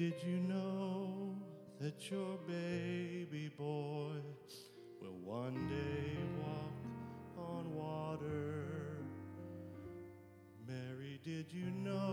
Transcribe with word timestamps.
did 0.00 0.14
you 0.26 0.38
know 0.38 1.36
that 1.78 2.10
your 2.10 2.38
baby 2.48 3.50
boy 3.58 4.16
will 4.98 5.18
one 5.22 5.68
day 5.68 6.16
walk 6.38 7.46
on 7.52 7.74
water? 7.74 8.64
Mary, 10.66 11.20
did 11.22 11.52
you 11.52 11.70
know 11.70 12.09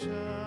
This 0.00 0.37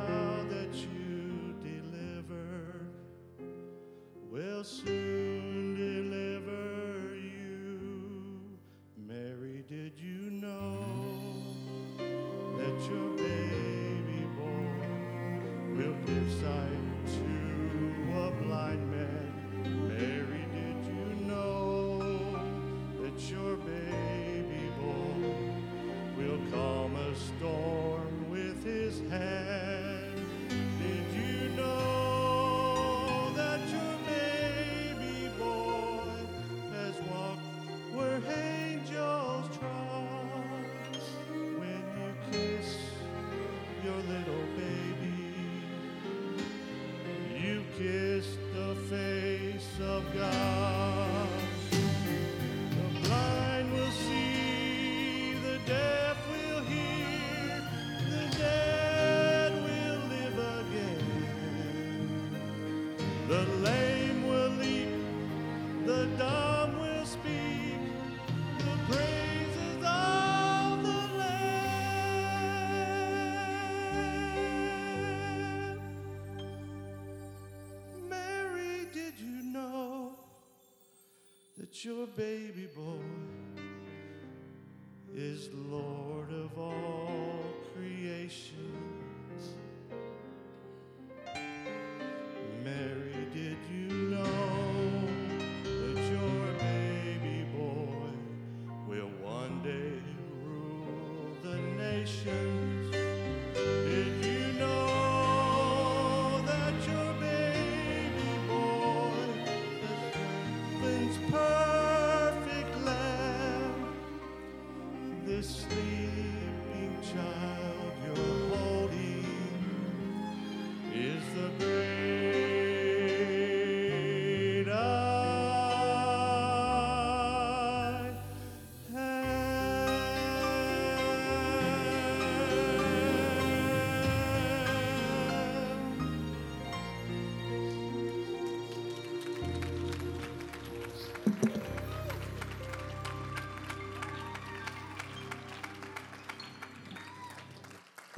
your 81.86 82.06
baby 82.08 82.68
boy 82.75 82.81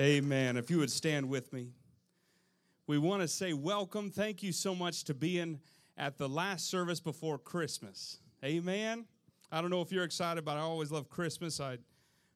Amen. 0.03 0.57
If 0.57 0.69
you 0.69 0.79
would 0.79 0.91
stand 0.91 1.29
with 1.29 1.53
me, 1.53 1.69
we 2.87 2.97
want 2.97 3.21
to 3.21 3.27
say 3.29 3.53
welcome. 3.53 4.11
Thank 4.11 4.43
you 4.43 4.51
so 4.51 4.75
much 4.75 5.05
to 5.05 5.13
being 5.13 5.61
at 5.95 6.17
the 6.17 6.27
last 6.27 6.69
service 6.69 6.99
before 6.99 7.37
Christmas. 7.37 8.19
Amen. 8.43 9.05
I 9.49 9.61
don't 9.61 9.69
know 9.69 9.79
if 9.79 9.93
you're 9.93 10.03
excited, 10.03 10.43
but 10.43 10.57
I 10.57 10.59
always 10.59 10.91
love 10.91 11.07
Christmas. 11.07 11.61
I 11.61 11.77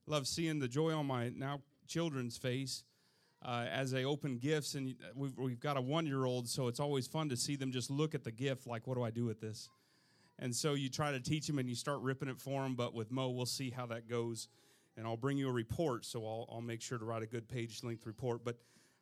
love 0.05 0.27
seeing 0.27 0.59
the 0.59 0.69
joy 0.69 0.93
on 0.93 1.07
my 1.07 1.33
now 1.35 1.59
children's 1.89 2.37
face 2.37 2.85
uh, 3.43 3.65
as 3.69 3.91
they 3.91 4.05
open 4.05 4.37
gifts. 4.37 4.75
And 4.75 4.95
we've, 5.13 5.37
we've 5.37 5.59
got 5.59 5.75
a 5.75 5.81
one 5.81 6.05
year 6.05 6.23
old, 6.23 6.47
so 6.47 6.69
it's 6.69 6.79
always 6.79 7.05
fun 7.05 7.27
to 7.27 7.35
see 7.35 7.57
them 7.57 7.73
just 7.73 7.91
look 7.91 8.15
at 8.15 8.23
the 8.23 8.31
gift 8.31 8.65
like, 8.65 8.87
what 8.87 8.95
do 8.95 9.03
I 9.03 9.11
do 9.11 9.25
with 9.25 9.41
this? 9.41 9.67
And 10.39 10.55
so 10.55 10.73
you 10.75 10.87
try 10.87 11.11
to 11.11 11.19
teach 11.19 11.47
them 11.47 11.59
and 11.59 11.67
you 11.67 11.75
start 11.75 11.99
ripping 11.99 12.29
it 12.29 12.39
for 12.39 12.63
them. 12.63 12.75
But 12.75 12.93
with 12.93 13.11
Mo, 13.11 13.29
we'll 13.29 13.45
see 13.45 13.71
how 13.71 13.87
that 13.87 14.07
goes. 14.07 14.47
And 14.97 15.05
I'll 15.05 15.15
bring 15.15 15.37
you 15.37 15.47
a 15.47 15.51
report, 15.51 16.05
so 16.05 16.25
I'll, 16.25 16.49
I'll 16.51 16.61
make 16.61 16.81
sure 16.81 16.97
to 16.97 17.05
write 17.05 17.21
a 17.21 17.27
good 17.27 17.47
page 17.47 17.83
length 17.83 18.05
report. 18.07 18.43
But 18.43 18.57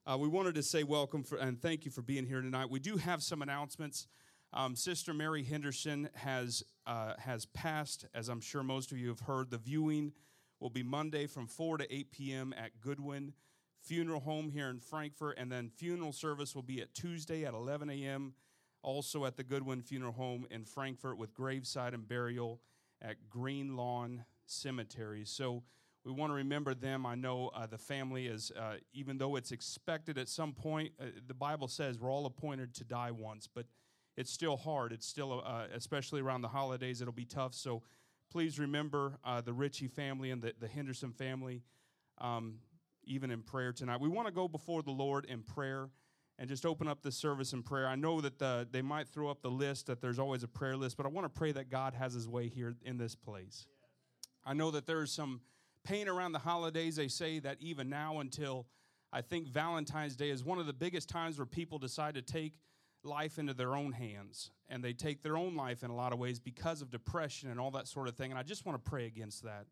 uh, 0.06 0.18
we 0.18 0.28
wanted 0.28 0.54
to 0.56 0.64
say 0.64 0.84
welcome 0.84 1.24
for, 1.24 1.38
and 1.38 1.60
thank 1.60 1.86
you 1.86 1.92
for 1.92 2.02
being 2.02 2.26
here 2.26 2.42
tonight. 2.42 2.70
We 2.70 2.80
do 2.80 2.98
have 2.98 3.24
some 3.24 3.42
announcements. 3.42 4.08
Um, 4.54 4.76
Sister 4.76 5.14
Mary 5.14 5.44
Henderson 5.44 6.10
has 6.14 6.64
uh, 6.86 7.14
has 7.18 7.46
passed, 7.48 8.06
as 8.14 8.30
I'm 8.30 8.42
sure 8.42 8.62
most 8.62 8.92
of 8.92 8.98
you 8.98 9.08
have 9.08 9.22
heard. 9.22 9.50
The 9.50 9.58
viewing 9.58 10.12
will 10.60 10.70
be 10.70 10.84
Monday 10.84 11.28
from 11.28 11.48
4 11.48 11.80
to 11.80 11.94
8 11.94 12.12
p.m. 12.12 12.54
at 12.58 12.80
Goodwin 12.80 13.34
Funeral 13.82 14.20
Home 14.22 14.50
here 14.50 14.70
in 14.70 14.80
Frankfort, 14.80 15.38
and 15.38 15.52
then 15.52 15.70
funeral 15.70 16.12
service 16.12 16.56
will 16.56 16.64
be 16.64 16.82
at 16.82 16.94
Tuesday 16.94 17.46
at 17.46 17.54
11 17.54 17.90
a.m. 17.90 18.34
Also 18.82 19.26
at 19.26 19.38
the 19.38 19.44
Goodwin 19.44 19.82
Funeral 19.82 20.14
Home 20.14 20.46
in 20.52 20.66
Frankfort 20.66 21.18
with 21.18 21.34
graveside 21.34 21.94
and 21.94 22.08
burial 22.08 22.62
at 23.02 23.30
Green 23.30 23.76
Lawn 23.76 24.26
Cemetery. 24.46 25.24
So 25.26 25.64
we 26.06 26.12
want 26.12 26.30
to 26.30 26.36
remember 26.36 26.76
them. 26.76 27.06
I 27.06 27.16
know 27.16 27.50
uh, 27.56 27.66
the 27.66 27.80
family 27.80 28.28
is, 28.28 28.52
uh, 28.58 28.76
even 28.94 29.18
though 29.18 29.36
it's 29.36 29.52
expected 29.52 30.20
at 30.20 30.30
some 30.30 30.54
point, 30.54 30.92
uh, 31.02 31.06
the 31.28 31.34
Bible 31.34 31.68
says 31.68 31.98
we're 31.98 32.12
all 32.12 32.28
appointed 32.28 32.76
to 32.76 32.84
die 32.84 33.10
once, 33.10 33.50
but 33.54 33.66
it's 34.16 34.32
still 34.32 34.56
hard. 34.56 34.94
It's 34.94 35.08
still, 35.08 35.42
uh, 35.44 35.66
especially 35.74 36.22
around 36.22 36.42
the 36.42 36.48
holidays, 36.48 37.02
it'll 37.02 37.12
be 37.12 37.26
tough. 37.26 37.56
So 37.56 37.82
please 38.32 38.60
remember 38.60 39.18
uh, 39.26 39.42
the 39.42 39.52
Ritchie 39.52 39.88
family 39.88 40.30
and 40.30 40.42
the, 40.44 40.54
the 40.60 40.68
Henderson 40.68 41.12
family, 41.12 41.64
um, 42.20 42.60
even 43.04 43.32
in 43.32 43.42
prayer 43.42 43.74
tonight. 43.74 44.00
We 44.00 44.10
want 44.10 44.28
to 44.28 44.34
go 44.34 44.48
before 44.48 44.84
the 44.84 44.92
Lord 44.92 45.26
in 45.26 45.42
prayer 45.42 45.90
and 46.38 46.48
just 46.48 46.68
open 46.68 46.88
up 46.88 47.02
the 47.02 47.12
service 47.12 47.52
in 47.52 47.64
prayer. 47.64 47.88
I 47.88 47.96
know 47.96 48.22
that 48.22 48.38
the, 48.38 48.68
they 48.70 48.82
might 48.84 49.08
throw 49.08 49.30
up 49.30 49.42
the 49.42 49.50
list, 49.50 49.88
that 49.88 50.02
there's 50.02 50.20
always 50.20 50.44
a 50.44 50.48
prayer 50.48 50.78
list, 50.78 50.98
but 50.98 51.08
I 51.08 51.10
want 51.10 51.26
to 51.26 51.36
pray 51.36 51.52
that 51.54 51.72
God 51.72 51.96
has 51.96 52.14
his 52.14 52.28
way 52.28 52.48
here 52.48 52.76
in 52.84 52.98
this 52.98 53.16
place. 53.16 53.66
I 54.46 54.54
know 54.54 54.70
that 54.72 54.86
there's 54.86 55.12
some 55.12 55.42
pain 55.86 56.10
around 56.10 56.34
the 56.34 56.40
holidays. 56.40 56.98
They 56.98 57.08
say 57.08 57.40
that 57.40 57.58
even 57.62 57.90
now 57.90 58.20
until 58.20 58.66
I 59.14 59.22
think 59.22 59.48
Valentine's 59.48 60.18
Day 60.18 60.30
is 60.30 60.44
one 60.44 60.60
of 60.60 60.66
the 60.66 60.74
biggest 60.74 61.08
times 61.08 61.38
where 61.38 61.46
people 61.46 61.80
decide 61.80 62.16
to 62.16 62.22
take 62.22 62.54
life 63.04 63.38
into 63.38 63.54
their 63.54 63.76
own 63.76 63.94
hands 63.94 64.52
and 64.68 64.84
they 64.84 64.92
take 64.92 65.22
their 65.22 65.38
own 65.38 65.56
life 65.56 65.84
in 65.84 65.92
a 65.92 65.96
lot 65.96 66.12
of 66.12 66.20
ways 66.20 66.40
because 66.40 66.82
of 66.82 66.90
depression 66.90 67.50
and 67.50 67.60
all 67.60 67.72
that 67.72 67.88
sort 67.88 68.08
of 68.08 68.16
thing. 68.16 68.32
And 68.32 68.40
I 68.40 68.44
just 68.44 68.66
want 68.66 68.84
to 68.84 68.90
pray 68.90 69.06
against 69.06 69.44
that. 69.44 69.68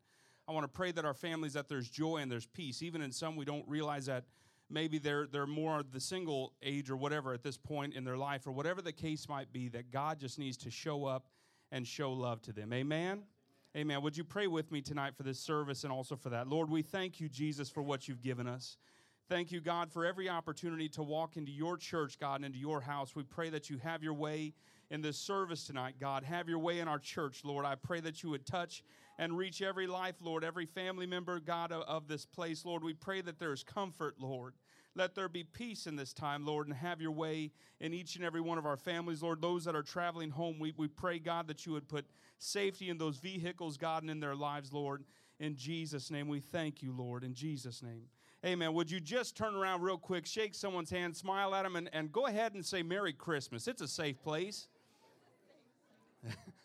I 0.47 0.51
want 0.51 0.63
to 0.65 0.69
pray 0.69 0.91
that 0.91 1.03
our 1.03 1.13
families 1.13 1.53
that 1.53 1.67
there's 1.67 1.89
joy 1.89 2.17
and 2.17 2.31
there's 2.31 2.45
peace. 2.45 2.81
Even 2.81 3.01
in 3.01 3.11
some 3.11 3.35
we 3.35 3.45
don't 3.45 3.67
realize 3.67 4.05
that 4.05 4.25
maybe 4.69 4.97
they're 4.97 5.27
they're 5.27 5.47
more 5.47 5.83
the 5.83 5.99
single 5.99 6.53
age 6.61 6.89
or 6.89 6.95
whatever 6.95 7.33
at 7.33 7.43
this 7.43 7.57
point 7.57 7.95
in 7.95 8.03
their 8.03 8.17
life 8.17 8.45
or 8.45 8.51
whatever 8.51 8.81
the 8.81 8.91
case 8.91 9.27
might 9.27 9.51
be 9.51 9.67
that 9.69 9.91
God 9.91 10.19
just 10.19 10.37
needs 10.37 10.57
to 10.57 10.71
show 10.71 11.05
up 11.05 11.27
and 11.71 11.87
show 11.87 12.13
love 12.13 12.41
to 12.43 12.53
them. 12.53 12.71
Amen. 12.71 13.23
Amen. 13.75 14.03
Would 14.03 14.15
you 14.15 14.23
pray 14.23 14.45
with 14.45 14.71
me 14.71 14.81
tonight 14.81 15.15
for 15.17 15.23
this 15.23 15.39
service 15.39 15.83
and 15.83 15.91
also 15.91 16.15
for 16.15 16.29
that? 16.29 16.47
Lord, 16.47 16.69
we 16.69 16.83
thank 16.83 17.19
you, 17.19 17.27
Jesus, 17.27 17.71
for 17.71 17.81
what 17.81 18.07
you've 18.07 18.21
given 18.21 18.47
us. 18.47 18.77
Thank 19.29 19.51
you, 19.51 19.61
God, 19.61 19.91
for 19.91 20.05
every 20.05 20.29
opportunity 20.29 20.87
to 20.89 21.01
walk 21.01 21.37
into 21.37 21.51
your 21.51 21.75
church, 21.77 22.19
God, 22.19 22.35
and 22.35 22.45
into 22.45 22.59
your 22.59 22.81
house. 22.81 23.15
We 23.15 23.23
pray 23.23 23.49
that 23.49 23.71
you 23.71 23.79
have 23.79 24.03
your 24.03 24.13
way 24.13 24.53
in 24.91 25.01
this 25.01 25.17
service 25.17 25.65
tonight, 25.65 25.95
God. 25.99 26.23
Have 26.23 26.47
your 26.47 26.59
way 26.59 26.81
in 26.81 26.87
our 26.87 26.99
church, 26.99 27.43
Lord. 27.43 27.65
I 27.65 27.73
pray 27.73 27.99
that 28.01 28.21
you 28.21 28.29
would 28.29 28.45
touch 28.45 28.83
and 29.17 29.35
reach 29.35 29.63
every 29.63 29.87
life, 29.87 30.15
Lord, 30.21 30.43
every 30.43 30.67
family 30.67 31.07
member, 31.07 31.39
God, 31.39 31.71
of, 31.71 32.07
this 32.07 32.27
place, 32.27 32.65
Lord. 32.65 32.83
We 32.83 32.93
pray 32.93 33.21
that 33.21 33.39
there 33.39 33.53
is 33.53 33.63
comfort, 33.63 34.17
Lord. 34.19 34.53
Let 34.95 35.15
there 35.15 35.27
be 35.27 35.43
peace 35.43 35.87
in 35.87 35.95
this 35.95 36.13
time, 36.13 36.45
Lord, 36.45 36.67
and 36.67 36.75
have 36.75 37.01
your 37.01 37.11
way 37.11 37.51
in 37.79 37.93
each 37.93 38.15
and 38.15 38.23
every 38.23 38.41
one 38.41 38.59
of 38.59 38.65
our 38.65 38.77
families, 38.77 39.23
Lord. 39.23 39.41
Those 39.41 39.65
that 39.65 39.75
are 39.75 39.81
traveling 39.81 40.29
home, 40.29 40.59
we, 40.59 40.73
we 40.77 40.87
pray, 40.87 41.17
God, 41.17 41.47
that 41.47 41.65
you 41.65 41.71
would 41.71 41.87
put 41.87 42.05
safety 42.37 42.89
in 42.89 42.99
those 42.99 43.17
vehicles, 43.17 43.77
God, 43.77 44.03
and 44.03 44.11
in 44.11 44.19
their 44.19 44.35
lives, 44.35 44.71
Lord. 44.71 45.03
In 45.39 45.55
Jesus' 45.55 46.11
name, 46.11 46.27
we 46.27 46.39
thank 46.39 46.83
you, 46.83 46.91
Lord. 46.91 47.23
In 47.23 47.33
Jesus' 47.33 47.81
name. 47.81 48.03
Amen. 48.45 48.73
Would 48.73 48.91
you 48.91 48.99
just 48.99 49.35
turn 49.35 49.55
around 49.55 49.81
real 49.81 49.97
quick, 49.97 50.25
shake 50.25 50.53
someone's 50.53 50.89
hand, 50.89 51.15
smile 51.15 51.55
at 51.55 51.63
them, 51.63 51.75
and, 51.75 51.89
and 51.93 52.11
go 52.11 52.27
ahead 52.27 52.53
and 52.53 52.63
say 52.63 52.83
Merry 52.83 53.13
Christmas? 53.13 53.67
It's 53.67 53.81
a 53.81 53.87
safe 53.87 54.21
place. 54.21 54.67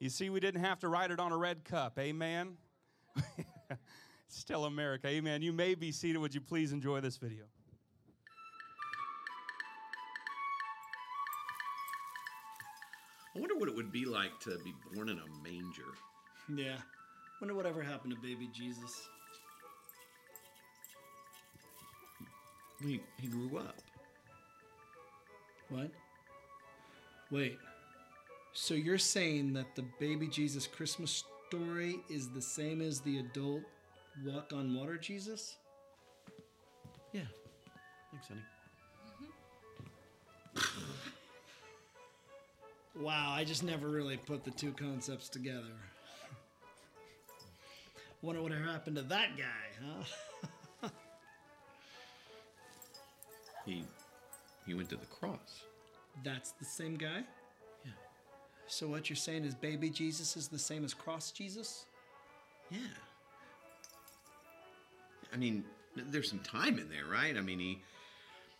You 0.00 0.08
see, 0.08 0.30
we 0.30 0.40
didn't 0.40 0.64
have 0.64 0.78
to 0.80 0.88
write 0.88 1.10
it 1.10 1.20
on 1.20 1.30
a 1.30 1.36
red 1.36 1.62
cup. 1.62 1.98
Amen. 1.98 2.56
Still 4.28 4.64
America. 4.64 5.06
Amen. 5.06 5.42
You 5.42 5.52
may 5.52 5.74
be 5.74 5.92
seated. 5.92 6.18
Would 6.18 6.34
you 6.34 6.40
please 6.40 6.72
enjoy 6.72 7.02
this 7.02 7.18
video? 7.18 7.44
I 13.36 13.38
wonder 13.38 13.54
what 13.56 13.68
it 13.68 13.76
would 13.76 13.92
be 13.92 14.06
like 14.06 14.40
to 14.40 14.58
be 14.64 14.72
born 14.94 15.10
in 15.10 15.18
a 15.18 15.44
manger. 15.44 15.82
Yeah. 16.48 16.76
Wonder 17.42 17.54
whatever 17.54 17.82
happened 17.82 18.14
to 18.14 18.20
baby 18.20 18.48
Jesus. 18.54 19.08
He, 22.82 23.02
he 23.20 23.28
grew 23.28 23.58
up. 23.58 23.76
What? 25.68 25.90
Wait. 27.30 27.58
So 28.52 28.74
you're 28.74 28.98
saying 28.98 29.52
that 29.54 29.74
the 29.76 29.84
baby 29.98 30.26
Jesus 30.26 30.66
Christmas 30.66 31.24
story 31.48 32.00
is 32.08 32.28
the 32.28 32.42
same 32.42 32.82
as 32.82 33.00
the 33.00 33.18
adult 33.18 33.62
walk 34.24 34.52
on 34.52 34.74
water 34.74 34.96
Jesus? 34.96 35.56
Yeah. 37.12 37.22
Thanks, 38.10 38.28
honey. 38.28 38.40
Wow, 43.00 43.32
I 43.34 43.44
just 43.44 43.62
never 43.64 43.88
really 43.88 44.18
put 44.18 44.44
the 44.44 44.50
two 44.50 44.72
concepts 44.72 45.30
together. 45.30 45.72
Wonder 48.22 48.42
what 48.42 48.52
happened 48.52 48.96
to 48.96 49.02
that 49.02 49.38
guy, 49.38 49.44
huh? 50.82 50.88
He 53.64 53.84
he 54.66 54.74
went 54.74 54.90
to 54.90 54.96
the 54.96 55.06
cross. 55.06 55.62
That's 56.24 56.52
the 56.52 56.64
same 56.64 56.96
guy? 56.96 57.24
So 58.70 58.86
what 58.86 59.10
you're 59.10 59.16
saying 59.16 59.44
is 59.44 59.54
baby 59.54 59.90
Jesus 59.90 60.36
is 60.36 60.46
the 60.46 60.58
same 60.58 60.84
as 60.84 60.94
cross 60.94 61.32
Jesus? 61.32 61.86
Yeah. 62.70 62.78
I 65.34 65.36
mean, 65.36 65.64
there's 65.96 66.30
some 66.30 66.38
time 66.38 66.78
in 66.78 66.88
there, 66.88 67.06
right? 67.10 67.36
I 67.36 67.40
mean, 67.40 67.58
he 67.58 67.82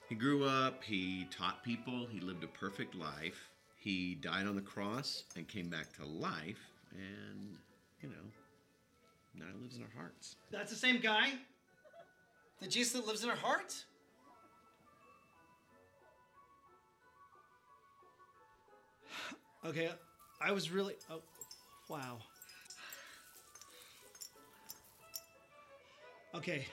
he 0.09 0.17
grew 0.17 0.45
up, 0.45 0.83
he 0.83 1.29
taught 1.31 1.63
people, 1.63 2.09
he 2.11 2.19
lived 2.19 2.43
a 2.43 2.49
perfect 2.49 2.97
life. 2.97 3.51
He 3.77 4.17
died 4.17 4.49
on 4.49 4.57
the 4.57 4.63
cross 4.63 5.23
and 5.37 5.47
came 5.47 5.69
back 5.69 5.93
to 5.97 6.05
life, 6.05 6.71
and 6.93 7.57
you 8.03 8.09
know, 8.09 8.25
now 9.39 9.47
he 9.55 9.63
lives 9.63 9.77
in 9.77 9.83
our 9.83 9.93
hearts. 9.97 10.35
That's 10.51 10.73
the 10.73 10.77
same 10.77 11.01
guy? 11.01 11.31
The 12.59 12.67
Jesus 12.67 12.93
that 12.95 13.07
lives 13.07 13.23
in 13.23 13.31
our 13.31 13.37
hearts? 13.37 13.85
Okay, 19.65 19.91
I 20.41 20.53
was 20.53 20.71
really. 20.71 20.95
Oh, 21.11 21.21
wow. 21.89 22.19
Okay, 26.35 26.65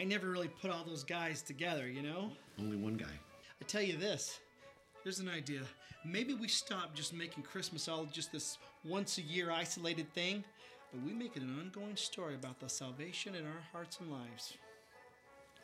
I 0.00 0.04
never 0.04 0.30
really 0.30 0.48
put 0.48 0.70
all 0.70 0.82
those 0.82 1.04
guys 1.04 1.42
together, 1.42 1.88
you 1.88 2.02
know? 2.02 2.32
Only 2.58 2.76
one 2.76 2.96
guy. 2.96 3.04
I 3.60 3.64
tell 3.66 3.82
you 3.82 3.96
this. 3.96 4.40
Here's 5.04 5.20
an 5.20 5.28
idea. 5.28 5.60
Maybe 6.04 6.34
we 6.34 6.48
stop 6.48 6.94
just 6.94 7.12
making 7.12 7.42
Christmas 7.42 7.86
all 7.86 8.06
just 8.06 8.32
this 8.32 8.58
once 8.84 9.18
a 9.18 9.22
year 9.22 9.50
isolated 9.50 10.12
thing, 10.12 10.42
but 10.92 11.02
we 11.02 11.12
make 11.12 11.36
it 11.36 11.42
an 11.42 11.58
ongoing 11.60 11.96
story 11.96 12.34
about 12.34 12.58
the 12.58 12.68
salvation 12.68 13.34
in 13.34 13.44
our 13.44 13.62
hearts 13.72 14.00
and 14.00 14.10
lives. 14.10 14.54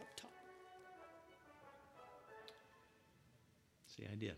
Up 0.01 0.09
top. 0.17 0.31
It's 3.87 3.97
the 3.97 4.11
idea. 4.13 4.33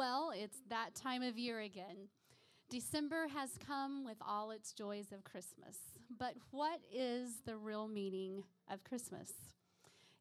Well, 0.00 0.32
it's 0.34 0.62
that 0.70 0.94
time 0.94 1.22
of 1.22 1.36
year 1.36 1.60
again. 1.60 2.08
December 2.70 3.28
has 3.28 3.50
come 3.66 4.02
with 4.02 4.16
all 4.26 4.50
its 4.50 4.72
joys 4.72 5.12
of 5.12 5.24
Christmas. 5.24 5.76
But 6.18 6.36
what 6.52 6.80
is 6.90 7.42
the 7.44 7.58
real 7.58 7.86
meaning 7.86 8.44
of 8.70 8.82
Christmas? 8.82 9.30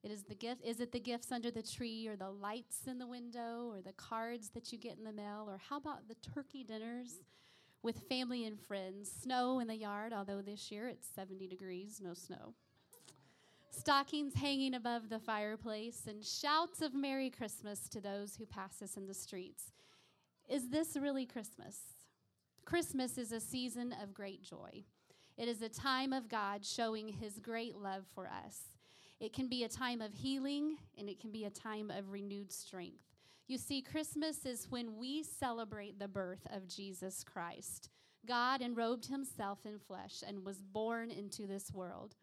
It 0.03 0.12
is 0.12 0.24
the 0.24 0.36
gift 0.36 0.65
is 0.65 0.81
it 0.81 0.91
the 0.91 1.00
gifts 1.00 1.31
under 1.31 1.50
the 1.50 1.63
tree 1.63 2.09
or 2.09 2.17
the 2.17 2.29
lights 2.29 2.88
in 2.88 3.00
the 3.00 3.07
window 3.07 3.69
or 3.71 3.81
the 3.81 3.93
cards 3.93 4.50
that 4.50 4.74
you 4.74 4.77
get 4.77 4.98
in 4.98 5.05
the 5.05 5.13
mail 5.13 5.45
or 5.48 5.62
how 5.69 5.77
about 5.77 6.09
the 6.09 6.15
turkey 6.15 6.65
dinners 6.65 7.21
with 7.81 8.01
family 8.09 8.45
and 8.45 8.59
friends? 8.59 9.09
Snow 9.24 9.59
in 9.59 9.69
the 9.69 9.77
yard, 9.77 10.12
although 10.12 10.41
this 10.41 10.71
year 10.74 10.89
it's 10.89 11.07
70 11.07 11.48
degrees, 11.48 12.01
no 12.03 12.13
snow 12.13 12.53
stockings 13.79 14.33
hanging 14.36 14.74
above 14.74 15.09
the 15.09 15.19
fireplace, 15.19 16.01
and 16.07 16.24
shouts 16.24 16.81
of 16.81 16.93
Merry 16.93 17.29
Christmas 17.29 17.88
to 17.89 18.01
those 18.01 18.36
who 18.36 18.45
pass 18.45 18.81
us 18.81 18.98
in 18.98 19.07
the 19.07 19.13
streets. 19.13 19.71
Is 20.50 20.69
this 20.69 20.98
really 20.98 21.25
Christmas? 21.25 21.77
Christmas 22.65 23.17
is 23.17 23.31
a 23.31 23.39
season 23.39 23.95
of 24.03 24.13
great 24.13 24.43
joy. 24.43 24.83
It 25.38 25.48
is 25.48 25.62
a 25.62 25.69
time 25.69 26.12
of 26.12 26.27
God 26.27 26.65
showing 26.65 27.07
his 27.07 27.39
great 27.39 27.77
love 27.77 28.03
for 28.13 28.27
us. 28.27 28.59
It 29.21 29.31
can 29.31 29.48
be 29.48 29.63
a 29.63 29.69
time 29.69 30.01
of 30.01 30.13
healing 30.13 30.77
and 30.98 31.09
it 31.09 31.19
can 31.19 31.31
be 31.31 31.45
a 31.45 31.50
time 31.50 31.89
of 31.89 32.12
renewed 32.12 32.51
strength. 32.51 33.03
You 33.48 33.57
see, 33.57 33.81
Christmas 33.81 34.45
is 34.45 34.67
when 34.69 34.98
we 34.98 35.24
celebrate 35.24 36.00
the 36.00 36.07
birth 36.07 36.45
of 36.53 36.67
Jesus 36.67 37.24
Christ. 37.24 37.89
God 38.27 38.62
enrobed 38.62 39.07
himself 39.07 39.59
in 39.65 39.79
flesh 39.79 40.21
and 40.27 40.45
was 40.45 40.62
born 40.62 41.09
into 41.12 41.48
this 41.48 41.71
world. 41.74 42.15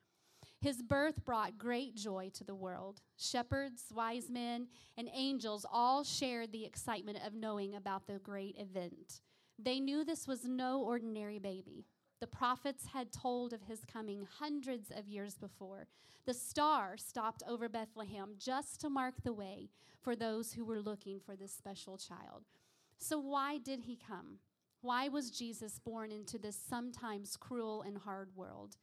His 0.61 0.83
birth 0.83 1.25
brought 1.25 1.59
great 1.59 1.95
joy 1.95 2.31
to 2.35 2.45
the 2.45 2.55
world. 2.55 3.01
Shepherds, 3.17 3.85
wise 3.95 4.31
men, 4.31 4.69
and 4.97 5.09
angels 5.13 5.67
all 5.71 6.03
shared 6.03 6.51
the 6.51 6.65
excitement 6.65 7.19
of 7.25 7.35
knowing 7.35 7.75
about 7.75 8.07
the 8.07 8.19
great 8.19 8.57
event. 8.59 9.21
They 9.59 9.81
knew 9.81 10.05
this 10.05 10.27
was 10.27 10.45
no 10.45 10.83
ordinary 10.83 11.39
baby. 11.39 11.87
The 12.21 12.27
prophets 12.27 12.87
had 12.93 13.13
told 13.13 13.53
of 13.53 13.63
his 13.63 13.85
coming 13.85 14.27
hundreds 14.39 14.91
of 14.91 15.09
years 15.09 15.37
before. 15.37 15.87
The 16.25 16.35
star 16.35 16.97
stopped 16.97 17.43
over 17.47 17.69
Bethlehem 17.69 18.35
just 18.39 18.81
to 18.81 18.91
mark 18.91 19.23
the 19.23 19.35
way 19.35 19.69
for 20.01 20.17
those 20.17 20.53
who 20.53 20.65
were 20.65 20.81
looking 20.81 21.21
for 21.21 21.37
this 21.37 21.53
special 21.53 21.99
child. 21.99 22.45
So, 22.99 23.19
why 23.19 23.59
did 23.59 23.81
he 23.81 23.97
come? 23.97 24.39
Why 24.81 25.09
was 25.09 25.31
Jesus 25.31 25.79
born 25.79 26.11
into 26.11 26.39
this 26.39 26.57
sometimes 26.57 27.37
cruel 27.37 27.83
and 27.83 27.99
hard 27.99 28.31
world? 28.35 28.77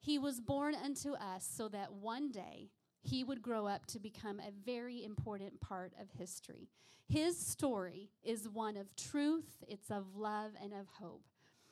He 0.00 0.18
was 0.18 0.40
born 0.40 0.74
unto 0.74 1.12
us 1.12 1.48
so 1.50 1.68
that 1.68 1.92
one 1.92 2.30
day 2.30 2.70
he 3.02 3.24
would 3.24 3.42
grow 3.42 3.66
up 3.66 3.86
to 3.86 3.98
become 3.98 4.40
a 4.40 4.52
very 4.64 5.04
important 5.04 5.60
part 5.60 5.92
of 6.00 6.08
history. 6.18 6.68
His 7.06 7.38
story 7.38 8.10
is 8.22 8.48
one 8.48 8.76
of 8.76 8.94
truth, 8.96 9.64
it's 9.66 9.90
of 9.90 10.16
love, 10.16 10.52
and 10.62 10.72
of 10.72 10.86
hope. 11.00 11.24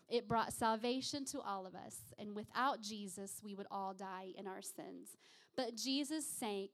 It 0.09 0.29
brought 0.29 0.53
salvation 0.53 1.25
to 1.27 1.41
all 1.41 1.67
of 1.67 1.75
us, 1.75 1.97
and 2.19 2.35
without 2.35 2.81
Jesus, 2.81 3.41
we 3.43 3.55
would 3.55 3.67
all 3.71 3.93
die 3.93 4.29
in 4.39 4.47
our 4.47 4.63
sins. 4.63 5.17
But 5.57 5.77
Jesus 5.77 6.25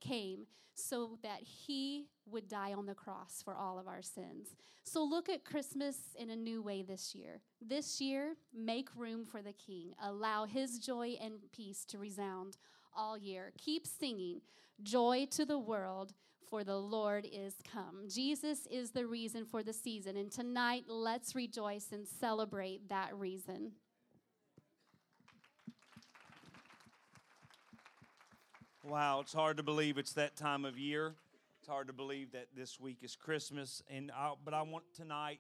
came 0.00 0.46
so 0.74 1.18
that 1.22 1.40
he 1.42 2.08
would 2.26 2.48
die 2.48 2.72
on 2.72 2.86
the 2.86 2.94
cross 2.94 3.40
for 3.44 3.54
all 3.54 3.78
of 3.78 3.88
our 3.88 4.02
sins. 4.02 4.54
So 4.84 5.02
look 5.02 5.28
at 5.28 5.44
Christmas 5.44 5.96
in 6.18 6.30
a 6.30 6.36
new 6.36 6.62
way 6.62 6.82
this 6.82 7.14
year. 7.14 7.40
This 7.68 8.00
year, 8.00 8.34
make 8.52 8.88
room 8.96 9.24
for 9.24 9.40
the 9.40 9.52
King. 9.52 9.94
Allow 10.02 10.46
his 10.46 10.78
joy 10.78 11.16
and 11.22 11.34
peace 11.52 11.84
to 11.86 11.98
resound 11.98 12.56
all 12.94 13.16
year. 13.16 13.52
Keep 13.56 13.86
singing, 13.86 14.40
Joy 14.82 15.26
to 15.30 15.44
the 15.44 15.58
world, 15.58 16.12
for 16.50 16.64
the 16.64 16.76
Lord 16.76 17.26
is 17.30 17.54
come. 17.70 18.08
Jesus 18.08 18.66
is 18.70 18.90
the 18.90 19.06
reason 19.06 19.44
for 19.44 19.62
the 19.62 19.72
season. 19.72 20.16
And 20.16 20.30
tonight, 20.30 20.84
let's 20.88 21.36
rejoice 21.36 21.88
and 21.92 22.06
celebrate 22.06 22.88
that 22.88 23.14
reason. 23.14 23.72
Wow, 28.84 29.20
it's 29.20 29.32
hard 29.32 29.56
to 29.58 29.62
believe 29.62 29.98
it's 29.98 30.14
that 30.14 30.34
time 30.34 30.64
of 30.64 30.76
year. 30.76 31.14
It's 31.60 31.68
hard 31.68 31.86
to 31.86 31.92
believe 31.92 32.32
that 32.32 32.48
this 32.56 32.80
week 32.80 32.98
is 33.02 33.14
Christmas. 33.14 33.82
And 33.88 34.10
I, 34.10 34.32
but 34.44 34.52
I 34.52 34.62
want 34.62 34.84
tonight, 34.96 35.38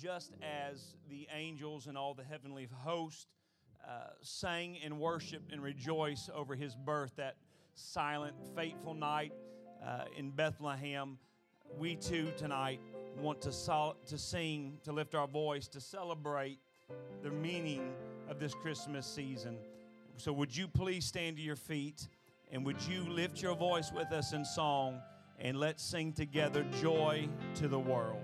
just 0.00 0.32
as 0.42 0.96
the 1.08 1.26
angels 1.34 1.86
and 1.86 1.96
all 1.96 2.14
the 2.14 2.24
heavenly 2.24 2.68
host 2.72 3.28
uh, 3.86 4.10
sang 4.22 4.78
and 4.84 4.98
worshiped 4.98 5.52
and 5.52 5.62
rejoiced 5.62 6.30
over 6.30 6.54
his 6.54 6.74
birth 6.74 7.12
that 7.16 7.36
silent, 7.74 8.34
fateful 8.56 8.94
night 8.94 9.32
uh, 9.84 10.04
in 10.16 10.30
Bethlehem, 10.30 11.18
we 11.78 11.96
too 11.96 12.32
tonight 12.36 12.80
want 13.20 13.40
to, 13.42 13.52
sol- 13.52 13.96
to 14.06 14.18
sing, 14.18 14.78
to 14.84 14.92
lift 14.92 15.14
our 15.14 15.28
voice, 15.28 15.68
to 15.68 15.80
celebrate 15.80 16.58
the 17.22 17.30
meaning 17.30 17.92
of 18.28 18.38
this 18.38 18.54
Christmas 18.54 19.06
season. 19.06 19.56
So, 20.16 20.32
would 20.32 20.56
you 20.56 20.68
please 20.68 21.04
stand 21.04 21.36
to 21.36 21.42
your 21.42 21.56
feet? 21.56 22.08
And 22.52 22.64
would 22.66 22.80
you 22.82 23.02
lift 23.08 23.42
your 23.42 23.56
voice 23.56 23.90
with 23.92 24.12
us 24.12 24.32
in 24.32 24.44
song 24.44 25.00
and 25.40 25.58
let's 25.58 25.82
sing 25.82 26.12
together 26.12 26.64
Joy 26.80 27.28
to 27.56 27.66
the 27.66 27.78
World? 27.78 28.22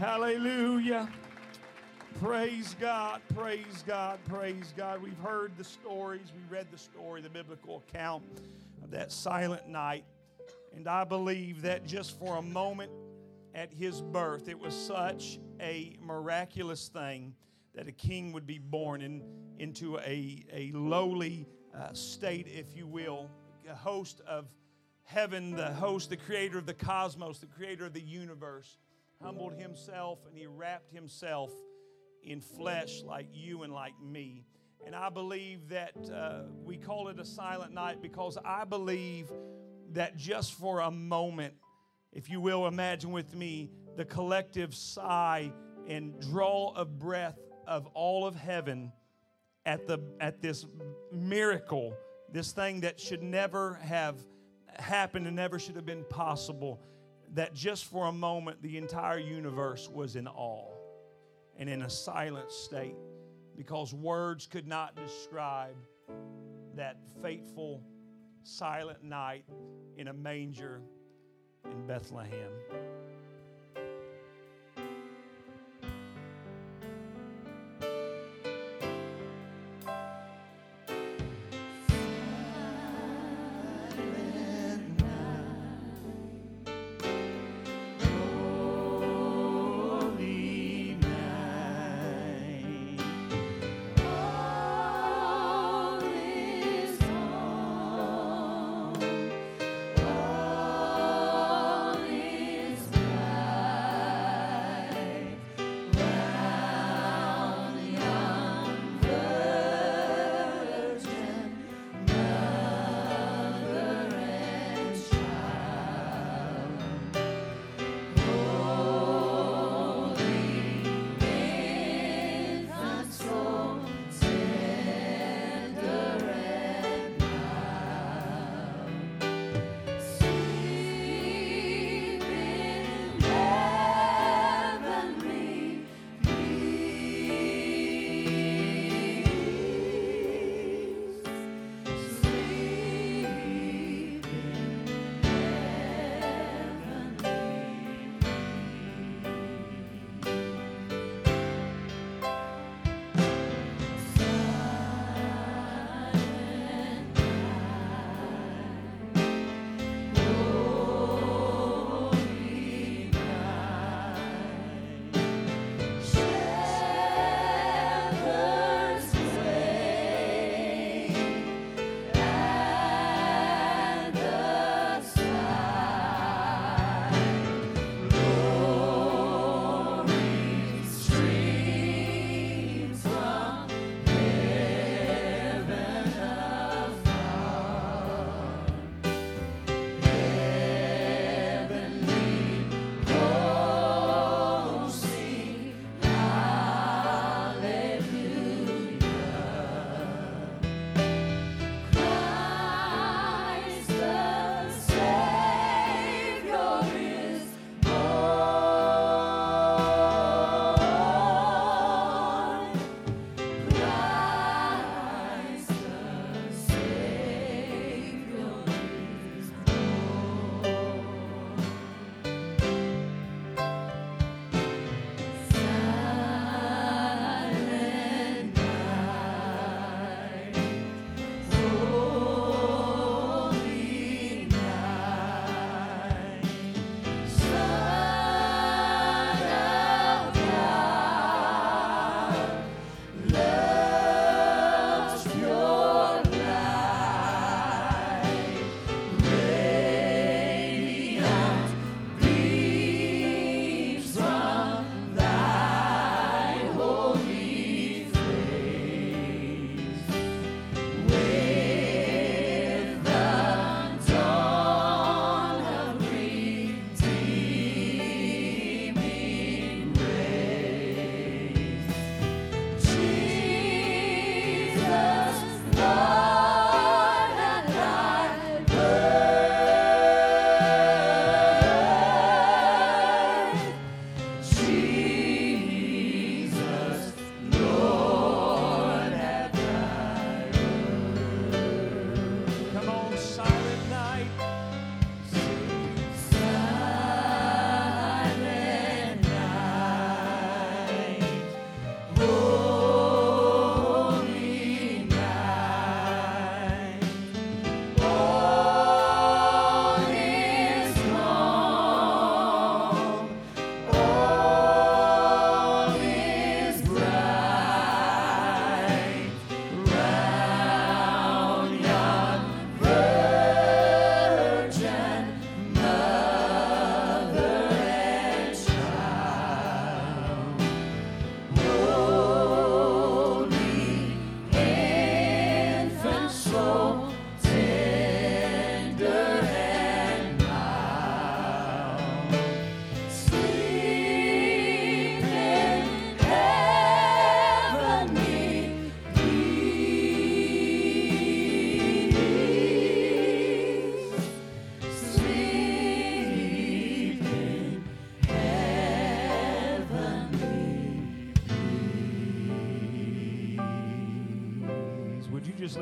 Hallelujah. 0.00 1.10
Praise 2.22 2.74
God, 2.80 3.20
praise 3.34 3.84
God, 3.86 4.18
praise 4.30 4.72
God. 4.74 5.02
We've 5.02 5.18
heard 5.18 5.58
the 5.58 5.64
stories, 5.64 6.32
we 6.34 6.56
read 6.56 6.68
the 6.72 6.78
story, 6.78 7.20
the 7.20 7.28
biblical 7.28 7.84
account 7.86 8.22
of 8.82 8.90
that 8.92 9.12
silent 9.12 9.68
night. 9.68 10.06
And 10.74 10.88
I 10.88 11.04
believe 11.04 11.60
that 11.62 11.84
just 11.84 12.18
for 12.18 12.38
a 12.38 12.42
moment 12.42 12.90
at 13.54 13.74
his 13.74 14.00
birth, 14.00 14.48
it 14.48 14.58
was 14.58 14.74
such 14.74 15.38
a 15.60 15.98
miraculous 16.00 16.88
thing 16.88 17.34
that 17.74 17.86
a 17.86 17.92
king 17.92 18.32
would 18.32 18.46
be 18.46 18.58
born 18.58 19.02
in, 19.02 19.22
into 19.58 19.98
a, 19.98 20.46
a 20.50 20.72
lowly 20.72 21.46
uh, 21.78 21.92
state, 21.92 22.46
if 22.48 22.74
you 22.74 22.86
will, 22.86 23.28
a 23.70 23.74
host 23.74 24.22
of 24.26 24.46
heaven, 25.04 25.54
the 25.54 25.74
host, 25.74 26.08
the 26.08 26.16
creator 26.16 26.56
of 26.56 26.64
the 26.64 26.72
cosmos, 26.72 27.38
the 27.38 27.44
creator 27.44 27.84
of 27.84 27.92
the 27.92 28.00
universe, 28.00 28.78
humbled 29.22 29.54
himself 29.54 30.18
and 30.26 30.36
he 30.36 30.46
wrapped 30.46 30.92
himself 30.92 31.50
in 32.22 32.40
flesh 32.40 33.02
like 33.02 33.26
you 33.32 33.62
and 33.62 33.72
like 33.72 33.94
me. 34.02 34.44
And 34.86 34.94
I 34.94 35.10
believe 35.10 35.68
that 35.68 35.94
uh, 36.12 36.42
we 36.64 36.76
call 36.76 37.08
it 37.08 37.18
a 37.18 37.24
silent 37.24 37.72
night 37.72 38.00
because 38.00 38.38
I 38.44 38.64
believe 38.64 39.30
that 39.92 40.16
just 40.16 40.54
for 40.54 40.80
a 40.80 40.90
moment, 40.90 41.54
if 42.12 42.30
you 42.30 42.40
will, 42.40 42.66
imagine 42.66 43.12
with 43.12 43.34
me 43.34 43.70
the 43.96 44.04
collective 44.04 44.74
sigh 44.74 45.52
and 45.86 46.18
draw 46.20 46.72
of 46.74 46.98
breath 46.98 47.38
of 47.66 47.86
all 47.88 48.26
of 48.26 48.34
heaven 48.34 48.90
at, 49.66 49.86
the, 49.86 50.00
at 50.18 50.40
this 50.40 50.64
miracle, 51.12 51.94
this 52.32 52.52
thing 52.52 52.80
that 52.80 52.98
should 52.98 53.22
never 53.22 53.74
have 53.82 54.16
happened 54.78 55.26
and 55.26 55.36
never 55.36 55.58
should 55.58 55.76
have 55.76 55.86
been 55.86 56.04
possible, 56.04 56.80
that 57.34 57.54
just 57.54 57.84
for 57.84 58.06
a 58.06 58.12
moment 58.12 58.60
the 58.62 58.76
entire 58.76 59.18
universe 59.18 59.88
was 59.88 60.16
in 60.16 60.26
awe 60.26 60.74
and 61.56 61.68
in 61.68 61.82
a 61.82 61.90
silent 61.90 62.50
state 62.50 62.96
because 63.56 63.92
words 63.92 64.46
could 64.46 64.66
not 64.66 64.96
describe 64.96 65.76
that 66.74 66.96
fateful, 67.22 67.82
silent 68.42 69.02
night 69.04 69.44
in 69.96 70.08
a 70.08 70.12
manger 70.12 70.80
in 71.70 71.86
Bethlehem. 71.86 72.50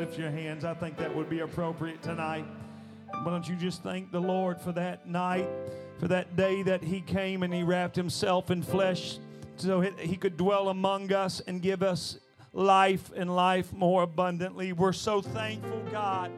Lift 0.09 0.19
your 0.19 0.31
hands. 0.31 0.65
I 0.65 0.73
think 0.73 0.97
that 0.97 1.15
would 1.15 1.29
be 1.29 1.41
appropriate 1.41 2.03
tonight. 2.03 2.47
Why 3.23 3.31
don't 3.31 3.47
you 3.47 3.55
just 3.57 3.83
thank 3.83 4.11
the 4.11 4.21
Lord 4.21 4.59
for 4.59 4.73
that 4.73 5.07
night, 5.07 5.47
for 5.99 6.09
that 6.09 6.35
day 6.35 6.63
that 6.63 6.83
He 6.83 7.03
came 7.03 7.43
and 7.43 7.53
He 7.53 7.63
wrapped 7.63 7.95
Himself 7.95 8.51
in 8.51 8.63
flesh 8.63 9.19
so 9.57 9.83
He 9.83 10.17
could 10.17 10.39
dwell 10.39 10.71
among 10.71 11.13
us 11.13 11.41
and 11.47 11.61
give 11.61 11.83
us 11.83 12.19
life 12.55 13.11
and 13.15 13.37
life 13.37 13.71
more 13.75 14.03
abundantly. 14.03 14.73
We're 14.73 14.95
so 14.95 15.21
thankful, 15.21 15.83
God. 15.93 16.31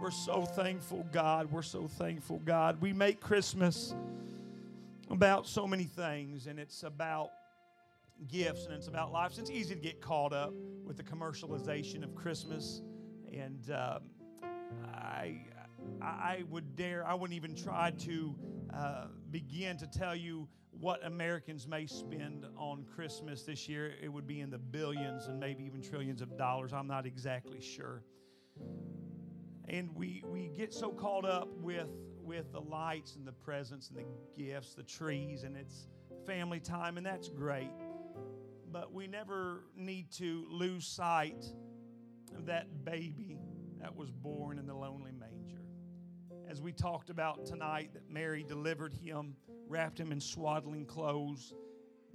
We're 0.00 0.10
so 0.10 0.42
thankful, 0.42 1.06
God. 1.12 1.52
We're 1.52 1.62
so 1.62 1.86
thankful, 1.86 2.40
God. 2.44 2.80
We 2.80 2.92
make 2.92 3.20
Christmas 3.20 3.94
about 5.08 5.46
so 5.46 5.68
many 5.68 5.84
things, 5.84 6.48
and 6.48 6.58
it's 6.58 6.82
about 6.82 7.30
gifts 8.28 8.66
and 8.66 8.74
it's 8.74 8.88
about 8.88 9.12
life. 9.12 9.32
So 9.32 9.40
It's 9.42 9.50
easy 9.50 9.74
to 9.74 9.80
get 9.80 10.00
caught 10.00 10.32
up 10.32 10.52
with 10.84 10.96
the 10.96 11.02
commercialization 11.02 12.02
of 12.02 12.14
Christmas, 12.14 12.82
and 13.32 13.70
um, 13.70 14.10
I, 14.94 15.40
I 16.00 16.44
would 16.50 16.76
dare, 16.76 17.06
I 17.06 17.14
wouldn't 17.14 17.36
even 17.36 17.54
try 17.54 17.90
to 17.90 18.34
uh, 18.74 19.06
begin 19.30 19.76
to 19.78 19.86
tell 19.86 20.14
you 20.14 20.48
what 20.70 21.04
Americans 21.06 21.68
may 21.68 21.86
spend 21.86 22.46
on 22.56 22.84
Christmas 22.84 23.42
this 23.42 23.68
year. 23.68 23.92
It 24.02 24.08
would 24.08 24.26
be 24.26 24.40
in 24.40 24.50
the 24.50 24.58
billions 24.58 25.26
and 25.26 25.38
maybe 25.38 25.64
even 25.64 25.82
trillions 25.82 26.22
of 26.22 26.36
dollars. 26.36 26.72
I'm 26.72 26.88
not 26.88 27.06
exactly 27.06 27.60
sure. 27.60 28.02
And 29.68 29.94
we, 29.94 30.24
we 30.26 30.48
get 30.48 30.74
so 30.74 30.90
caught 30.90 31.24
up 31.24 31.48
with, 31.58 31.88
with 32.20 32.52
the 32.52 32.60
lights 32.60 33.16
and 33.16 33.26
the 33.26 33.32
presents 33.32 33.90
and 33.90 33.98
the 33.98 34.04
gifts, 34.42 34.74
the 34.74 34.82
trees, 34.82 35.44
and 35.44 35.56
it's 35.56 35.86
family 36.26 36.60
time, 36.60 36.96
and 36.96 37.06
that's 37.06 37.28
great. 37.28 37.70
But 38.72 38.90
we 38.90 39.06
never 39.06 39.64
need 39.76 40.10
to 40.12 40.46
lose 40.50 40.86
sight 40.86 41.44
of 42.34 42.46
that 42.46 42.84
baby 42.84 43.38
that 43.80 43.94
was 43.94 44.10
born 44.10 44.58
in 44.58 44.66
the 44.66 44.74
lonely 44.74 45.12
manger. 45.12 45.60
As 46.48 46.62
we 46.62 46.72
talked 46.72 47.10
about 47.10 47.44
tonight, 47.44 47.90
that 47.92 48.08
Mary 48.08 48.42
delivered 48.42 48.94
him, 48.94 49.36
wrapped 49.68 50.00
him 50.00 50.10
in 50.10 50.20
swaddling 50.20 50.86
clothes, 50.86 51.52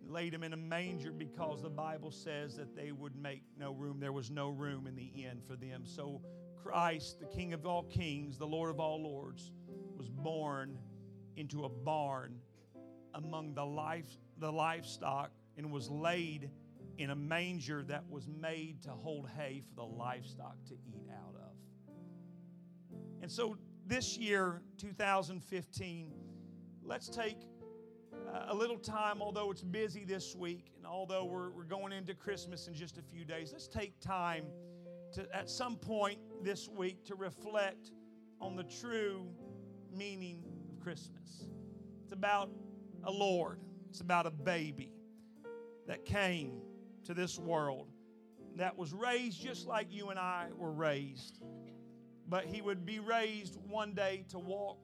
laid 0.08 0.34
him 0.34 0.44
in 0.44 0.54
a 0.54 0.58
manger 0.58 1.12
because 1.12 1.62
the 1.62 1.70
Bible 1.70 2.10
says 2.10 2.56
that 2.56 2.76
they 2.76 2.92
would 2.92 3.16
make 3.16 3.44
no 3.56 3.74
room. 3.74 4.00
There 4.00 4.14
was 4.14 4.32
no 4.32 4.50
room 4.50 4.88
in 4.88 4.96
the 4.96 5.06
inn 5.06 5.42
for 5.46 5.56
them. 5.56 5.84
So 5.86 6.24
Christ, 6.56 7.20
the 7.20 7.28
King 7.28 7.54
of 7.54 7.68
all 7.68 7.84
kings, 7.84 8.40
the 8.40 8.48
Lord 8.48 8.72
of 8.72 8.80
all 8.80 9.04
lords, 9.04 9.52
was 9.96 10.10
born 10.10 10.80
into 11.36 11.66
a 11.66 11.70
barn 11.70 12.40
among 13.14 13.54
the 13.54 13.66
life 13.66 14.18
the 14.40 14.52
livestock 14.52 15.32
and 15.58 15.72
was 15.72 15.90
laid 15.90 16.50
in 16.98 17.10
a 17.12 17.16
manger 17.16 17.84
that 17.84 18.04
was 18.10 18.28
made 18.28 18.82
to 18.84 18.90
hold 18.90 19.28
hay 19.38 19.62
for 19.68 19.76
the 19.76 19.84
livestock 19.84 20.56
to 20.68 20.74
eat 20.74 21.08
out 21.12 21.36
of. 21.36 21.52
And 23.22 23.32
so 23.32 23.58
this 23.86 24.18
year, 24.18 24.62
2015, 24.78 26.12
let's 26.84 27.10
take 27.10 27.38
a 28.50 28.54
little 28.54 28.78
time, 28.78 29.22
although 29.22 29.52
it's 29.52 29.64
busy 29.64 30.04
this 30.04 30.36
week, 30.36 30.72
and 30.76 30.86
although 30.86 31.26
we're, 31.26 31.50
we're 31.52 31.64
going 31.64 31.94
into 31.94 32.14
Christmas 32.14 32.68
in 32.68 32.74
just 32.74 32.98
a 32.98 33.02
few 33.02 33.26
days, 33.26 33.52
let's 33.52 33.68
take 33.68 34.00
time 34.00 34.46
to, 35.14 35.28
at 35.36 35.50
some 35.50 35.76
point 35.76 36.20
this 36.44 36.68
week, 36.68 37.06
to 37.06 37.16
reflect 37.16 37.92
on 38.42 38.56
the 38.56 38.64
true 38.64 39.28
meaning 39.94 40.44
of 40.70 40.84
Christmas. 40.84 41.48
It's 42.04 42.12
about 42.12 42.50
a 43.04 43.12
Lord, 43.12 43.60
it's 43.90 44.02
about 44.02 44.26
a 44.26 44.32
baby 44.32 44.97
that 45.88 46.06
came 46.06 46.62
to 47.06 47.14
this 47.14 47.40
world 47.40 47.88
that 48.56 48.78
was 48.78 48.94
raised 48.94 49.42
just 49.42 49.68
like 49.68 49.88
you 49.92 50.10
and 50.10 50.20
I 50.20 50.48
were 50.58 50.72
raised. 50.72 51.40
But 52.28 52.46
he 52.46 52.62
would 52.62 52.86
be 52.86 53.00
raised 53.00 53.58
one 53.68 53.94
day 53.94 54.26
to 54.30 54.40
walk 54.40 54.80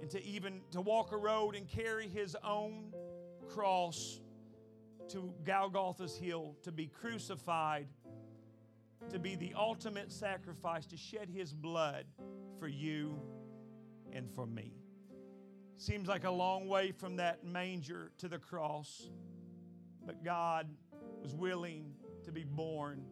and 0.00 0.10
to 0.10 0.24
even 0.24 0.60
to 0.70 0.80
walk 0.80 1.12
a 1.12 1.16
road 1.16 1.56
and 1.56 1.66
carry 1.68 2.06
his 2.06 2.36
own 2.44 2.92
cross 3.48 4.20
to 5.08 5.32
Golgotha's 5.44 6.16
hill 6.16 6.56
to 6.62 6.70
be 6.70 6.86
crucified 6.86 7.88
to 9.10 9.18
be 9.18 9.36
the 9.36 9.54
ultimate 9.56 10.12
sacrifice 10.12 10.84
to 10.86 10.96
shed 10.96 11.30
his 11.30 11.52
blood 11.52 12.04
for 12.58 12.68
you 12.68 13.18
and 14.12 14.30
for 14.34 14.46
me. 14.46 14.74
Seems 15.78 16.08
like 16.08 16.24
a 16.24 16.30
long 16.30 16.68
way 16.68 16.92
from 16.92 17.16
that 17.16 17.44
manger 17.44 18.10
to 18.18 18.28
the 18.28 18.38
cross, 18.38 19.08
but 20.08 20.24
God 20.24 20.66
was 21.20 21.34
willing 21.34 21.92
to 22.24 22.32
be 22.32 22.42
born 22.42 23.04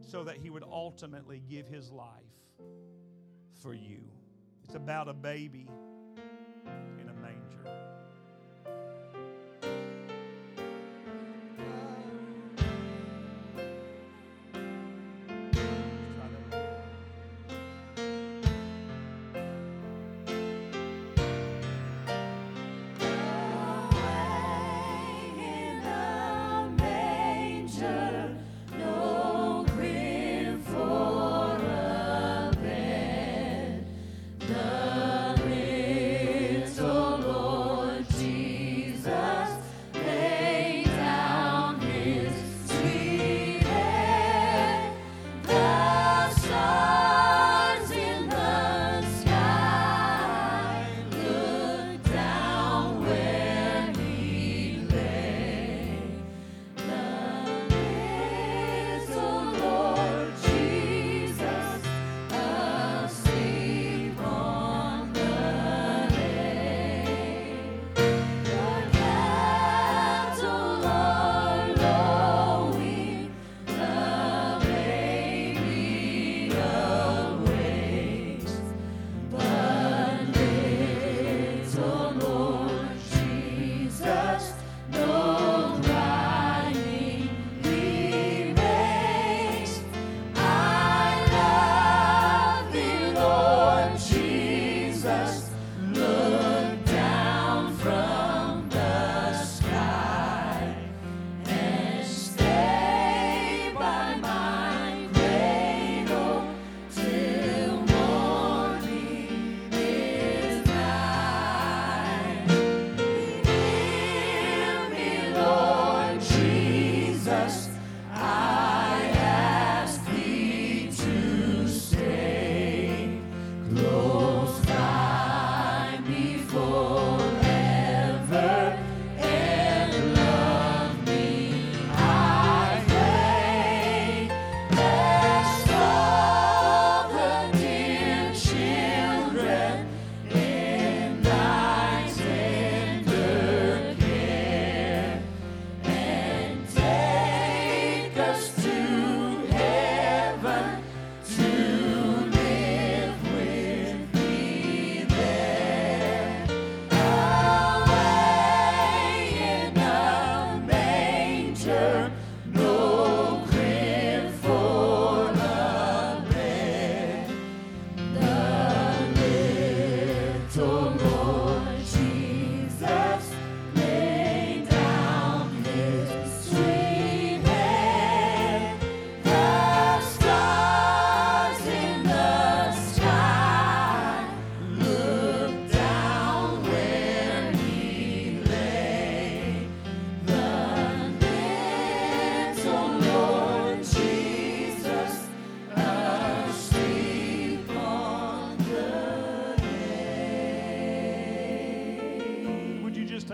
so 0.00 0.24
that 0.24 0.36
he 0.36 0.50
would 0.50 0.64
ultimately 0.64 1.40
give 1.48 1.68
his 1.68 1.92
life 1.92 2.10
for 3.62 3.72
you. 3.72 4.00
It's 4.64 4.74
about 4.74 5.06
a 5.08 5.12
baby 5.12 5.68
in 7.00 7.08
a 7.08 7.14
manger. 7.14 7.85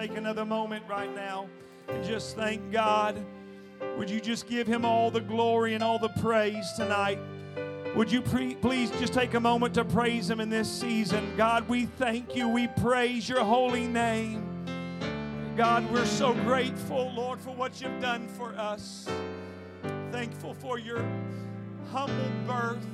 Take 0.02 0.16
another 0.16 0.44
moment 0.44 0.82
right 0.88 1.14
now 1.14 1.48
and 1.86 2.04
just 2.04 2.34
thank 2.34 2.72
God? 2.72 3.24
Would 3.96 4.10
you 4.10 4.20
just 4.20 4.48
give 4.48 4.66
Him 4.66 4.84
all 4.84 5.12
the 5.12 5.20
glory 5.20 5.74
and 5.74 5.84
all 5.84 5.96
the 6.00 6.08
praise 6.20 6.72
tonight? 6.72 7.20
Would 7.94 8.10
you 8.10 8.20
pre- 8.20 8.56
please 8.56 8.90
just 8.98 9.12
take 9.12 9.34
a 9.34 9.40
moment 9.40 9.74
to 9.74 9.84
praise 9.84 10.28
Him 10.28 10.40
in 10.40 10.50
this 10.50 10.68
season? 10.68 11.32
God, 11.36 11.68
we 11.68 11.86
thank 11.86 12.34
you. 12.34 12.48
We 12.48 12.66
praise 12.66 13.28
your 13.28 13.44
holy 13.44 13.86
name. 13.86 14.44
God, 15.56 15.88
we're 15.92 16.04
so 16.04 16.34
grateful, 16.34 17.12
Lord, 17.14 17.40
for 17.40 17.54
what 17.54 17.80
you've 17.80 18.00
done 18.00 18.26
for 18.26 18.56
us. 18.56 19.08
Thankful 20.10 20.54
for 20.54 20.80
your 20.80 21.04
humble 21.92 22.32
birth 22.44 22.84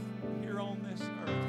here 0.43 0.61
on 0.61 0.79
this 0.91 1.01
earth. 1.27 1.48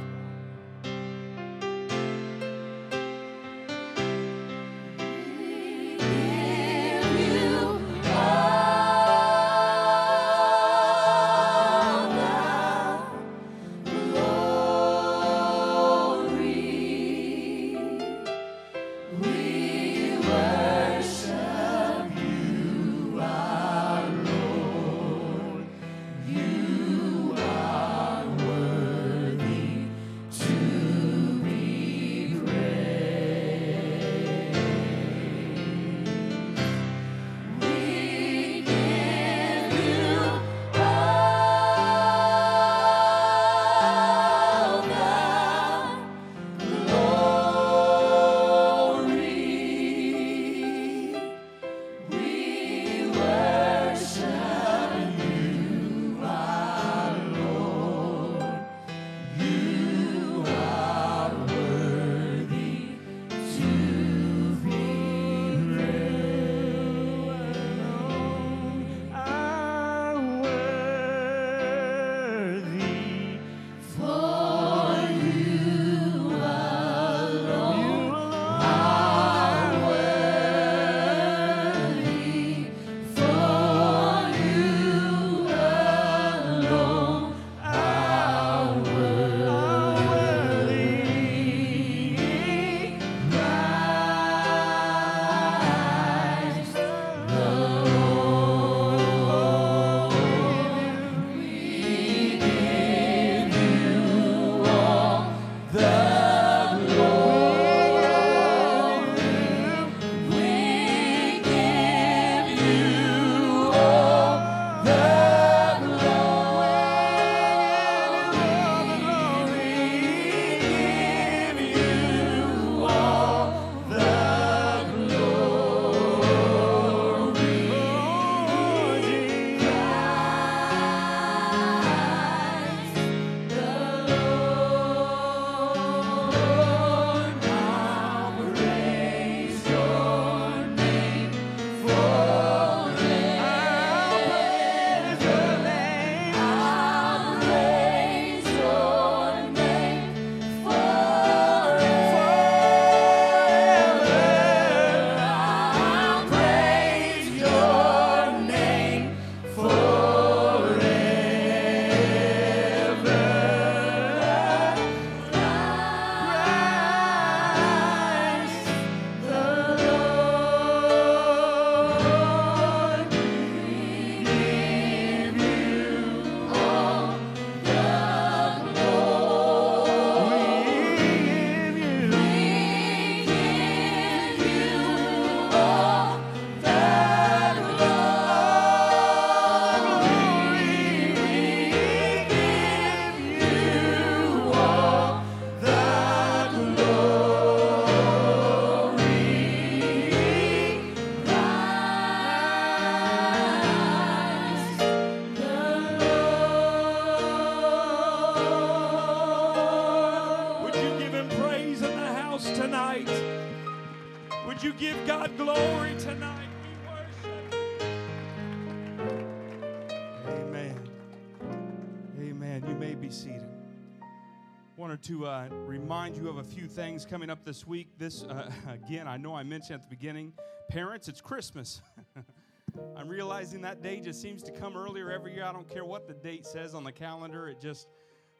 Things 226.80 227.06
coming 227.06 227.30
up 227.30 227.44
this 227.44 227.68
week. 227.68 227.90
This, 227.98 228.24
uh, 228.24 228.50
again, 228.70 229.06
I 229.06 229.18
know 229.18 229.36
I 229.36 229.44
mentioned 229.44 229.82
at 229.82 229.82
the 229.82 229.94
beginning, 229.94 230.32
parents, 230.70 231.10
it's 231.10 231.20
Christmas. 231.20 231.82
I'm 232.96 233.10
realizing 233.10 233.60
that 233.64 233.84
day 233.84 234.00
just 234.00 234.22
seems 234.22 234.42
to 234.44 234.54
come 234.54 234.78
earlier 234.78 235.12
every 235.12 235.34
year. 235.34 235.44
I 235.44 235.52
don't 235.52 235.70
care 235.70 235.84
what 235.84 236.08
the 236.08 236.14
date 236.14 236.46
says 236.46 236.74
on 236.74 236.86
the 236.86 236.92
calendar, 236.94 237.50
it 237.50 237.60
just 237.60 237.90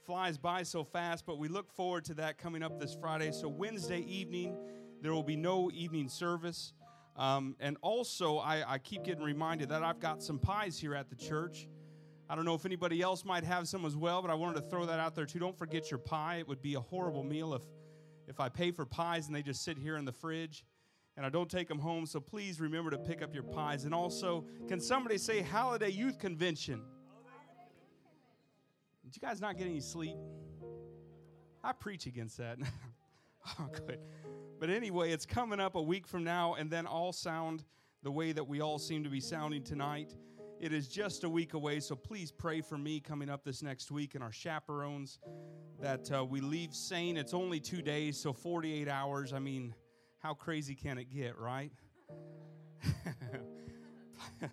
flies 0.06 0.38
by 0.38 0.64
so 0.64 0.86
fast. 0.86 1.26
But 1.26 1.38
we 1.38 1.50
look 1.50 1.70
forward 1.70 2.06
to 2.06 2.14
that 2.14 2.38
coming 2.38 2.64
up 2.64 2.80
this 2.80 2.96
Friday. 2.96 3.34
So, 3.34 3.50
Wednesday 3.50 4.06
evening, 4.08 4.56
there 5.02 5.12
will 5.12 5.22
be 5.22 5.36
no 5.36 5.70
evening 5.74 6.08
service. 6.08 6.72
Um, 7.18 7.58
and 7.60 7.76
also, 7.82 8.38
I, 8.38 8.64
I 8.66 8.78
keep 8.78 9.04
getting 9.04 9.22
reminded 9.24 9.68
that 9.68 9.84
I've 9.84 10.00
got 10.00 10.24
some 10.24 10.40
pies 10.40 10.80
here 10.80 10.96
at 10.96 11.10
the 11.10 11.16
church. 11.18 11.68
I 12.30 12.36
don't 12.36 12.46
know 12.46 12.56
if 12.56 12.66
anybody 12.66 13.02
else 13.02 13.26
might 13.26 13.44
have 13.44 13.68
some 13.68 13.84
as 13.84 13.98
well, 13.98 14.22
but 14.22 14.32
I 14.32 14.36
wanted 14.36 14.62
to 14.62 14.70
throw 14.70 14.86
that 14.86 15.00
out 15.00 15.14
there 15.14 15.26
too. 15.26 15.40
Don't 15.40 15.58
forget 15.58 15.92
your 15.92 15.98
pie. 15.98 16.38
It 16.38 16.48
would 16.48 16.62
be 16.62 16.76
a 16.76 16.80
horrible 16.80 17.24
meal 17.24 17.54
if, 17.54 17.64
if 18.30 18.40
I 18.40 18.48
pay 18.48 18.72
for 18.72 18.86
pies 18.86 19.28
and 19.28 19.36
they 19.36 19.42
just 19.42 19.64
sit 19.64 19.78
here 19.78 19.98
in 19.98 20.06
the 20.06 20.14
fridge 20.14 20.64
and 21.18 21.26
I 21.26 21.30
don't 21.30 21.50
take 21.50 21.68
them 21.68 21.80
home. 21.80 22.06
So 22.06 22.20
please 22.20 22.62
remember 22.62 22.92
to 22.92 22.98
pick 22.98 23.22
up 23.22 23.34
your 23.34 23.44
pies. 23.44 23.84
And 23.84 23.94
also, 23.94 24.46
can 24.70 24.80
somebody 24.80 25.18
say 25.18 25.42
Holiday 25.42 25.90
Youth 25.90 26.20
Convention? 26.20 26.82
Did 29.04 29.16
you 29.16 29.28
guys 29.28 29.42
not 29.42 29.58
get 29.58 29.66
any 29.66 29.80
sleep? 29.82 30.16
I 31.64 31.74
preach 31.74 32.06
against 32.06 32.38
that. 32.38 32.58
Oh, 33.58 33.68
good. 33.88 34.00
But 34.60 34.70
anyway, 34.70 35.12
it's 35.12 35.26
coming 35.26 35.60
up 35.60 35.76
a 35.76 35.82
week 35.82 36.06
from 36.06 36.24
now, 36.24 36.56
and 36.56 36.70
then 36.70 36.86
all 36.86 37.12
sound 37.12 37.64
the 38.04 38.12
way 38.12 38.32
that 38.34 38.48
we 38.48 38.62
all 38.62 38.78
seem 38.78 39.04
to 39.06 39.10
be 39.10 39.22
sounding 39.22 39.64
tonight. 39.64 40.14
It 40.60 40.74
is 40.74 40.88
just 40.88 41.24
a 41.24 41.30
week 41.30 41.54
away, 41.54 41.80
so 41.80 41.96
please 41.96 42.32
pray 42.32 42.62
for 42.62 42.78
me 42.78 43.00
coming 43.00 43.30
up 43.30 43.44
this 43.44 43.64
next 43.64 43.92
week 43.92 44.14
and 44.14 44.24
our 44.24 44.32
chaperones 44.32 45.20
that 45.82 46.12
uh, 46.12 46.26
we 46.26 46.42
leave 46.42 46.74
sane. 46.74 47.16
It's 47.18 47.34
only 47.34 47.60
two 47.60 47.82
days, 47.82 48.20
so 48.20 48.34
48 48.34 48.88
hours. 48.88 49.34
I 49.34 49.40
mean, 49.40 49.74
how 50.20 50.34
crazy 50.34 50.76
can 50.76 50.98
it 50.98 51.10
get, 51.10 51.38
right? 51.38 51.72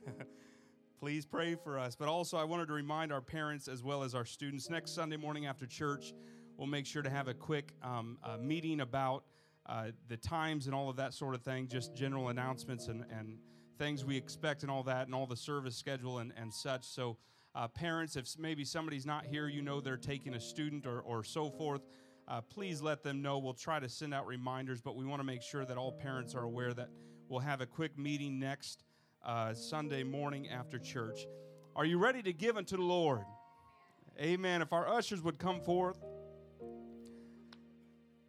Please 1.00 1.26
pray 1.26 1.56
for 1.56 1.78
us. 1.78 1.96
But 1.96 2.08
also, 2.08 2.36
I 2.36 2.44
wanted 2.44 2.68
to 2.68 2.74
remind 2.74 3.12
our 3.12 3.20
parents 3.20 3.66
as 3.68 3.82
well 3.82 4.02
as 4.02 4.14
our 4.14 4.24
students 4.24 4.70
next 4.70 4.94
Sunday 4.94 5.16
morning 5.16 5.46
after 5.46 5.66
church, 5.66 6.14
we'll 6.56 6.68
make 6.68 6.86
sure 6.86 7.02
to 7.02 7.10
have 7.10 7.28
a 7.28 7.34
quick 7.34 7.72
um, 7.82 8.18
uh, 8.22 8.36
meeting 8.38 8.80
about 8.80 9.24
uh, 9.66 9.86
the 10.08 10.16
times 10.16 10.66
and 10.66 10.74
all 10.74 10.88
of 10.88 10.96
that 10.96 11.12
sort 11.12 11.34
of 11.34 11.42
thing, 11.42 11.66
just 11.66 11.94
general 11.94 12.28
announcements 12.28 12.86
and, 12.86 13.04
and 13.10 13.38
things 13.78 14.04
we 14.04 14.16
expect 14.16 14.62
and 14.62 14.70
all 14.70 14.84
that, 14.84 15.06
and 15.06 15.14
all 15.14 15.26
the 15.26 15.36
service 15.36 15.76
schedule 15.76 16.18
and, 16.18 16.32
and 16.36 16.54
such. 16.54 16.84
So, 16.84 17.16
uh, 17.56 17.66
parents, 17.68 18.16
if 18.16 18.38
maybe 18.38 18.64
somebody's 18.64 19.06
not 19.06 19.24
here, 19.24 19.48
you 19.48 19.62
know 19.62 19.80
they're 19.80 19.96
taking 19.96 20.34
a 20.34 20.40
student 20.40 20.86
or, 20.86 21.00
or 21.00 21.24
so 21.24 21.48
forth, 21.48 21.80
uh, 22.28 22.42
please 22.42 22.82
let 22.82 23.02
them 23.02 23.22
know. 23.22 23.38
We'll 23.38 23.54
try 23.54 23.80
to 23.80 23.88
send 23.88 24.12
out 24.12 24.26
reminders, 24.26 24.82
but 24.82 24.94
we 24.94 25.06
want 25.06 25.20
to 25.20 25.24
make 25.24 25.40
sure 25.40 25.64
that 25.64 25.78
all 25.78 25.90
parents 25.90 26.34
are 26.34 26.42
aware 26.42 26.74
that 26.74 26.90
we'll 27.30 27.40
have 27.40 27.62
a 27.62 27.66
quick 27.66 27.96
meeting 27.96 28.38
next 28.38 28.84
uh, 29.24 29.54
Sunday 29.54 30.02
morning 30.02 30.50
after 30.50 30.78
church. 30.78 31.26
Are 31.74 31.86
you 31.86 31.96
ready 31.98 32.22
to 32.24 32.32
give 32.34 32.58
unto 32.58 32.76
the 32.76 32.82
Lord? 32.82 33.24
Amen. 34.20 34.60
If 34.60 34.74
our 34.74 34.86
ushers 34.86 35.22
would 35.22 35.38
come 35.38 35.60
forth. 35.62 36.04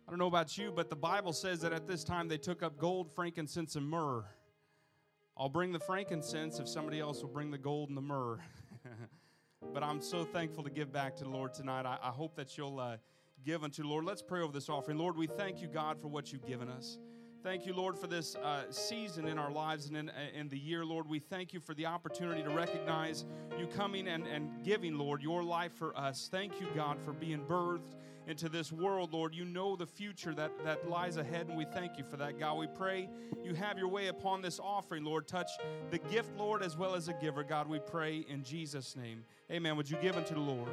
I 0.08 0.10
don't 0.10 0.20
know 0.20 0.28
about 0.28 0.58
you, 0.58 0.72
but 0.74 0.90
the 0.90 0.96
Bible 0.96 1.34
says 1.34 1.60
that 1.62 1.74
at 1.74 1.86
this 1.86 2.06
time 2.06 2.30
they 2.30 2.38
took 2.38 2.64
up 2.64 2.78
gold, 2.78 3.12
frankincense, 3.12 3.76
and 3.76 3.86
myrrh. 3.86 4.24
I'll 5.36 5.50
bring 5.50 5.74
the 5.74 5.82
frankincense 5.82 6.60
if 6.60 6.70
somebody 6.70 7.02
else 7.02 7.22
will 7.22 7.30
bring 7.30 7.52
the 7.52 7.58
gold 7.58 7.90
and 7.90 7.98
the 7.98 8.02
myrrh. 8.02 8.40
but 9.74 9.84
I'm 9.84 10.02
so 10.02 10.24
thankful 10.24 10.64
to 10.64 10.70
give 10.70 10.92
back 10.92 11.16
to 11.18 11.24
the 11.24 11.30
Lord 11.30 11.54
tonight. 11.54 11.86
I, 11.86 11.98
I 12.02 12.10
hope 12.10 12.36
that 12.36 12.58
you'll 12.58 12.80
uh, 12.80 12.98
give 13.46 13.64
unto 13.64 13.82
the 13.82 13.88
Lord. 13.88 14.06
Let's 14.06 14.22
pray 14.22 14.42
over 14.42 14.52
this 14.52 14.70
offering. 14.70 14.98
Lord, 14.98 15.18
we 15.18 15.28
thank 15.28 15.62
you, 15.62 15.68
God, 15.68 16.02
for 16.02 16.08
what 16.08 16.32
you've 16.32 16.46
given 16.46 16.70
us. 16.70 16.98
Thank 17.48 17.66
you, 17.66 17.74
Lord, 17.74 17.98
for 17.98 18.08
this 18.08 18.36
uh, 18.36 18.64
season 18.72 19.26
in 19.26 19.40
our 19.40 19.50
lives 19.50 19.88
and 19.88 19.96
in, 19.96 20.10
uh, 20.10 20.14
in 20.38 20.50
the 20.50 20.60
year, 20.60 20.84
Lord. 20.84 21.08
We 21.08 21.20
thank 21.20 21.54
you 21.54 21.62
for 21.62 21.74
the 21.76 21.86
opportunity 21.86 22.44
to 22.44 22.50
recognize 22.50 23.24
you 23.58 23.68
coming 23.68 24.10
and, 24.10 24.28
and 24.28 24.50
giving, 24.66 24.98
Lord, 24.98 25.24
your 25.24 25.44
life 25.44 25.72
for 25.72 25.98
us. 25.98 26.28
Thank 26.30 26.60
you, 26.60 26.68
God, 26.76 26.98
for 27.06 27.14
being 27.14 27.40
birthed 27.40 27.96
into 28.28 28.50
this 28.50 28.74
world, 28.74 29.14
Lord. 29.14 29.34
You 29.34 29.46
know 29.46 29.78
the 29.78 29.86
future 29.86 30.34
that, 30.34 30.52
that 30.66 30.90
lies 30.90 31.16
ahead, 31.16 31.48
and 31.48 31.58
we 31.58 31.64
thank 31.64 31.98
you 31.98 32.04
for 32.04 32.18
that, 32.18 32.38
God. 32.38 32.58
We 32.58 32.68
pray 32.68 33.08
you 33.46 33.54
have 33.54 33.78
your 33.78 33.88
way 33.88 34.08
upon 34.08 34.42
this 34.42 34.60
offering, 34.60 35.06
Lord. 35.06 35.26
Touch 35.26 35.52
the 35.90 36.00
gift, 36.00 36.38
Lord, 36.38 36.62
as 36.62 36.76
well 36.76 36.96
as 36.96 37.06
the 37.06 37.14
giver, 37.14 37.46
God. 37.46 37.70
We 37.70 37.80
pray 37.80 38.26
in 38.28 38.44
Jesus' 38.44 38.94
name. 38.98 39.24
Amen. 39.50 39.78
Would 39.78 39.90
you 39.90 39.96
give 40.02 40.18
unto 40.18 40.34
the 40.34 40.42
Lord? 40.42 40.68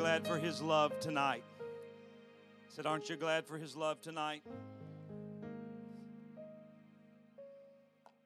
Glad 0.00 0.26
for 0.26 0.38
his 0.38 0.62
love 0.62 0.98
tonight? 0.98 1.44
I 1.60 2.74
said, 2.74 2.86
Aren't 2.86 3.10
you 3.10 3.16
glad 3.16 3.44
for 3.44 3.58
his 3.58 3.76
love 3.76 4.00
tonight? 4.00 4.42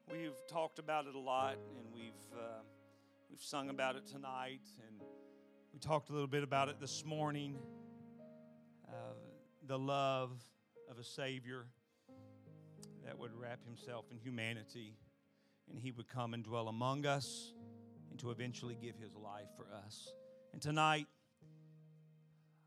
We've 0.09 0.31
talked 0.49 0.79
about 0.79 1.09
it 1.09 1.17
a 1.17 1.19
lot, 1.19 1.57
and 1.77 1.93
we've 1.93 2.13
uh, 2.33 2.61
we've 3.29 3.43
sung 3.43 3.71
about 3.71 3.97
it 3.97 4.07
tonight, 4.07 4.61
and 4.87 5.01
we 5.73 5.81
talked 5.81 6.11
a 6.11 6.13
little 6.13 6.29
bit 6.29 6.45
about 6.45 6.69
it 6.69 6.79
this 6.79 7.05
morning. 7.05 7.57
Uh, 8.89 8.93
the 9.67 9.77
love 9.77 10.31
of 10.89 11.01
a 11.01 11.05
Savior 11.05 11.67
that 13.05 13.19
would 13.19 13.33
wrap 13.35 13.59
Himself 13.65 14.05
in 14.13 14.19
humanity, 14.19 14.95
and 15.69 15.77
He 15.77 15.91
would 15.91 16.07
come 16.07 16.35
and 16.35 16.45
dwell 16.45 16.69
among 16.69 17.05
us, 17.05 17.53
and 18.13 18.21
to 18.21 18.31
eventually 18.31 18.79
give 18.81 18.95
His 18.97 19.17
life 19.17 19.49
for 19.57 19.67
us. 19.85 20.13
And 20.53 20.63
tonight, 20.63 21.09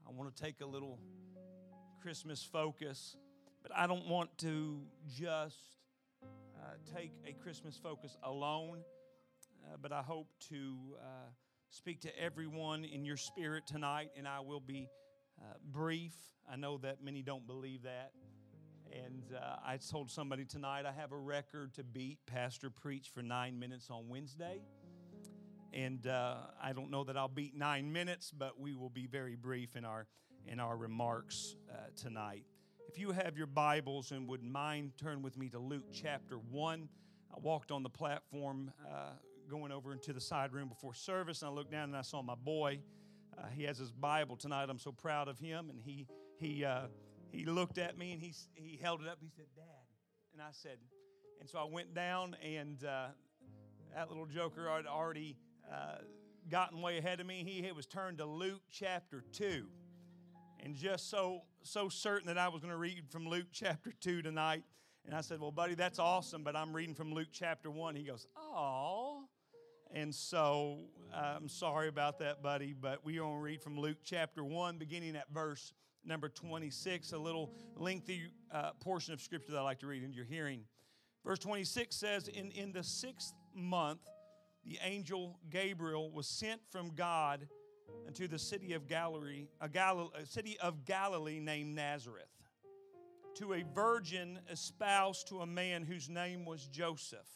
I 0.07 0.11
want 0.13 0.33
to 0.33 0.41
take 0.41 0.61
a 0.61 0.65
little 0.65 0.99
Christmas 2.01 2.41
focus, 2.41 3.17
but 3.61 3.73
I 3.75 3.87
don't 3.87 4.07
want 4.07 4.29
to 4.37 4.79
just 5.13 5.57
uh, 6.23 6.75
take 6.95 7.11
a 7.25 7.33
Christmas 7.33 7.77
focus 7.77 8.15
alone, 8.23 8.79
uh, 9.65 9.75
but 9.81 9.91
I 9.91 10.01
hope 10.01 10.29
to 10.49 10.77
uh, 11.01 11.29
speak 11.71 11.99
to 12.01 12.19
everyone 12.19 12.85
in 12.85 13.03
your 13.03 13.17
spirit 13.17 13.67
tonight, 13.67 14.11
and 14.17 14.25
I 14.25 14.39
will 14.39 14.61
be 14.61 14.87
uh, 15.41 15.55
brief. 15.73 16.13
I 16.49 16.55
know 16.55 16.77
that 16.77 17.03
many 17.03 17.21
don't 17.21 17.45
believe 17.45 17.83
that. 17.83 18.11
And 18.93 19.35
uh, 19.35 19.57
I 19.65 19.75
told 19.75 20.09
somebody 20.09 20.45
tonight 20.45 20.85
I 20.85 20.93
have 20.93 21.11
a 21.11 21.17
record 21.17 21.73
to 21.73 21.83
beat. 21.83 22.19
Pastor 22.25 22.69
preached 22.69 23.13
for 23.13 23.21
nine 23.21 23.59
minutes 23.59 23.89
on 23.89 24.07
Wednesday. 24.07 24.61
And 25.77 26.07
uh, 26.07 26.37
I 26.59 26.73
don't 26.73 26.89
know 26.89 27.03
that 27.03 27.15
I'll 27.15 27.27
beat 27.27 27.55
nine 27.55 27.93
minutes, 27.93 28.31
but 28.35 28.59
we 28.59 28.73
will 28.73 28.89
be 28.89 29.05
very 29.05 29.35
brief 29.35 29.75
in 29.75 29.85
our, 29.85 30.07
in 30.47 30.59
our 30.59 30.75
remarks 30.75 31.55
tonight. 31.95 32.45
If 32.89 32.97
you 32.97 33.11
have 33.11 33.37
your 33.37 33.45
Bibles 33.45 34.11
and 34.11 34.27
would 34.27 34.41
mind, 34.41 34.93
turn 34.97 35.21
with 35.21 35.37
me 35.37 35.49
to 35.49 35.59
Luke 35.59 35.83
chapter 35.93 36.37
1. 36.37 36.89
I 37.31 37.39
walked 37.39 37.71
on 37.71 37.83
the 37.83 37.91
platform 37.91 38.71
uh, 38.89 39.11
going 39.51 39.71
over 39.71 39.93
into 39.93 40.13
the 40.13 40.19
side 40.19 40.51
room 40.51 40.67
before 40.67 40.95
service, 40.95 41.43
and 41.43 41.51
I 41.51 41.53
looked 41.53 41.71
down 41.71 41.89
and 41.89 41.95
I 41.95 42.01
saw 42.01 42.23
my 42.23 42.33
boy. 42.33 42.79
Uh, 43.37 43.43
he 43.55 43.61
has 43.65 43.77
his 43.77 43.91
Bible 43.91 44.35
tonight. 44.35 44.71
I'm 44.71 44.79
so 44.79 44.91
proud 44.91 45.27
of 45.27 45.37
him. 45.37 45.69
And 45.69 45.79
he, 45.79 46.07
he, 46.39 46.65
uh, 46.65 46.87
he 47.29 47.45
looked 47.45 47.77
at 47.77 47.99
me 47.99 48.13
and 48.13 48.21
he, 48.21 48.33
he 48.55 48.79
held 48.81 49.01
it 49.01 49.07
up. 49.07 49.19
He 49.21 49.29
said, 49.29 49.45
Dad. 49.55 49.63
And 50.33 50.41
I 50.41 50.49
said, 50.53 50.79
and 51.39 51.47
so 51.47 51.59
I 51.59 51.65
went 51.65 51.93
down, 51.93 52.35
and 52.43 52.83
uh, 52.83 53.09
that 53.93 54.09
little 54.09 54.25
joker 54.25 54.67
had 54.75 54.87
already 54.87 55.37
uh, 55.71 55.97
gotten 56.49 56.81
way 56.81 56.97
ahead 56.97 57.19
of 57.19 57.25
me. 57.25 57.43
He, 57.43 57.71
was 57.71 57.85
turned 57.85 58.19
to 58.19 58.25
Luke 58.25 58.61
chapter 58.71 59.23
2 59.33 59.65
and 60.63 60.75
just 60.75 61.09
so 61.09 61.43
so 61.63 61.89
certain 61.89 62.27
that 62.27 62.37
I 62.37 62.47
was 62.47 62.61
going 62.61 62.71
to 62.71 62.77
read 62.77 63.03
from 63.09 63.27
Luke 63.27 63.47
chapter 63.51 63.93
2 63.99 64.21
tonight. 64.21 64.63
And 65.05 65.13
I 65.13 65.21
said, 65.21 65.39
Well, 65.39 65.51
buddy, 65.51 65.75
that's 65.75 65.99
awesome, 65.99 66.43
but 66.43 66.55
I'm 66.55 66.73
reading 66.73 66.95
from 66.95 67.13
Luke 67.13 67.29
chapter 67.31 67.69
1. 67.69 67.95
He 67.95 68.03
goes, 68.03 68.27
Oh. 68.35 69.23
And 69.93 70.13
so 70.13 70.79
I'm 71.13 71.47
sorry 71.47 71.87
about 71.87 72.19
that, 72.19 72.43
buddy, 72.43 72.73
but 72.73 73.05
we 73.05 73.19
are 73.19 73.21
going 73.21 73.37
to 73.37 73.41
read 73.41 73.61
from 73.61 73.79
Luke 73.79 73.99
chapter 74.03 74.43
1, 74.43 74.77
beginning 74.77 75.15
at 75.15 75.29
verse 75.31 75.71
number 76.03 76.27
26, 76.27 77.13
a 77.13 77.17
little 77.17 77.53
lengthy 77.75 78.23
uh, 78.51 78.71
portion 78.81 79.13
of 79.13 79.21
scripture 79.21 79.53
that 79.53 79.59
I 79.59 79.61
like 79.61 79.79
to 79.79 79.87
read 79.87 80.03
in 80.03 80.11
your 80.11 80.25
hearing. 80.25 80.63
Verse 81.25 81.39
26 81.39 81.95
says, 81.95 82.27
in, 82.27 82.51
in 82.51 82.73
the 82.73 82.83
sixth 82.83 83.33
month, 83.53 84.01
the 84.67 84.79
angel 84.83 85.39
Gabriel 85.49 86.11
was 86.11 86.27
sent 86.27 86.59
from 86.69 86.89
God 86.93 87.47
unto 88.05 88.27
the 88.27 88.37
city 88.37 88.73
of 88.73 88.87
Galilee, 88.87 89.47
a, 89.61 89.69
Gal- 89.69 90.11
a 90.19 90.25
city 90.25 90.57
of 90.59 90.83
Galilee 90.83 91.39
named 91.39 91.73
Nazareth, 91.73 92.25
to 93.35 93.53
a 93.53 93.63
virgin 93.73 94.39
espoused 94.51 95.29
to 95.29 95.39
a 95.39 95.45
man 95.45 95.83
whose 95.83 96.09
name 96.09 96.43
was 96.43 96.67
Joseph, 96.67 97.27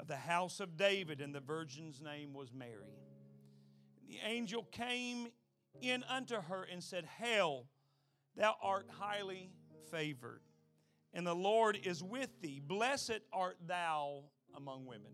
of 0.00 0.06
the 0.06 0.16
house 0.16 0.60
of 0.60 0.76
David, 0.76 1.20
and 1.20 1.34
the 1.34 1.40
virgin's 1.40 2.00
name 2.00 2.32
was 2.32 2.52
Mary. 2.52 2.96
The 4.08 4.18
angel 4.24 4.66
came 4.70 5.28
in 5.82 6.02
unto 6.04 6.36
her 6.36 6.66
and 6.70 6.82
said, 6.82 7.04
Hail, 7.04 7.66
thou 8.36 8.54
art 8.62 8.86
highly 8.90 9.50
favored, 9.90 10.40
and 11.12 11.26
the 11.26 11.34
Lord 11.34 11.78
is 11.82 12.02
with 12.02 12.30
thee. 12.40 12.62
Blessed 12.64 13.20
art 13.32 13.58
thou 13.66 14.22
among 14.56 14.86
women. 14.86 15.12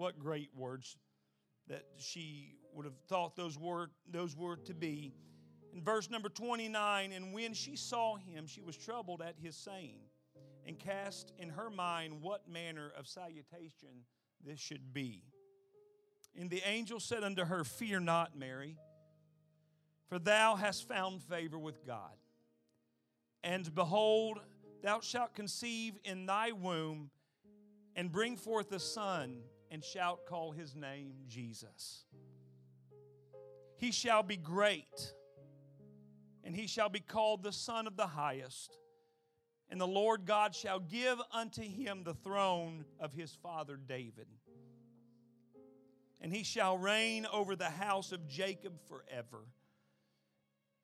What 0.00 0.18
great 0.18 0.48
words 0.56 0.96
that 1.68 1.84
she 1.98 2.56
would 2.72 2.86
have 2.86 2.96
thought 3.06 3.36
those 3.36 3.58
were, 3.58 3.90
those 4.10 4.34
were 4.34 4.56
to 4.56 4.72
be. 4.72 5.12
In 5.74 5.82
verse 5.82 6.08
number 6.08 6.30
29, 6.30 7.12
and 7.12 7.34
when 7.34 7.52
she 7.52 7.76
saw 7.76 8.16
him, 8.16 8.46
she 8.46 8.62
was 8.62 8.78
troubled 8.78 9.20
at 9.20 9.34
his 9.36 9.54
saying, 9.54 10.00
and 10.66 10.78
cast 10.78 11.34
in 11.36 11.50
her 11.50 11.68
mind 11.68 12.22
what 12.22 12.48
manner 12.48 12.90
of 12.98 13.06
salutation 13.06 14.06
this 14.42 14.58
should 14.58 14.94
be. 14.94 15.22
And 16.34 16.48
the 16.48 16.62
angel 16.64 16.98
said 16.98 17.22
unto 17.22 17.44
her, 17.44 17.62
Fear 17.62 18.00
not, 18.00 18.34
Mary, 18.34 18.78
for 20.08 20.18
thou 20.18 20.56
hast 20.56 20.88
found 20.88 21.22
favor 21.22 21.58
with 21.58 21.86
God. 21.86 22.16
And 23.44 23.74
behold, 23.74 24.38
thou 24.82 25.00
shalt 25.00 25.34
conceive 25.34 25.98
in 26.04 26.24
thy 26.24 26.52
womb 26.52 27.10
and 27.94 28.10
bring 28.10 28.38
forth 28.38 28.72
a 28.72 28.80
son, 28.80 29.42
and 29.70 29.84
shalt 29.84 30.26
call 30.26 30.52
his 30.52 30.74
name 30.74 31.12
Jesus. 31.28 32.04
He 33.76 33.92
shall 33.92 34.22
be 34.22 34.36
great, 34.36 35.14
and 36.44 36.54
he 36.54 36.66
shall 36.66 36.88
be 36.88 37.00
called 37.00 37.42
the 37.42 37.52
Son 37.52 37.86
of 37.86 37.96
the 37.96 38.06
Highest. 38.06 38.76
And 39.70 39.80
the 39.80 39.86
Lord 39.86 40.26
God 40.26 40.54
shall 40.54 40.80
give 40.80 41.18
unto 41.32 41.62
him 41.62 42.02
the 42.02 42.14
throne 42.14 42.84
of 42.98 43.12
his 43.12 43.32
father 43.40 43.76
David. 43.76 44.26
And 46.20 46.32
he 46.32 46.42
shall 46.42 46.76
reign 46.76 47.26
over 47.32 47.54
the 47.54 47.70
house 47.70 48.10
of 48.10 48.26
Jacob 48.26 48.80
forever. 48.88 49.44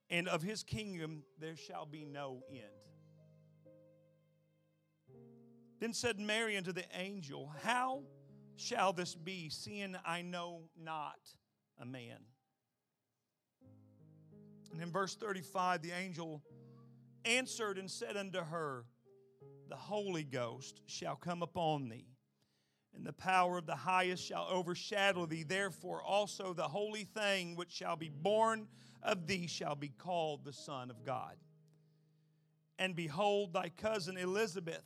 And 0.09 0.29
of 0.29 0.43
his 0.43 0.63
kingdom 0.63 1.25
there 1.39 1.57
shall 1.57 1.85
be 1.85 2.05
no 2.05 2.45
end. 2.49 2.63
Then 5.81 5.93
said 5.93 6.19
Mary 6.19 6.57
unto 6.57 6.73
the 6.73 6.85
angel, 6.95 7.53
How 7.63 8.05
shall 8.57 8.93
this 8.93 9.15
be, 9.15 9.49
seeing 9.49 9.97
I 10.05 10.23
know 10.23 10.63
not 10.83 11.19
a 11.81 11.85
man? 11.85 12.19
And 14.73 14.83
in 14.83 14.91
verse 14.91 15.15
35, 15.15 15.83
the 15.83 15.93
angel 15.93 16.43
answered 17.25 17.79
and 17.79 17.91
said 17.91 18.17
unto 18.17 18.41
her, 18.41 18.85
The 19.69 19.77
Holy 19.77 20.25
Ghost 20.25 20.81
shall 20.87 21.17
come 21.17 21.43
upon 21.43 21.89
thee, 21.89 22.09
and 22.95 23.07
the 23.07 23.13
power 23.13 23.59
of 23.59 23.67
the 23.67 23.77
highest 23.77 24.27
shall 24.27 24.47
overshadow 24.51 25.27
thee. 25.27 25.45
Therefore, 25.45 26.03
also 26.03 26.53
the 26.53 26.69
holy 26.69 27.05
thing 27.05 27.57
which 27.57 27.73
shall 27.73 27.97
be 27.97 28.11
born 28.11 28.69
of 29.03 29.27
thee 29.27 29.47
shall 29.47 29.77
be 29.77 29.89
called 29.89 30.45
the 30.45 30.53
Son 30.53 30.91
of 30.91 31.05
God. 31.05 31.37
And 32.79 32.95
behold, 32.95 33.55
thy 33.55 33.71
cousin 33.71 34.19
Elizabeth, 34.19 34.83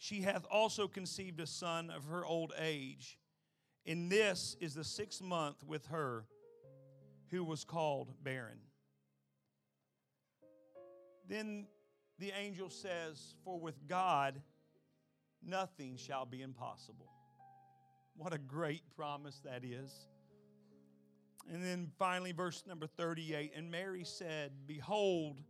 she 0.00 0.22
hath 0.22 0.46
also 0.50 0.88
conceived 0.88 1.40
a 1.40 1.46
son 1.46 1.90
of 1.90 2.06
her 2.06 2.24
old 2.24 2.54
age. 2.58 3.18
And 3.84 4.10
this 4.10 4.56
is 4.58 4.72
the 4.72 4.82
sixth 4.82 5.20
month 5.20 5.62
with 5.62 5.88
her 5.88 6.24
who 7.30 7.44
was 7.44 7.64
called 7.64 8.14
barren. 8.22 8.60
Then 11.28 11.66
the 12.18 12.32
angel 12.34 12.70
says, 12.70 13.34
For 13.44 13.60
with 13.60 13.86
God 13.86 14.40
nothing 15.46 15.98
shall 15.98 16.24
be 16.24 16.40
impossible. 16.40 17.10
What 18.16 18.32
a 18.32 18.38
great 18.38 18.82
promise 18.96 19.38
that 19.44 19.64
is. 19.64 19.92
And 21.52 21.62
then 21.62 21.90
finally, 21.98 22.32
verse 22.32 22.64
number 22.66 22.86
38 22.86 23.52
And 23.54 23.70
Mary 23.70 24.04
said, 24.04 24.52
Behold, 24.66 25.42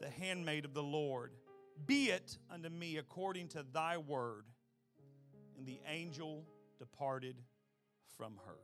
the 0.00 0.08
handmaid 0.08 0.64
of 0.64 0.72
the 0.72 0.82
Lord, 0.82 1.32
be 1.84 2.06
it 2.06 2.38
unto 2.50 2.68
me 2.68 2.96
according 2.96 3.48
to 3.48 3.64
thy 3.72 3.98
word. 3.98 4.44
And 5.58 5.66
the 5.66 5.80
angel 5.88 6.44
departed 6.78 7.36
from 8.16 8.38
her. 8.46 8.56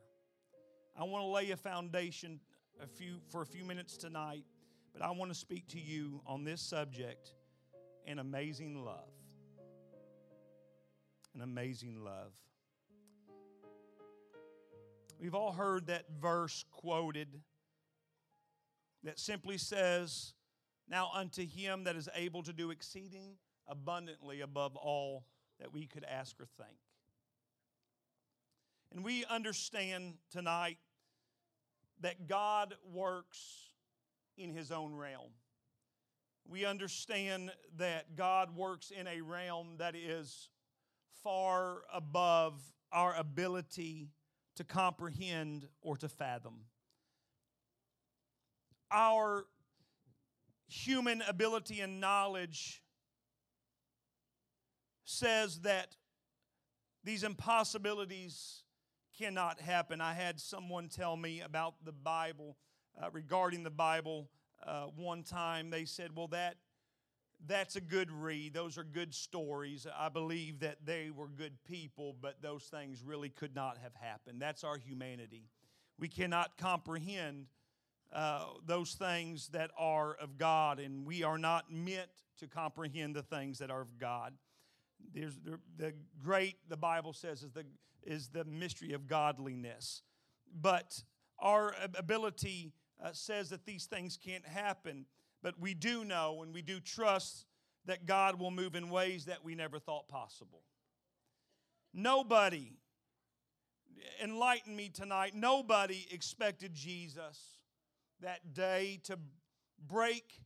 I 0.96 1.04
want 1.04 1.24
to 1.24 1.28
lay 1.28 1.50
a 1.50 1.56
foundation 1.56 2.40
a 2.82 2.86
few, 2.86 3.16
for 3.28 3.42
a 3.42 3.46
few 3.46 3.64
minutes 3.64 3.96
tonight, 3.96 4.44
but 4.92 5.02
I 5.02 5.10
want 5.10 5.30
to 5.30 5.38
speak 5.38 5.68
to 5.68 5.80
you 5.80 6.20
on 6.26 6.44
this 6.44 6.60
subject 6.60 7.34
an 8.06 8.18
amazing 8.18 8.84
love. 8.84 9.08
An 11.34 11.40
amazing 11.40 12.02
love. 12.04 12.32
We've 15.18 15.34
all 15.34 15.52
heard 15.52 15.86
that 15.86 16.06
verse 16.20 16.64
quoted 16.70 17.28
that 19.04 19.18
simply 19.18 19.56
says, 19.56 20.34
Now 20.88 21.10
unto 21.14 21.46
him 21.46 21.84
that 21.84 21.96
is 21.96 22.08
able 22.14 22.42
to 22.42 22.52
do 22.52 22.70
exceeding 22.70 23.36
abundantly 23.66 24.40
above 24.40 24.76
all 24.76 25.24
that 25.60 25.72
we 25.72 25.86
could 25.86 26.04
ask 26.04 26.38
or 26.40 26.46
think. 26.46 26.76
And 28.92 29.04
we 29.04 29.24
understand 29.24 30.14
tonight 30.30 30.78
that 32.00 32.28
God 32.28 32.74
works 32.92 33.70
in 34.36 34.50
His 34.50 34.70
own 34.70 34.94
realm. 34.94 35.30
We 36.46 36.66
understand 36.66 37.52
that 37.78 38.16
God 38.16 38.54
works 38.56 38.90
in 38.90 39.06
a 39.06 39.20
realm 39.20 39.76
that 39.78 39.94
is 39.94 40.50
far 41.22 41.82
above 41.92 42.60
our 42.92 43.14
ability 43.14 44.10
to 44.56 44.64
comprehend 44.64 45.68
or 45.80 45.96
to 45.96 46.08
fathom. 46.08 46.64
Our 48.90 49.46
human 50.72 51.22
ability 51.28 51.80
and 51.80 52.00
knowledge 52.00 52.82
says 55.04 55.60
that 55.60 55.96
these 57.04 57.24
impossibilities 57.24 58.62
cannot 59.18 59.60
happen. 59.60 60.00
I 60.00 60.14
had 60.14 60.40
someone 60.40 60.88
tell 60.88 61.16
me 61.16 61.40
about 61.40 61.74
the 61.84 61.92
Bible, 61.92 62.56
uh, 63.00 63.10
regarding 63.10 63.62
the 63.62 63.70
Bible, 63.70 64.30
uh, 64.66 64.84
one 64.96 65.22
time. 65.22 65.70
They 65.70 65.84
said, 65.84 66.16
Well, 66.16 66.28
that. 66.28 66.56
That's 67.44 67.74
a 67.74 67.80
good 67.80 68.12
read. 68.12 68.54
Those 68.54 68.78
are 68.78 68.84
good 68.84 69.12
stories. 69.12 69.84
I 69.98 70.08
believe 70.10 70.60
that 70.60 70.76
they 70.84 71.10
were 71.10 71.26
good 71.26 71.54
people, 71.64 72.14
but 72.22 72.40
those 72.40 72.62
things 72.62 73.02
really 73.04 73.30
could 73.30 73.52
not 73.52 73.78
have 73.78 73.96
happened. 73.96 74.40
That's 74.40 74.62
our 74.62 74.78
humanity. 74.78 75.48
We 75.98 76.06
cannot 76.06 76.56
comprehend 76.56 77.46
uh, 78.12 78.44
those 78.66 78.92
things 78.92 79.48
that 79.48 79.70
are 79.78 80.14
of 80.14 80.36
God, 80.36 80.78
and 80.78 81.06
we 81.06 81.22
are 81.22 81.38
not 81.38 81.72
meant 81.72 82.10
to 82.38 82.46
comprehend 82.46 83.16
the 83.16 83.22
things 83.22 83.58
that 83.58 83.70
are 83.70 83.80
of 83.80 83.98
God. 83.98 84.34
There's 85.14 85.38
the, 85.38 85.58
the 85.76 85.94
great, 86.22 86.56
the 86.68 86.76
Bible 86.76 87.12
says, 87.12 87.42
is 87.42 87.52
the, 87.52 87.64
is 88.04 88.28
the 88.28 88.44
mystery 88.44 88.92
of 88.92 89.06
godliness. 89.06 90.02
But 90.60 91.02
our 91.38 91.74
ability 91.96 92.72
uh, 93.02 93.10
says 93.12 93.50
that 93.50 93.64
these 93.64 93.86
things 93.86 94.18
can't 94.22 94.46
happen. 94.46 95.06
But 95.42 95.58
we 95.58 95.74
do 95.74 96.04
know 96.04 96.42
and 96.42 96.54
we 96.54 96.62
do 96.62 96.80
trust 96.80 97.46
that 97.86 98.06
God 98.06 98.38
will 98.38 98.50
move 98.50 98.76
in 98.76 98.90
ways 98.90 99.24
that 99.24 99.42
we 99.42 99.54
never 99.54 99.78
thought 99.78 100.08
possible. 100.08 100.62
Nobody, 101.92 102.72
enlighten 104.22 104.76
me 104.76 104.88
tonight, 104.88 105.34
nobody 105.34 106.06
expected 106.10 106.74
Jesus 106.74 107.58
that 108.22 108.54
day 108.54 109.00
to 109.04 109.18
break 109.86 110.40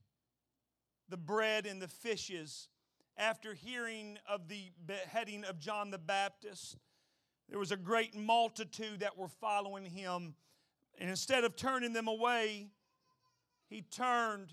the 1.09 1.16
bread 1.16 1.66
and 1.66 1.81
the 1.81 1.89
fishes 1.89 2.68
after 3.16 3.55
hearing 3.55 4.18
of 4.29 4.49
the 4.49 4.70
beheading 4.85 5.45
of 5.45 5.59
John 5.59 5.91
the 5.91 5.99
Baptist. 5.99 6.77
There 7.49 7.59
was 7.59 7.72
a 7.72 7.77
great 7.77 8.14
multitude 8.14 9.01
that 9.01 9.16
were 9.16 9.29
following 9.29 9.85
him. 9.85 10.35
And 10.99 11.09
instead 11.11 11.45
of 11.45 11.57
turning 11.57 11.93
them 11.93 12.09
away, 12.09 12.68
he 13.68 13.83
turned 13.83 14.53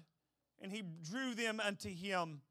and 0.62 0.72
he 0.72 0.84
drew 1.02 1.34
them 1.34 1.60
unto 1.60 1.90
him. 1.90 2.42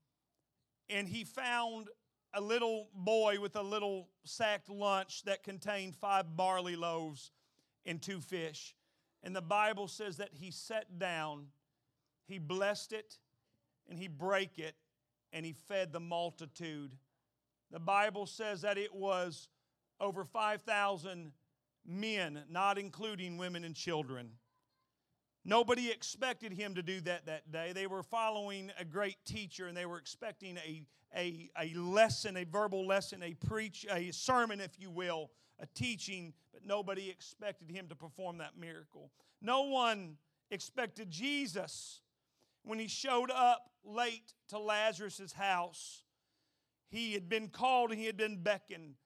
And 0.88 1.08
he 1.08 1.24
found 1.24 1.88
a 2.34 2.40
little 2.40 2.88
boy 2.94 3.38
with 3.40 3.56
a 3.56 3.62
little 3.62 4.08
sacked 4.24 4.70
lunch 4.70 5.22
that 5.24 5.42
contained 5.42 5.96
five 5.96 6.36
barley 6.36 6.76
loaves 6.76 7.30
and 7.84 8.00
two 8.00 8.20
fish. 8.20 8.74
And 9.22 9.34
the 9.36 9.42
Bible 9.42 9.88
says 9.88 10.16
that 10.16 10.30
he 10.32 10.50
sat 10.50 10.98
down, 10.98 11.46
he 12.26 12.38
blessed 12.38 12.92
it, 12.92 13.18
and 13.88 13.98
he 13.98 14.08
brake 14.08 14.58
it, 14.58 14.74
and 15.32 15.46
he 15.46 15.52
fed 15.52 15.92
the 15.92 16.00
multitude. 16.00 16.92
The 17.70 17.80
Bible 17.80 18.26
says 18.26 18.62
that 18.62 18.78
it 18.78 18.94
was 18.94 19.48
over 20.00 20.24
5,000 20.24 21.32
men, 21.86 22.42
not 22.50 22.78
including 22.78 23.38
women 23.38 23.64
and 23.64 23.74
children. 23.74 24.30
Nobody 25.44 25.90
expected 25.90 26.52
him 26.52 26.74
to 26.76 26.82
do 26.82 27.00
that 27.02 27.26
that 27.26 27.50
day. 27.50 27.72
They 27.72 27.86
were 27.86 28.02
following 28.02 28.70
a 28.78 28.84
great 28.84 29.16
teacher 29.24 29.66
and 29.66 29.76
they 29.76 29.86
were 29.86 29.98
expecting 29.98 30.56
a, 30.58 30.84
a, 31.16 31.50
a 31.58 31.74
lesson, 31.74 32.36
a 32.36 32.44
verbal 32.44 32.86
lesson, 32.86 33.22
a 33.22 33.34
preach, 33.34 33.84
a 33.90 34.12
sermon, 34.12 34.60
if 34.60 34.78
you 34.78 34.90
will, 34.90 35.30
a 35.58 35.66
teaching, 35.66 36.32
nobody 36.66 37.10
expected 37.10 37.70
him 37.70 37.88
to 37.88 37.94
perform 37.94 38.38
that 38.38 38.58
miracle. 38.58 39.10
No 39.40 39.62
one 39.62 40.16
expected 40.50 41.10
Jesus 41.10 42.00
when 42.62 42.78
he 42.78 42.88
showed 42.88 43.30
up 43.30 43.70
late 43.84 44.34
to 44.48 44.58
Lazarus' 44.58 45.32
house. 45.32 46.02
He 46.90 47.14
had 47.14 47.28
been 47.28 47.48
called 47.48 47.90
and 47.90 47.98
he 47.98 48.06
had 48.06 48.16
been 48.16 48.42
beckoned, 48.42 48.96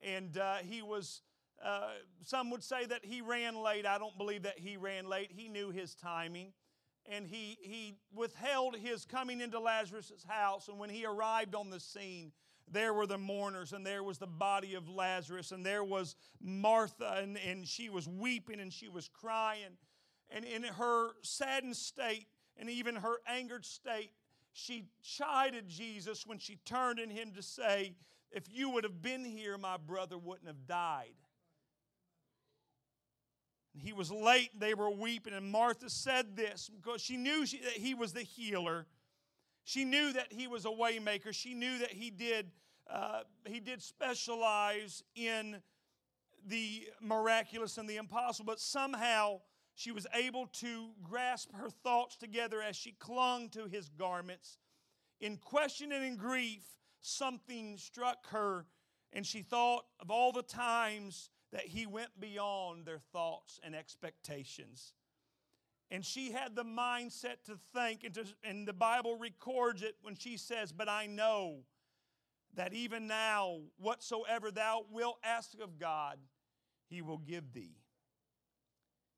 and 0.00 0.36
uh, 0.38 0.56
he 0.56 0.80
was 0.82 1.22
uh, 1.64 1.88
some 2.24 2.50
would 2.50 2.62
say 2.62 2.86
that 2.86 3.04
he 3.04 3.20
ran 3.20 3.56
late. 3.56 3.86
I 3.86 3.98
don't 3.98 4.16
believe 4.16 4.44
that 4.44 4.58
he 4.58 4.76
ran 4.76 5.06
late. 5.06 5.30
He 5.34 5.48
knew 5.48 5.70
his 5.70 5.94
timing. 5.94 6.52
And 7.10 7.26
he, 7.26 7.58
he 7.62 7.96
withheld 8.14 8.76
his 8.76 9.04
coming 9.04 9.40
into 9.40 9.58
Lazarus' 9.58 10.24
house. 10.28 10.68
And 10.68 10.78
when 10.78 10.90
he 10.90 11.06
arrived 11.06 11.54
on 11.54 11.70
the 11.70 11.80
scene, 11.80 12.32
there 12.72 12.92
were 12.92 13.06
the 13.06 13.18
mourners, 13.18 13.72
and 13.72 13.84
there 13.84 14.02
was 14.02 14.18
the 14.18 14.26
body 14.26 14.74
of 14.74 14.88
Lazarus, 14.88 15.52
and 15.52 15.64
there 15.64 15.84
was 15.84 16.16
Martha, 16.40 17.18
and, 17.22 17.38
and 17.38 17.66
she 17.66 17.88
was 17.88 18.08
weeping 18.08 18.60
and 18.60 18.72
she 18.72 18.88
was 18.88 19.08
crying. 19.08 19.76
And 20.30 20.44
in 20.44 20.62
her 20.62 21.10
saddened 21.22 21.76
state, 21.76 22.26
and 22.56 22.68
even 22.68 22.96
her 22.96 23.16
angered 23.26 23.64
state, 23.64 24.12
she 24.52 24.84
chided 25.02 25.68
Jesus 25.68 26.26
when 26.26 26.38
she 26.38 26.56
turned 26.64 26.98
in 26.98 27.10
him 27.10 27.32
to 27.32 27.42
say, 27.42 27.94
If 28.30 28.44
you 28.52 28.70
would 28.70 28.84
have 28.84 29.00
been 29.00 29.24
here, 29.24 29.56
my 29.56 29.76
brother 29.76 30.18
wouldn't 30.18 30.48
have 30.48 30.66
died. 30.66 31.14
He 33.74 33.92
was 33.92 34.10
late, 34.10 34.50
they 34.58 34.74
were 34.74 34.90
weeping, 34.90 35.32
and 35.32 35.50
Martha 35.50 35.88
said 35.88 36.34
this 36.34 36.68
because 36.68 37.00
she 37.00 37.16
knew 37.16 37.46
she, 37.46 37.58
that 37.60 37.74
he 37.74 37.94
was 37.94 38.12
the 38.12 38.22
healer. 38.22 38.86
She 39.68 39.84
knew 39.84 40.14
that 40.14 40.32
he 40.32 40.46
was 40.46 40.64
a 40.64 40.70
waymaker. 40.70 41.30
She 41.30 41.52
knew 41.52 41.80
that 41.80 41.92
he 41.92 42.08
did, 42.08 42.52
uh, 42.88 43.24
he 43.46 43.60
did 43.60 43.82
specialize 43.82 45.02
in 45.14 45.60
the 46.46 46.88
miraculous 47.02 47.76
and 47.76 47.86
the 47.86 47.98
impossible, 47.98 48.46
but 48.46 48.60
somehow 48.60 49.42
she 49.74 49.92
was 49.92 50.06
able 50.14 50.46
to 50.46 50.92
grasp 51.02 51.52
her 51.52 51.68
thoughts 51.68 52.16
together 52.16 52.62
as 52.62 52.76
she 52.76 52.92
clung 52.92 53.50
to 53.50 53.66
his 53.66 53.90
garments. 53.90 54.56
In 55.20 55.36
question 55.36 55.92
and 55.92 56.02
in 56.02 56.16
grief, 56.16 56.64
something 57.02 57.76
struck 57.76 58.26
her, 58.28 58.64
and 59.12 59.26
she 59.26 59.42
thought 59.42 59.84
of 60.00 60.10
all 60.10 60.32
the 60.32 60.42
times 60.42 61.28
that 61.52 61.66
he 61.66 61.84
went 61.84 62.18
beyond 62.18 62.86
their 62.86 63.00
thoughts 63.12 63.60
and 63.62 63.76
expectations. 63.76 64.94
And 65.90 66.04
she 66.04 66.32
had 66.32 66.54
the 66.54 66.64
mindset 66.64 67.44
to 67.46 67.58
think, 67.74 68.04
and, 68.04 68.14
to, 68.14 68.24
and 68.44 68.68
the 68.68 68.74
Bible 68.74 69.16
records 69.16 69.82
it 69.82 69.96
when 70.02 70.14
she 70.14 70.36
says, 70.36 70.70
But 70.70 70.88
I 70.88 71.06
know 71.06 71.60
that 72.54 72.74
even 72.74 73.06
now, 73.06 73.60
whatsoever 73.78 74.50
thou 74.50 74.84
wilt 74.90 75.18
ask 75.24 75.54
of 75.62 75.78
God, 75.78 76.18
he 76.88 77.00
will 77.00 77.18
give 77.18 77.52
thee. 77.52 77.76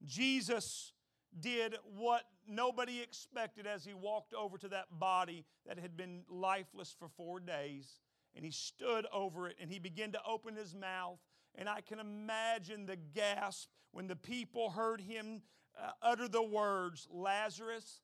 Jesus 0.05 0.93
did 1.39 1.77
what 1.97 2.25
nobody 2.49 3.01
expected 3.01 3.67
as 3.67 3.85
he 3.85 3.95
walked 3.95 4.35
over 4.35 4.59
to 4.59 4.69
that 4.69 4.87
body 4.99 5.45
that 5.67 5.79
had 5.79 5.97
been 5.97 6.23
lifeless 6.29 6.95
for 6.99 7.09
four 7.09 7.41
days. 7.41 8.01
And 8.35 8.45
he 8.45 8.51
stood 8.51 9.07
over 9.13 9.49
it 9.49 9.57
and 9.61 9.71
he 9.71 9.79
began 9.79 10.13
to 10.13 10.21
open 10.25 10.55
his 10.55 10.75
mouth 10.75 11.19
and 11.57 11.69
I 11.69 11.81
can 11.81 11.99
imagine 11.99 12.87
the 12.87 12.97
gasp 12.97 13.69
when 13.93 14.07
the 14.07 14.17
people 14.17 14.71
heard 14.71 15.01
him 15.01 15.43
uh, 15.79 15.91
utter 16.03 16.29
the 16.29 16.43
words, 16.43 17.09
Lazarus, 17.11 18.01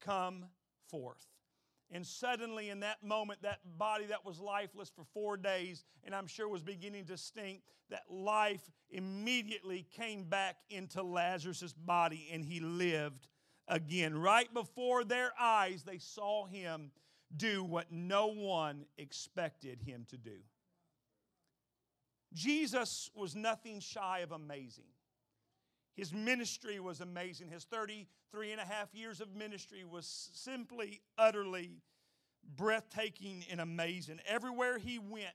come 0.00 0.46
forth. 0.88 1.26
And 1.90 2.06
suddenly, 2.06 2.70
in 2.70 2.80
that 2.80 3.04
moment, 3.04 3.42
that 3.42 3.60
body 3.76 4.06
that 4.06 4.24
was 4.24 4.40
lifeless 4.40 4.90
for 4.94 5.04
four 5.12 5.36
days, 5.36 5.84
and 6.04 6.14
I'm 6.14 6.26
sure 6.26 6.48
was 6.48 6.62
beginning 6.62 7.04
to 7.06 7.18
stink, 7.18 7.62
that 7.90 8.04
life 8.08 8.70
immediately 8.90 9.86
came 9.94 10.24
back 10.24 10.56
into 10.70 11.02
Lazarus' 11.02 11.74
body 11.74 12.28
and 12.32 12.42
he 12.42 12.60
lived 12.60 13.28
again. 13.68 14.16
Right 14.16 14.52
before 14.54 15.04
their 15.04 15.32
eyes, 15.38 15.82
they 15.82 15.98
saw 15.98 16.46
him 16.46 16.92
do 17.36 17.62
what 17.62 17.92
no 17.92 18.28
one 18.28 18.86
expected 18.96 19.82
him 19.82 20.06
to 20.08 20.16
do. 20.16 20.38
Jesus 22.32 23.10
was 23.14 23.36
nothing 23.36 23.80
shy 23.80 24.20
of 24.20 24.32
amazing. 24.32 24.88
His 25.94 26.12
ministry 26.12 26.80
was 26.80 27.00
amazing. 27.00 27.48
His 27.48 27.64
33 27.64 28.52
and 28.52 28.60
a 28.60 28.64
half 28.64 28.94
years 28.94 29.20
of 29.20 29.34
ministry 29.34 29.84
was 29.84 30.30
simply, 30.32 31.00
utterly 31.18 31.82
breathtaking 32.56 33.44
and 33.50 33.60
amazing. 33.60 34.20
Everywhere 34.26 34.78
he 34.78 34.98
went, 34.98 35.26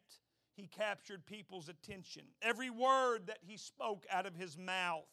he 0.56 0.68
captured 0.68 1.26
people's 1.26 1.70
attention. 1.70 2.24
Every 2.42 2.70
word 2.70 3.28
that 3.28 3.40
he 3.42 3.58
spoke 3.58 4.06
out 4.12 4.26
of 4.26 4.36
his 4.36 4.58
mouth 4.58 5.06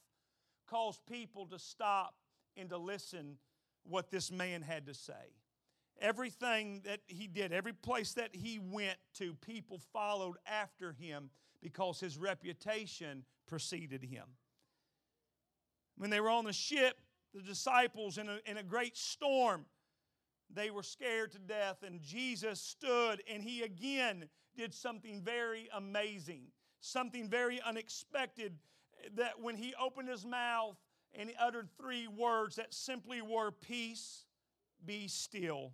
caused 0.67 1.05
people 1.07 1.47
to 1.47 1.59
stop 1.59 2.15
and 2.57 2.71
to 2.71 2.79
listen 2.79 3.37
what 3.85 4.11
this 4.11 4.33
man 4.33 4.63
had 4.63 4.87
to 4.87 4.95
say. 4.95 5.13
Everything 6.01 6.81
that 6.85 7.01
he 7.07 7.27
did, 7.27 7.53
every 7.53 7.75
place 7.75 8.15
that 8.15 8.35
he 8.35 8.59
went 8.59 8.97
to, 9.19 9.35
people 9.35 9.79
followed 9.93 10.37
after 10.47 10.93
him 10.93 11.31
because 11.63 12.01
his 12.01 12.17
reputation 12.19 13.25
preceded 13.47 14.03
him. 14.03 14.25
When 15.97 16.11
they 16.11 16.21
were 16.21 16.31
on 16.31 16.45
the 16.45 16.53
ship, 16.53 16.99
the 17.33 17.43
disciples 17.43 18.19
in 18.19 18.29
a, 18.29 18.39
in 18.47 18.57
a 18.57 18.63
great 18.63 18.97
storm, 18.97 19.67
they 20.53 20.71
were 20.71 20.83
scared 20.83 21.33
to 21.33 21.39
death, 21.39 21.83
and 21.85 22.01
Jesus 22.01 22.61
stood 22.61 23.23
and 23.33 23.43
he 23.43 23.63
again 23.63 24.29
did 24.57 24.73
something 24.73 25.21
very 25.21 25.69
amazing, 25.75 26.47
something 26.81 27.29
very 27.29 27.61
unexpected. 27.61 28.57
That 29.17 29.41
when 29.41 29.57
he 29.57 29.75
opened 29.81 30.09
his 30.09 30.25
mouth 30.25 30.77
and 31.13 31.29
he 31.29 31.37
uttered 31.37 31.69
three 31.77 32.07
words 32.07 32.57
that 32.57 32.73
simply 32.73 33.21
were 33.21 33.51
peace, 33.51 34.25
be 34.85 35.09
still. 35.09 35.73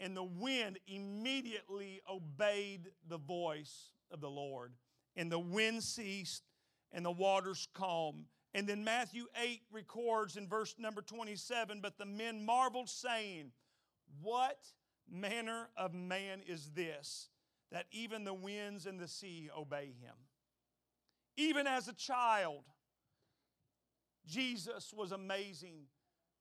And 0.00 0.16
the 0.16 0.24
wind 0.24 0.78
immediately 0.86 2.00
obeyed 2.10 2.90
the 3.08 3.18
voice 3.18 3.90
of 4.10 4.20
the 4.20 4.30
Lord. 4.30 4.72
And 5.16 5.30
the 5.30 5.38
wind 5.38 5.82
ceased 5.82 6.44
and 6.92 7.04
the 7.04 7.10
waters 7.10 7.68
calm. 7.74 8.26
And 8.54 8.66
then 8.66 8.84
Matthew 8.84 9.26
8 9.40 9.62
records 9.72 10.36
in 10.36 10.46
verse 10.46 10.74
number 10.78 11.00
27 11.00 11.80
But 11.80 11.98
the 11.98 12.06
men 12.06 12.44
marveled, 12.44 12.88
saying, 12.88 13.52
What 14.20 14.58
manner 15.10 15.68
of 15.76 15.94
man 15.94 16.42
is 16.46 16.70
this, 16.74 17.28
that 17.70 17.86
even 17.92 18.24
the 18.24 18.34
winds 18.34 18.86
and 18.86 19.00
the 19.00 19.08
sea 19.08 19.48
obey 19.56 19.94
him? 20.00 20.14
Even 21.36 21.66
as 21.66 21.88
a 21.88 21.94
child, 21.94 22.64
Jesus 24.26 24.92
was 24.94 25.12
amazing. 25.12 25.84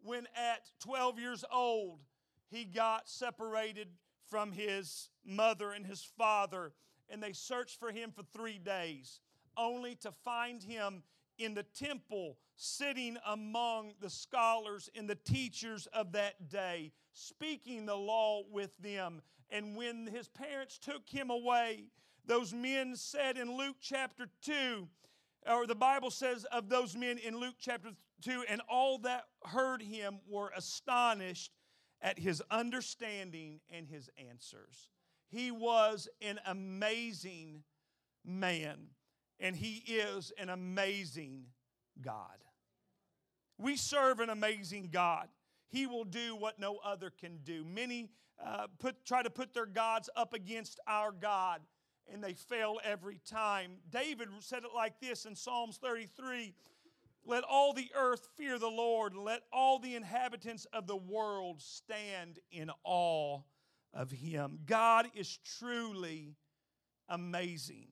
When 0.04 0.28
at 0.36 0.70
12 0.82 1.20
years 1.20 1.46
old, 1.52 2.02
he 2.50 2.66
got 2.66 3.08
separated 3.08 3.88
from 4.30 4.52
his 4.52 5.10
mother 5.26 5.72
and 5.72 5.86
his 5.86 6.04
father, 6.18 6.74
and 7.10 7.24
they 7.24 7.34
searched 7.34 7.80
for 7.80 7.92
him 7.92 8.12
for 8.12 8.24
three 8.24 8.58
days, 8.58 9.22
only 9.56 9.96
to 9.96 10.12
find 10.24 10.62
him 10.62 11.04
in 11.44 11.54
the 11.54 11.64
temple, 11.64 12.38
sitting 12.56 13.18
among 13.26 13.94
the 14.00 14.10
scholars 14.10 14.90
and 14.96 15.10
the 15.10 15.16
teachers 15.16 15.88
of 15.88 16.12
that 16.14 16.50
day, 16.50 16.92
speaking 17.14 17.86
the 17.86 17.96
law 17.96 18.44
with 18.52 18.78
them. 18.80 19.22
And 19.50 19.76
when 19.76 20.08
his 20.08 20.28
parents 20.28 20.78
took 20.78 21.10
him 21.10 21.30
away, 21.30 21.86
those 22.26 22.54
men 22.54 22.96
said 22.96 23.38
in 23.38 23.58
Luke 23.58 23.78
chapter 23.82 24.28
2, 24.44 24.88
or 25.50 25.66
the 25.66 25.76
Bible 25.76 26.12
says 26.12 26.46
of 26.46 26.70
those 26.70 26.96
men 26.96 27.18
in 27.18 27.40
Luke 27.40 27.56
chapter 27.60 27.90
2, 28.22 28.46
and 28.48 28.62
all 28.70 29.00
that 29.00 29.26
heard 29.44 29.82
him 29.82 30.20
were 30.28 30.52
astonished 30.56 31.52
at 32.02 32.20
his 32.20 32.42
understanding 32.52 33.60
and 33.70 33.88
his 33.88 34.10
answers. 34.30 34.90
He 35.30 35.52
was 35.52 36.08
an 36.22 36.40
amazing 36.46 37.64
man, 38.24 38.90
and 39.42 39.56
he 39.56 39.84
is 39.88 40.32
an 40.38 40.50
amazing 40.50 41.46
God. 42.00 42.38
We 43.58 43.76
serve 43.76 44.20
an 44.20 44.30
amazing 44.30 44.90
God. 44.92 45.28
He 45.68 45.88
will 45.88 46.04
do 46.04 46.36
what 46.36 46.60
no 46.60 46.78
other 46.84 47.10
can 47.10 47.40
do. 47.44 47.66
Many 47.66 48.12
uh, 48.44 48.68
put, 48.80 49.04
try 49.04 49.24
to 49.24 49.30
put 49.30 49.54
their 49.54 49.66
gods 49.66 50.10
up 50.16 50.34
against 50.34 50.80
our 50.88 51.12
God, 51.12 51.62
and 52.12 52.24
they 52.24 52.34
fail 52.34 52.80
every 52.84 53.20
time. 53.26 53.78
David 53.90 54.30
said 54.40 54.64
it 54.64 54.76
like 54.76 55.00
this 55.00 55.26
in 55.26 55.36
Psalms 55.36 55.78
33 55.78 56.54
Let 57.26 57.44
all 57.44 57.74
the 57.74 57.90
earth 57.96 58.28
fear 58.36 58.60
the 58.60 58.68
Lord, 58.68 59.16
let 59.16 59.42
all 59.52 59.80
the 59.80 59.96
inhabitants 59.96 60.66
of 60.74 60.88
the 60.88 60.98
world 60.98 61.62
stand 61.62 62.40
in 62.52 62.70
awe 62.84 63.40
of 63.94 64.12
him. 64.12 64.60
God 64.66 65.08
is 65.16 65.40
truly 65.60 66.36
amazing. 67.10 67.88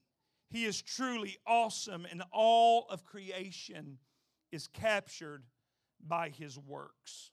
He 0.50 0.64
is 0.64 0.82
truly 0.82 1.38
awesome, 1.46 2.06
and 2.10 2.22
all 2.32 2.86
of 2.90 3.04
creation 3.04 3.98
is 4.50 4.66
captured 4.66 5.44
by 6.04 6.28
his 6.28 6.58
works. 6.58 7.30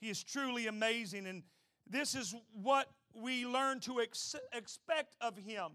He 0.00 0.08
is 0.08 0.22
truly 0.22 0.68
amazing, 0.68 1.26
and 1.26 1.42
this 1.88 2.14
is 2.14 2.34
what 2.52 2.88
we 3.12 3.44
learn 3.44 3.80
to 3.80 4.00
ex- 4.00 4.36
expect 4.52 5.16
of 5.20 5.36
him. 5.36 5.72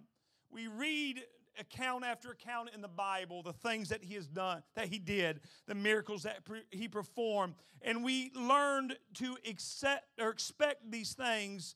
We 0.49 0.67
read 0.67 1.23
account 1.59 2.05
after 2.05 2.31
account 2.31 2.69
in 2.73 2.81
the 2.81 2.87
Bible 2.87 3.43
the 3.43 3.53
things 3.53 3.89
that 3.89 4.03
he 4.03 4.15
has 4.15 4.27
done, 4.27 4.63
that 4.75 4.87
he 4.87 4.99
did, 4.99 5.41
the 5.67 5.75
miracles 5.75 6.23
that 6.23 6.45
pre- 6.45 6.63
he 6.71 6.87
performed, 6.87 7.55
and 7.81 8.03
we 8.03 8.31
learned 8.33 8.97
to 9.15 9.37
accept 9.47 10.05
or 10.19 10.29
expect 10.29 10.89
these 10.89 11.13
things 11.13 11.75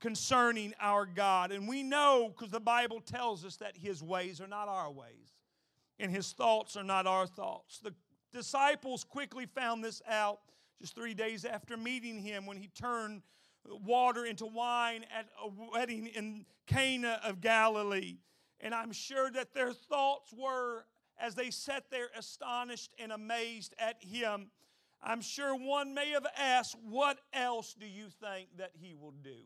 concerning 0.00 0.74
our 0.80 1.06
God. 1.06 1.52
And 1.52 1.66
we 1.66 1.82
know 1.82 2.32
because 2.34 2.52
the 2.52 2.60
Bible 2.60 3.00
tells 3.00 3.44
us 3.44 3.56
that 3.56 3.76
his 3.76 4.02
ways 4.02 4.40
are 4.40 4.46
not 4.46 4.68
our 4.68 4.90
ways 4.90 5.36
and 5.98 6.10
his 6.10 6.32
thoughts 6.32 6.76
are 6.76 6.84
not 6.84 7.06
our 7.06 7.26
thoughts. 7.26 7.78
The 7.80 7.94
disciples 8.32 9.04
quickly 9.04 9.46
found 9.46 9.82
this 9.82 10.02
out 10.08 10.40
just 10.80 10.94
three 10.94 11.14
days 11.14 11.44
after 11.44 11.76
meeting 11.76 12.18
him 12.18 12.44
when 12.46 12.58
he 12.58 12.68
turned 12.68 13.22
water 13.84 14.24
into 14.24 14.46
wine 14.46 15.04
at 15.16 15.26
a 15.42 15.48
wedding 15.72 16.06
in 16.08 16.44
Cana 16.66 17.20
of 17.24 17.40
Galilee. 17.40 18.18
And 18.60 18.74
I'm 18.74 18.92
sure 18.92 19.30
that 19.30 19.54
their 19.54 19.72
thoughts 19.72 20.32
were, 20.36 20.84
as 21.18 21.34
they 21.34 21.50
sat 21.50 21.84
there 21.90 22.08
astonished 22.16 22.92
and 22.98 23.12
amazed 23.12 23.74
at 23.78 24.02
him, 24.02 24.50
I'm 25.02 25.20
sure 25.20 25.54
one 25.54 25.94
may 25.94 26.10
have 26.10 26.26
asked, 26.36 26.76
What 26.82 27.18
else 27.32 27.74
do 27.78 27.86
you 27.86 28.08
think 28.20 28.48
that 28.58 28.72
he 28.74 28.94
will 28.94 29.14
do? 29.22 29.36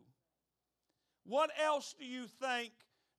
What 1.25 1.51
else 1.63 1.95
do 1.97 2.05
you 2.05 2.25
think 2.25 2.71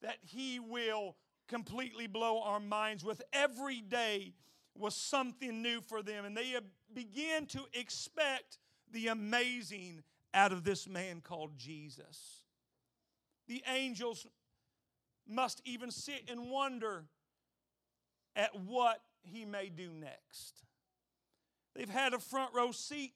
that 0.03 0.17
he 0.21 0.61
will 0.61 1.17
completely 1.49 2.07
blow 2.07 2.43
our 2.43 2.61
minds 2.61 3.05
with? 3.05 3.23
Every 3.33 3.81
day 3.81 4.35
was 4.77 4.95
something 4.95 5.63
new 5.63 5.81
for 5.81 6.03
them, 6.03 6.25
and 6.25 6.37
they 6.37 6.57
began 6.93 7.47
to 7.47 7.63
expect 7.75 8.59
the 8.91 9.09
amazing 9.09 10.03
out 10.35 10.53
of 10.53 10.65
this 10.65 10.89
man 10.89 11.21
called 11.21 11.57
Jesus. 11.57 12.43
The 13.49 13.63
angels 13.67 14.27
must 15.29 15.61
even 15.65 15.91
sit 15.91 16.29
and 16.31 16.51
wonder 16.51 17.05
at 18.35 18.59
what 18.59 19.03
he 19.23 19.45
may 19.45 19.69
do 19.69 19.91
next. 19.93 20.65
They've 21.75 21.89
had 21.89 22.15
a 22.15 22.19
front 22.19 22.53
row 22.55 22.73
seat 22.73 23.15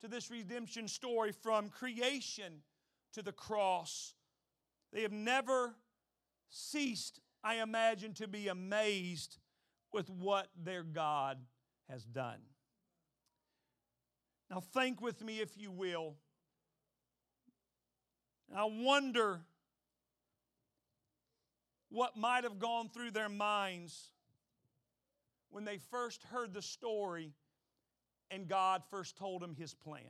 to 0.00 0.08
this 0.08 0.30
redemption 0.30 0.88
story 0.88 1.32
from 1.32 1.68
creation 1.68 2.62
to 3.12 3.22
the 3.22 3.32
cross. 3.32 4.14
They 4.94 5.02
have 5.02 5.12
never 5.12 5.74
ceased, 6.50 7.18
I 7.42 7.56
imagine, 7.56 8.14
to 8.14 8.28
be 8.28 8.46
amazed 8.46 9.38
with 9.92 10.08
what 10.08 10.46
their 10.56 10.84
God 10.84 11.38
has 11.90 12.04
done. 12.04 12.38
Now, 14.48 14.60
think 14.60 15.00
with 15.00 15.20
me, 15.20 15.40
if 15.40 15.58
you 15.58 15.72
will. 15.72 16.14
I 18.56 18.64
wonder 18.64 19.40
what 21.88 22.16
might 22.16 22.44
have 22.44 22.60
gone 22.60 22.88
through 22.88 23.10
their 23.10 23.28
minds 23.28 24.10
when 25.50 25.64
they 25.64 25.78
first 25.78 26.22
heard 26.22 26.52
the 26.52 26.62
story 26.62 27.32
and 28.30 28.46
God 28.46 28.82
first 28.90 29.16
told 29.16 29.42
them 29.42 29.56
his 29.56 29.74
plan. 29.74 30.02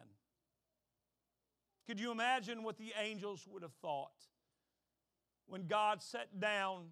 Could 1.87 1.99
you 1.99 2.11
imagine 2.11 2.63
what 2.63 2.77
the 2.77 2.93
angels 3.01 3.47
would 3.51 3.63
have 3.63 3.75
thought 3.81 4.13
when 5.47 5.67
God 5.67 6.03
sat 6.03 6.41
down 6.41 6.87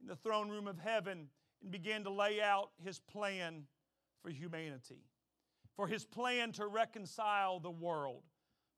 in 0.00 0.08
the 0.08 0.16
throne 0.16 0.48
room 0.48 0.66
of 0.66 0.78
heaven 0.78 1.28
and 1.62 1.70
began 1.70 2.04
to 2.04 2.10
lay 2.10 2.40
out 2.40 2.70
his 2.82 2.98
plan 2.98 3.64
for 4.22 4.30
humanity, 4.30 5.04
for 5.76 5.86
his 5.86 6.04
plan 6.04 6.52
to 6.52 6.66
reconcile 6.66 7.60
the 7.60 7.70
world, 7.70 8.22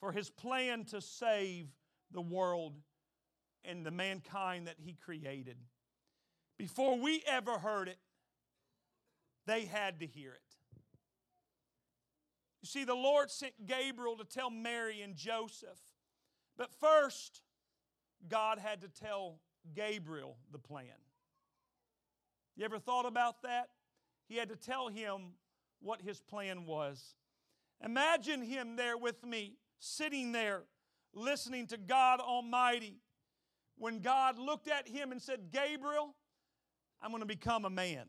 for 0.01 0.13
his 0.13 0.31
plan 0.31 0.85
to 0.87 1.01
save 1.01 1.67
the 2.13 2.21
world 2.21 2.75
and 3.65 3.85
the 3.85 3.91
mankind 3.91 4.67
that 4.67 4.77
he 4.79 4.95
created. 4.95 5.57
Before 6.59 6.99
we 6.99 7.23
ever 7.27 7.59
heard 7.59 7.89
it, 7.89 7.99
they 9.47 9.65
had 9.65 10.01
to 10.01 10.07
hear 10.07 10.33
it. 10.33 10.41
You 12.63 12.67
see, 12.67 12.85
the 12.85 12.95
Lord 12.95 13.31
sent 13.31 13.67
Gabriel 13.67 14.17
to 14.17 14.25
tell 14.25 14.51
Mary 14.51 15.01
and 15.01 15.15
Joseph. 15.15 15.79
But 16.57 16.73
first, 16.73 17.41
God 18.27 18.59
had 18.59 18.81
to 18.81 18.89
tell 18.89 19.39
Gabriel 19.75 20.37
the 20.51 20.59
plan. 20.59 20.87
You 22.57 22.65
ever 22.65 22.79
thought 22.79 23.07
about 23.07 23.43
that? 23.43 23.69
He 24.29 24.37
had 24.37 24.49
to 24.49 24.57
tell 24.57 24.89
him 24.89 25.33
what 25.81 26.03
his 26.03 26.21
plan 26.21 26.67
was. 26.67 27.15
Imagine 27.85 28.43
him 28.43 28.77
there 28.77 28.99
with 28.99 29.25
me, 29.25 29.57
sitting 29.79 30.33
there, 30.33 30.63
listening 31.15 31.67
to 31.69 31.77
God 31.77 32.21
Almighty, 32.21 32.97
when 33.77 34.01
God 34.01 34.39
looked 34.39 34.69
at 34.69 34.89
him 34.89 35.13
and 35.13 35.23
said, 35.23 35.53
Gabriel, 35.53 36.15
I'm 37.01 37.11
going 37.11 37.23
to 37.23 37.27
become 37.27 37.65
a 37.65 37.71
man. 37.71 38.07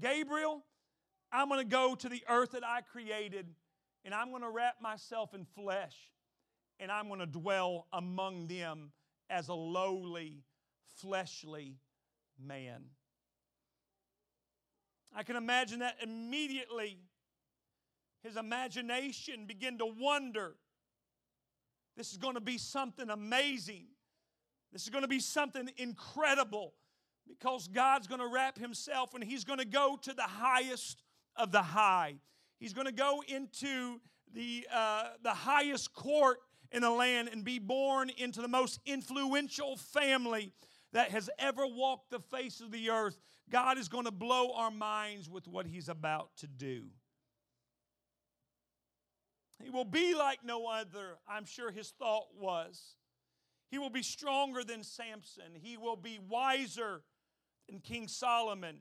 Gabriel, 0.00 0.64
I'm 1.30 1.48
going 1.48 1.60
to 1.60 1.70
go 1.70 1.94
to 1.94 2.08
the 2.08 2.22
earth 2.28 2.52
that 2.52 2.64
I 2.64 2.80
created 2.80 3.46
and 4.04 4.14
I'm 4.14 4.30
going 4.30 4.42
to 4.42 4.50
wrap 4.50 4.80
myself 4.80 5.34
in 5.34 5.44
flesh 5.44 5.94
and 6.80 6.90
I'm 6.90 7.08
going 7.08 7.20
to 7.20 7.26
dwell 7.26 7.86
among 7.92 8.46
them 8.46 8.92
as 9.30 9.48
a 9.48 9.54
lowly, 9.54 10.44
fleshly 10.96 11.76
man. 12.38 12.84
I 15.14 15.22
can 15.22 15.36
imagine 15.36 15.80
that 15.80 15.96
immediately 16.02 16.98
his 18.22 18.36
imagination 18.36 19.46
began 19.46 19.78
to 19.78 19.86
wonder 19.86 20.56
this 21.96 22.12
is 22.12 22.18
going 22.18 22.34
to 22.34 22.40
be 22.40 22.58
something 22.58 23.10
amazing. 23.10 23.86
This 24.72 24.82
is 24.82 24.90
going 24.90 25.02
to 25.02 25.08
be 25.08 25.20
something 25.20 25.68
incredible 25.76 26.74
because 27.26 27.68
God's 27.68 28.06
going 28.06 28.20
to 28.20 28.28
wrap 28.28 28.58
himself 28.58 29.14
and 29.14 29.24
he's 29.24 29.44
going 29.44 29.58
to 29.58 29.64
go 29.64 29.98
to 30.02 30.12
the 30.12 30.22
highest 30.22 31.02
of 31.36 31.52
the 31.52 31.62
high. 31.62 32.16
He's 32.58 32.72
going 32.72 32.86
to 32.86 32.92
go 32.92 33.22
into 33.26 34.00
the, 34.32 34.66
uh, 34.72 35.10
the 35.22 35.34
highest 35.34 35.94
court 35.94 36.38
in 36.70 36.82
the 36.82 36.90
land 36.90 37.28
and 37.32 37.44
be 37.44 37.58
born 37.58 38.10
into 38.16 38.42
the 38.42 38.48
most 38.48 38.80
influential 38.84 39.76
family 39.76 40.52
that 40.92 41.10
has 41.10 41.30
ever 41.38 41.66
walked 41.66 42.10
the 42.10 42.20
face 42.20 42.60
of 42.60 42.70
the 42.70 42.90
earth. 42.90 43.18
God 43.50 43.78
is 43.78 43.88
going 43.88 44.04
to 44.04 44.10
blow 44.10 44.52
our 44.54 44.70
minds 44.70 45.28
with 45.28 45.48
what 45.48 45.66
he's 45.66 45.88
about 45.88 46.30
to 46.38 46.46
do. 46.46 46.84
He 49.62 49.70
will 49.70 49.84
be 49.84 50.14
like 50.14 50.44
no 50.44 50.66
other, 50.66 51.18
I'm 51.28 51.44
sure 51.44 51.70
his 51.70 51.90
thought 51.98 52.26
was. 52.38 52.94
He 53.70 53.78
will 53.78 53.90
be 53.90 54.02
stronger 54.02 54.64
than 54.64 54.82
Samson. 54.82 55.52
He 55.60 55.76
will 55.76 55.96
be 55.96 56.18
wiser 56.28 57.02
than 57.68 57.80
King 57.80 58.08
Solomon. 58.08 58.80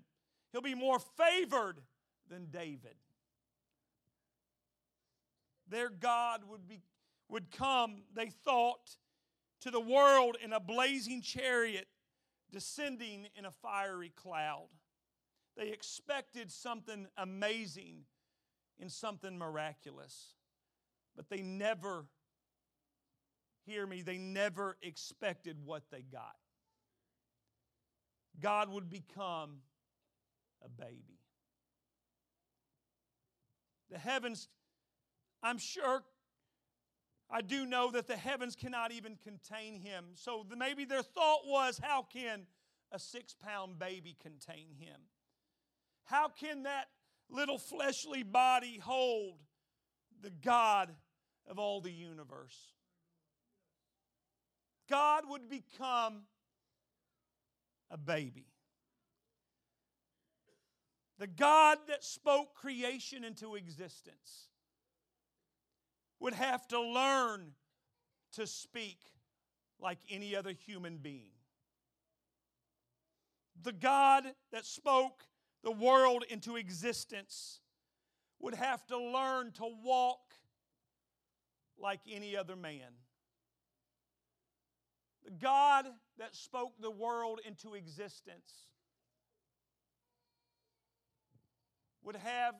He'll 0.52 0.62
be 0.62 0.76
more 0.76 1.00
favored 1.00 1.82
than 2.30 2.48
David. 2.50 2.96
Their 5.70 5.90
God 5.90 6.42
would, 6.50 6.68
be, 6.68 6.80
would 7.30 7.52
come, 7.52 8.04
they 8.16 8.30
thought, 8.30 8.98
to 9.62 9.72
the 9.72 9.80
world 9.80 10.38
in 10.44 10.54
a 10.54 10.60
blazing 10.60 11.22
chariot 11.22 11.88
descending 12.52 13.28
in 13.36 13.46
a 13.46 13.52
fiery 13.52 14.12
cloud. 14.16 14.68
They 15.58 15.70
expected 15.70 16.52
something 16.52 17.08
amazing 17.18 18.04
and 18.80 18.92
something 18.92 19.38
miraculous, 19.38 20.36
but 21.16 21.30
they 21.30 21.42
never, 21.42 22.06
hear 23.66 23.86
me, 23.88 24.04
they 24.04 24.18
never 24.18 24.78
expected 24.82 25.58
what 25.66 25.84
they 25.92 26.04
got. 26.04 26.36
God 28.40 28.70
would 28.70 28.90
become 28.90 29.58
a 30.64 30.70
baby. 30.70 31.20
The 33.90 33.98
heavens, 33.98 34.48
I'm 35.42 35.58
sure, 35.58 36.04
I 37.30 37.42
do 37.42 37.66
know 37.66 37.92
that 37.92 38.08
the 38.08 38.16
heavens 38.16 38.56
cannot 38.56 38.92
even 38.92 39.18
contain 39.22 39.80
him. 39.80 40.06
So 40.16 40.46
maybe 40.58 40.86
their 40.86 41.04
thought 41.04 41.42
was, 41.46 41.80
how 41.82 42.04
can 42.04 42.48
a 42.92 43.00
six 43.00 43.34
pound 43.34 43.78
baby 43.78 44.16
contain 44.22 44.70
him? 44.80 45.02
How 46.06 46.30
can 46.30 46.64
that 46.64 46.86
little 47.30 47.58
fleshly 47.58 48.24
body 48.24 48.80
hold 48.82 49.40
the 50.22 50.30
God 50.30 50.90
of 51.50 51.60
all 51.60 51.82
the 51.82 51.92
universe? 51.92 52.58
God 54.90 55.24
would 55.28 55.50
become 55.50 56.22
a 57.92 57.98
baby. 57.98 58.46
The 61.20 61.28
God 61.28 61.80
that 61.88 62.06
spoke 62.06 62.56
creation 62.56 63.26
into 63.26 63.56
existence 63.56 64.48
would 66.20 66.34
have 66.34 66.68
to 66.70 66.80
learn 66.80 67.54
to 68.34 68.48
speak 68.48 69.00
like 69.80 70.00
any 70.10 70.36
other 70.36 70.52
human 70.52 70.98
being. 70.98 71.32
The 73.62 73.74
God 73.74 74.26
that 74.52 74.66
spoke 74.66 75.24
the 75.64 75.72
world 75.72 76.24
into 76.30 76.56
existence 76.56 77.60
would 78.40 78.56
have 78.56 78.86
to 78.88 78.98
learn 78.98 79.52
to 79.54 79.68
walk 79.84 80.34
like 81.80 82.02
any 82.10 82.36
other 82.36 82.56
man. 82.56 82.94
The 85.26 85.32
God 85.32 85.88
that 86.18 86.36
spoke 86.36 86.74
the 86.80 86.92
world 86.92 87.42
into 87.46 87.74
existence 87.74 88.68
would 92.04 92.16
have 92.16 92.56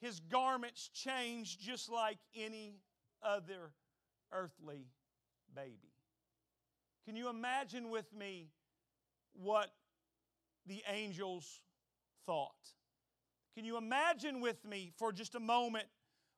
his 0.00 0.20
garments 0.20 0.90
changed 0.92 1.60
just 1.60 1.90
like 1.90 2.18
any 2.34 2.80
other 3.22 3.72
earthly 4.32 4.86
baby. 5.54 5.94
Can 7.06 7.16
you 7.16 7.28
imagine 7.28 7.90
with 7.90 8.12
me 8.12 8.50
what 9.32 9.70
the 10.66 10.82
angels 10.88 11.62
thought? 12.26 12.50
Can 13.54 13.64
you 13.64 13.76
imagine 13.76 14.40
with 14.40 14.64
me 14.64 14.92
for 14.98 15.12
just 15.12 15.34
a 15.34 15.40
moment 15.40 15.86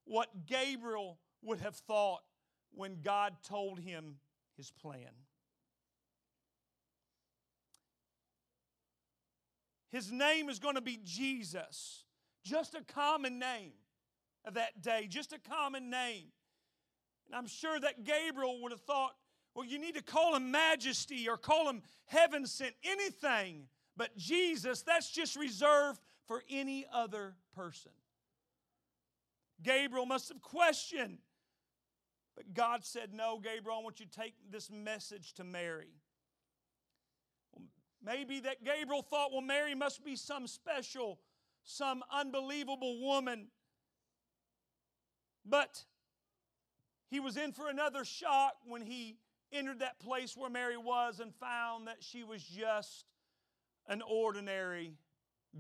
what 0.05 0.47
Gabriel 0.47 1.19
would 1.43 1.61
have 1.61 1.75
thought 1.75 2.21
when 2.71 2.99
God 3.03 3.35
told 3.43 3.81
him 3.81 4.17
his 4.57 4.71
plan? 4.71 5.11
His 9.91 10.13
name 10.13 10.49
is 10.49 10.59
going 10.59 10.75
to 10.75 10.83
be 10.83 11.01
Jesus, 11.03 12.05
just 12.45 12.75
a 12.75 12.83
common 12.83 13.39
name 13.39 13.73
of 14.45 14.55
that 14.55 14.81
day, 14.83 15.07
just 15.09 15.33
a 15.33 15.39
common 15.39 15.91
name. 15.91 16.27
And 17.27 17.37
I'm 17.37 17.47
sure 17.47 17.79
that 17.81 18.05
Gabriel 18.05 18.63
would 18.63 18.73
have 18.73 18.81
thought, 18.81 19.13
well, 19.55 19.67
you 19.67 19.79
need 19.79 19.97
to 19.97 20.03
call 20.03 20.37
him 20.37 20.51
majesty 20.51 21.29
or 21.29 21.37
call 21.37 21.69
him 21.69 21.83
heaven 22.07 22.47
sent, 22.47 22.75
anything. 22.85 23.67
But 23.97 24.17
Jesus, 24.17 24.83
that's 24.83 25.11
just 25.11 25.37
reserved 25.37 26.01
for 26.27 26.43
any 26.49 26.87
other 26.93 27.35
person. 27.55 27.93
Gabriel 29.63 30.07
must 30.07 30.29
have 30.29 30.41
questioned. 30.41 31.19
But 32.37 32.55
God 32.55 32.85
said, 32.85 33.13
No, 33.13 33.41
Gabriel, 33.43 33.81
I 33.81 33.83
want 33.83 33.99
you 33.99 34.07
to 34.07 34.13
take 34.13 34.35
this 34.49 34.71
message 34.71 35.35
to 35.35 35.45
Mary. 35.45 35.91
Maybe 38.05 38.39
that 38.41 38.65
Gabriel 38.65 39.03
thought, 39.03 39.33
well, 39.33 39.41
Mary 39.41 39.75
must 39.75 40.05
be 40.05 40.15
some 40.15 40.47
special, 40.47 41.19
some 41.69 42.03
unbelievable 42.11 42.99
woman. 43.01 43.49
But 45.45 45.85
he 47.11 47.21
was 47.21 47.37
in 47.37 47.53
for 47.53 47.69
another 47.69 48.05
shock 48.05 48.55
when 48.67 48.81
he 48.81 49.19
entered 49.53 49.81
that 49.81 50.01
place 50.01 50.35
where 50.35 50.49
Mary 50.49 50.79
was 50.79 51.21
and 51.21 51.35
found 51.35 51.87
that 51.87 51.99
she 52.01 52.25
was 52.25 52.43
just 52.43 53.05
an 53.87 54.03
ordinary 54.03 54.95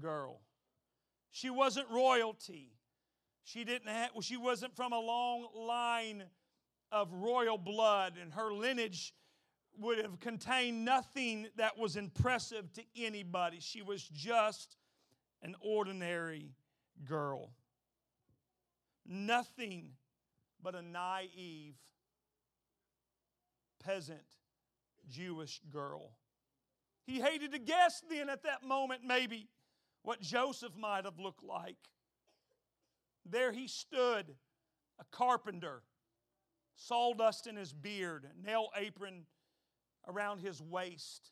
girl. 0.00 0.40
She 1.30 1.50
wasn't 1.50 1.88
royalty. 1.90 2.72
She 3.44 3.64
didn't 3.64 3.88
have, 3.88 4.11
she 4.22 4.38
wasn't 4.38 4.74
from 4.76 4.92
a 4.92 5.00
long 5.00 5.46
line 5.54 6.24
of 6.90 7.12
royal 7.12 7.59
blood, 7.59 8.14
and 8.20 8.32
her 8.32 8.50
lineage 8.52 9.12
would 9.78 9.98
have 9.98 10.20
contained 10.20 10.86
nothing 10.86 11.48
that 11.56 11.78
was 11.78 11.96
impressive 11.96 12.72
to 12.72 12.82
anybody. 12.96 13.59
She 13.61 13.82
was 13.82 14.02
just 14.09 14.76
an 15.43 15.55
ordinary 15.61 16.53
girl. 17.05 17.51
Nothing 19.07 19.93
but 20.62 20.74
a 20.74 20.82
naive 20.82 21.76
peasant 23.84 24.20
Jewish 25.09 25.61
girl. 25.70 26.11
He 27.07 27.20
hated 27.20 27.53
to 27.53 27.59
guess 27.59 28.03
then 28.11 28.28
at 28.28 28.43
that 28.43 28.62
moment, 28.62 29.01
maybe, 29.07 29.49
what 30.03 30.20
Joseph 30.20 30.76
might 30.76 31.05
have 31.05 31.18
looked 31.18 31.43
like. 31.43 31.78
There 33.24 33.53
he 33.53 33.66
stood, 33.66 34.34
a 34.99 35.05
carpenter, 35.11 35.82
sawdust 36.76 37.47
in 37.47 37.57
his 37.57 37.72
beard, 37.72 38.26
nail 38.45 38.68
apron 38.76 39.24
around 40.07 40.41
his 40.41 40.62
waist. 40.62 41.30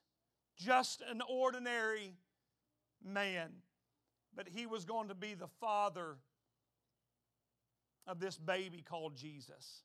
Just 0.57 1.03
an 1.03 1.21
ordinary 1.29 2.15
man. 3.05 3.51
But 4.37 4.49
he 4.55 4.67
was 4.67 4.85
going 4.85 5.09
to 5.09 5.15
be 5.15 5.35
the 5.35 5.49
father 5.61 6.17
of 8.07 8.21
this 8.21 8.37
baby 8.37 8.85
called 8.87 9.17
Jesus. 9.17 9.83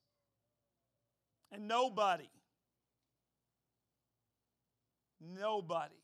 And 1.52 1.68
nobody, 1.68 2.30
nobody, 5.20 5.96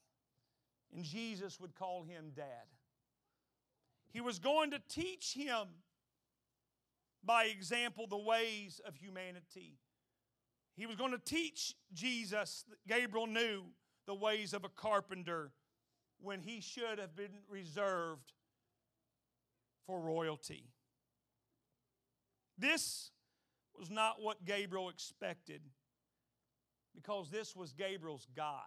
and 0.93 1.03
Jesus 1.03 1.59
would 1.59 1.75
call 1.75 2.03
him 2.03 2.31
dad. 2.35 2.45
He 4.11 4.21
was 4.21 4.39
going 4.39 4.71
to 4.71 4.79
teach 4.89 5.33
him 5.33 5.67
by 7.23 7.45
example 7.45 8.07
the 8.07 8.17
ways 8.17 8.81
of 8.85 8.95
humanity. 8.95 9.77
He 10.75 10.85
was 10.85 10.95
going 10.95 11.11
to 11.11 11.19
teach 11.19 11.75
Jesus, 11.93 12.63
Gabriel 12.87 13.27
knew 13.27 13.63
the 14.05 14.15
ways 14.15 14.53
of 14.53 14.63
a 14.63 14.69
carpenter 14.69 15.51
when 16.19 16.41
he 16.41 16.61
should 16.61 16.99
have 16.99 17.15
been 17.15 17.39
reserved 17.49 18.33
for 19.87 19.99
royalty. 19.99 20.69
This 22.57 23.11
was 23.79 23.89
not 23.89 24.17
what 24.21 24.45
Gabriel 24.45 24.89
expected 24.89 25.61
because 26.95 27.29
this 27.29 27.55
was 27.55 27.73
Gabriel's 27.73 28.27
God. 28.35 28.61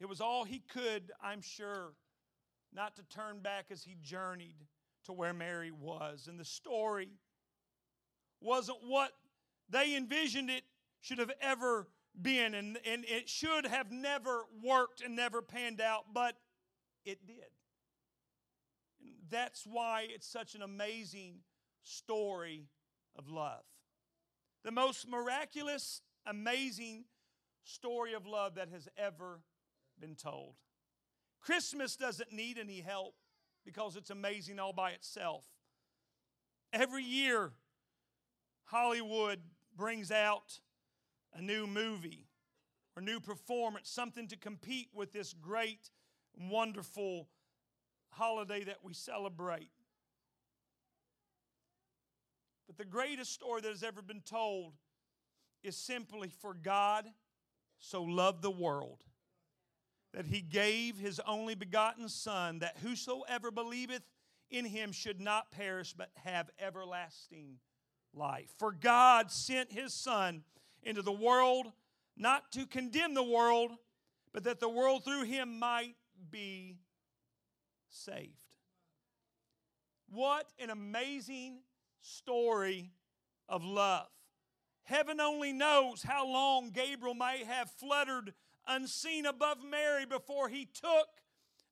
It 0.00 0.08
was 0.08 0.20
all 0.20 0.44
he 0.44 0.62
could, 0.72 1.10
I'm 1.22 1.40
sure, 1.40 1.94
not 2.72 2.96
to 2.96 3.02
turn 3.04 3.40
back 3.40 3.66
as 3.70 3.82
he 3.82 3.96
journeyed 4.02 4.66
to 5.06 5.12
where 5.12 5.32
Mary 5.32 5.70
was. 5.70 6.28
And 6.28 6.38
the 6.38 6.44
story 6.44 7.08
wasn't 8.40 8.78
what 8.82 9.12
they 9.68 9.96
envisioned 9.96 10.50
it 10.50 10.62
should 11.00 11.18
have 11.18 11.32
ever 11.40 11.88
been, 12.20 12.54
and, 12.54 12.78
and 12.84 13.04
it 13.06 13.28
should 13.28 13.66
have 13.66 13.90
never 13.90 14.42
worked 14.62 15.00
and 15.00 15.14
never 15.14 15.40
panned 15.40 15.80
out, 15.80 16.06
but 16.12 16.34
it 17.04 17.26
did. 17.26 17.46
That's 19.30 19.66
why 19.66 20.06
it's 20.08 20.26
such 20.26 20.54
an 20.54 20.62
amazing 20.62 21.40
story 21.82 22.68
of 23.16 23.28
love. 23.28 23.64
The 24.64 24.70
most 24.70 25.08
miraculous, 25.08 26.02
amazing 26.26 27.04
story 27.64 28.14
of 28.14 28.26
love 28.26 28.54
that 28.56 28.68
has 28.70 28.88
ever 28.96 29.40
been 30.00 30.14
told. 30.14 30.54
Christmas 31.40 31.96
doesn't 31.96 32.32
need 32.32 32.58
any 32.58 32.80
help 32.80 33.14
because 33.64 33.96
it's 33.96 34.10
amazing 34.10 34.58
all 34.58 34.72
by 34.72 34.90
itself. 34.90 35.44
Every 36.72 37.04
year, 37.04 37.52
Hollywood 38.64 39.40
brings 39.76 40.10
out 40.10 40.60
a 41.34 41.40
new 41.40 41.66
movie 41.66 42.26
or 42.96 43.02
new 43.02 43.20
performance, 43.20 43.88
something 43.88 44.26
to 44.28 44.36
compete 44.36 44.88
with 44.92 45.12
this 45.12 45.32
great, 45.32 45.90
wonderful 46.36 47.28
holiday 48.10 48.64
that 48.64 48.78
we 48.82 48.94
celebrate. 48.94 49.70
But 52.66 52.76
the 52.76 52.84
greatest 52.84 53.32
story 53.32 53.60
that 53.62 53.70
has 53.70 53.82
ever 53.82 54.02
been 54.02 54.20
told 54.20 54.74
is 55.62 55.76
simply 55.76 56.28
for 56.28 56.54
God 56.54 57.06
so 57.78 58.02
loved 58.02 58.42
the 58.42 58.50
world 58.50 59.02
that 60.14 60.26
he 60.26 60.40
gave 60.40 60.98
his 60.98 61.20
only 61.26 61.54
begotten 61.54 62.08
Son, 62.08 62.60
that 62.60 62.78
whosoever 62.82 63.50
believeth 63.50 64.02
in 64.50 64.64
him 64.64 64.92
should 64.92 65.20
not 65.20 65.50
perish 65.50 65.92
but 65.92 66.10
have 66.24 66.50
everlasting 66.58 67.58
life. 68.14 68.50
For 68.58 68.72
God 68.72 69.30
sent 69.30 69.70
his 69.70 69.92
Son 69.92 70.42
into 70.82 71.02
the 71.02 71.12
world 71.12 71.66
not 72.16 72.50
to 72.52 72.66
condemn 72.66 73.14
the 73.14 73.22
world, 73.22 73.70
but 74.32 74.44
that 74.44 74.60
the 74.60 74.68
world 74.68 75.04
through 75.04 75.24
him 75.24 75.58
might 75.58 75.94
be 76.30 76.78
saved. 77.90 78.44
What 80.10 80.46
an 80.58 80.70
amazing 80.70 81.60
story 82.00 82.92
of 83.48 83.64
love. 83.64 84.08
Heaven 84.84 85.20
only 85.20 85.52
knows 85.52 86.02
how 86.02 86.26
long 86.26 86.70
Gabriel 86.70 87.14
may 87.14 87.44
have 87.44 87.70
fluttered 87.70 88.32
unseen 88.66 89.26
above 89.26 89.58
Mary 89.62 90.06
before 90.06 90.48
he 90.48 90.66
took 90.66 91.08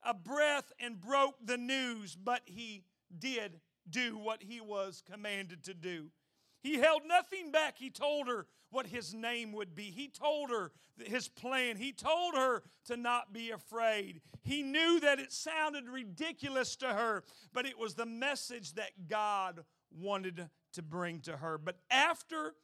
a 0.03 0.13
breath 0.13 0.73
and 0.79 1.01
broke 1.01 1.37
the 1.43 1.57
news, 1.57 2.15
but 2.15 2.43
he 2.45 2.85
did 3.19 3.61
do 3.89 4.19
what 4.19 4.43
he 4.43 4.61
was 4.61 5.03
commanded 5.11 5.65
to 5.65 5.75
do. 5.75 6.11
He 6.63 6.79
held 6.79 7.03
nothing 7.07 7.53
back. 7.53 7.79
He 7.79 7.91
told 7.91 8.29
her 8.29 8.47
what 8.71 8.87
his 8.87 9.15
name 9.15 9.53
would 9.53 9.75
be. 9.75 9.85
He 9.85 10.09
told 10.09 10.51
her 10.51 10.73
his 11.05 11.29
plan. 11.29 11.77
He 11.77 11.93
told 11.93 12.35
her 12.35 12.63
to 12.87 12.97
not 12.97 13.33
be 13.33 13.51
afraid. 13.51 14.21
He 14.43 14.63
knew 14.63 15.01
that 15.01 15.19
it 15.19 15.33
sounded 15.33 15.89
ridiculous 15.89 16.77
to 16.77 16.89
her, 16.89 17.25
but 17.53 17.67
it 17.67 17.79
was 17.79 17.95
the 17.95 18.07
message 18.07 18.75
that 18.75 19.09
God 19.09 19.65
wanted 19.91 20.49
to 20.73 20.83
bring 20.83 21.21
to 21.21 21.37
her. 21.37 21.59
But 21.59 21.79
after 21.91 22.55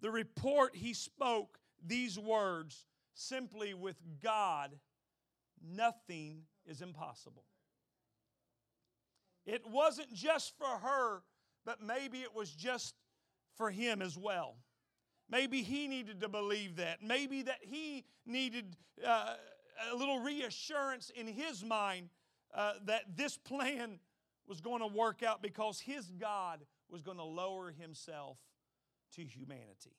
the 0.00 0.10
report, 0.10 0.76
he 0.76 0.94
spoke 0.94 1.58
these 1.84 2.18
words 2.18 2.86
simply 3.14 3.74
with 3.74 3.96
God, 4.22 4.78
nothing 5.62 6.42
is 6.66 6.82
impossible. 6.82 7.44
It 9.44 9.66
wasn't 9.66 10.12
just 10.12 10.56
for 10.56 10.66
her, 10.66 11.22
but 11.64 11.82
maybe 11.82 12.18
it 12.18 12.34
was 12.34 12.50
just 12.50 12.94
for 13.56 13.70
him 13.70 14.00
as 14.00 14.16
well. 14.16 14.56
Maybe 15.32 15.62
he 15.62 15.88
needed 15.88 16.20
to 16.20 16.28
believe 16.28 16.76
that. 16.76 17.02
Maybe 17.02 17.40
that 17.42 17.60
he 17.62 18.04
needed 18.26 18.76
uh, 19.04 19.32
a 19.90 19.96
little 19.96 20.20
reassurance 20.20 21.10
in 21.16 21.26
his 21.26 21.64
mind 21.64 22.10
uh, 22.54 22.74
that 22.84 23.16
this 23.16 23.38
plan 23.38 23.98
was 24.46 24.60
going 24.60 24.80
to 24.80 24.86
work 24.86 25.22
out 25.22 25.40
because 25.40 25.80
his 25.80 26.04
God 26.20 26.60
was 26.90 27.00
going 27.00 27.16
to 27.16 27.24
lower 27.24 27.70
himself 27.70 28.36
to 29.16 29.24
humanity. 29.24 29.96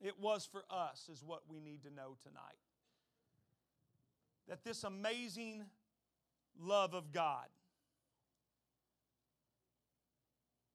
It 0.00 0.20
was 0.20 0.46
for 0.46 0.62
us, 0.70 1.08
is 1.12 1.24
what 1.24 1.42
we 1.48 1.58
need 1.58 1.82
to 1.82 1.90
know 1.92 2.16
tonight. 2.22 2.62
That 4.46 4.62
this 4.62 4.84
amazing 4.84 5.64
love 6.60 6.94
of 6.94 7.10
God, 7.10 7.46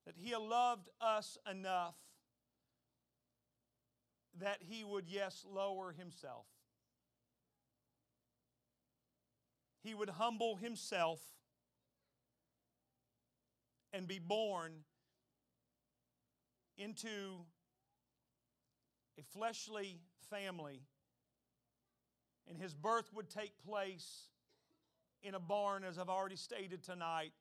that 0.05 0.15
He 0.17 0.35
loved 0.35 0.89
us 1.01 1.37
enough 1.49 1.95
that 4.39 4.57
He 4.61 4.83
would, 4.83 5.05
yes, 5.07 5.45
lower 5.49 5.91
Himself. 5.91 6.45
He 9.83 9.93
would 9.93 10.09
humble 10.09 10.55
Himself 10.55 11.21
and 13.93 14.07
be 14.07 14.19
born 14.19 14.71
into 16.77 17.45
a 19.19 19.23
fleshly 19.37 20.01
family, 20.29 20.81
and 22.47 22.57
his 22.57 22.73
birth 22.73 23.13
would 23.13 23.29
take 23.29 23.51
place 23.63 24.29
in 25.21 25.35
a 25.35 25.39
barn, 25.39 25.83
as 25.83 25.99
I've 25.99 26.09
already 26.09 26.35
stated 26.35 26.83
tonight, 26.83 27.31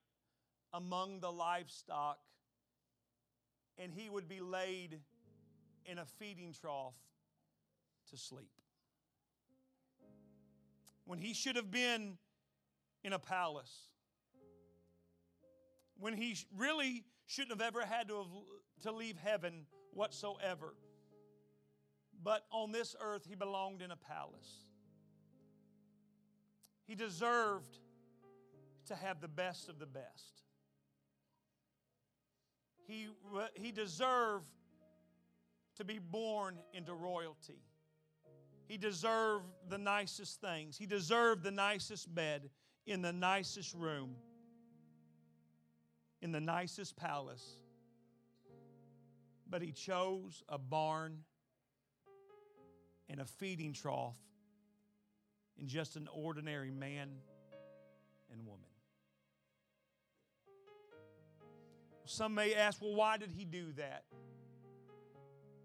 among 0.75 1.21
the 1.21 1.33
livestock, 1.33 2.19
and 3.83 3.93
he 3.93 4.09
would 4.09 4.29
be 4.29 4.41
laid 4.41 5.01
in 5.85 5.99
a 5.99 6.05
feeding 6.05 6.55
trough 6.59 6.95
to 8.11 8.17
sleep. 8.17 8.51
When 11.05 11.19
he 11.19 11.35
should 11.35 11.57
have 11.57 11.71
been 11.71 12.19
in 13.03 13.13
a 13.13 13.19
palace, 13.19 13.89
when 15.99 16.17
he 16.17 16.37
really 16.57 17.05
shouldn't 17.27 17.61
have 17.61 17.67
ever 17.67 17.85
had 17.85 18.09
to, 18.09 18.19
have, 18.19 18.29
to 18.83 18.93
leave 18.93 19.17
heaven 19.19 19.67
whatsoever 19.93 20.75
but 22.23 22.45
on 22.51 22.73
this 22.73 22.95
earth 23.01 23.27
he 23.29 23.35
belonged 23.35 23.83
in 23.83 23.91
a 23.91 23.97
palace. 23.97 24.67
He 26.87 26.95
deserved 26.95 27.79
to 28.87 28.95
have 28.95 29.21
the 29.21 29.29
best 29.29 29.69
of 29.69 29.79
the 29.79 29.87
best. 29.87 30.43
He, 32.87 33.09
he 33.55 33.73
deserved 33.73 34.51
to 35.77 35.85
be 35.85 35.99
born 35.99 36.59
into 36.73 36.95
royalty. 36.95 37.63
He 38.67 38.77
deserved 38.77 39.47
the 39.69 39.79
nicest 39.79 40.41
things. 40.41 40.77
He 40.77 40.87
deserved 40.87 41.43
the 41.43 41.51
nicest 41.51 42.15
bed 42.15 42.51
in 42.87 43.03
the 43.03 43.13
nicest 43.13 43.75
room, 43.75 44.17
in 46.21 46.33
the 46.33 46.41
nicest 46.41 46.97
palace. 46.97 47.59
But 49.49 49.63
he 49.63 49.73
chose 49.73 50.43
a 50.49 50.59
barn 50.59 51.19
and 53.09 53.21
a 53.21 53.27
feeding 53.27 53.73
trough 53.73 54.17
in 55.59 55.69
just 55.69 55.97
an 55.97 56.09
ordinary 56.13 56.71
man 56.71 57.11
Some 62.13 62.35
may 62.35 62.55
ask, 62.55 62.83
well, 62.83 62.95
why 62.95 63.17
did 63.17 63.31
he 63.31 63.47
do 63.47 63.73
that? 63.79 64.05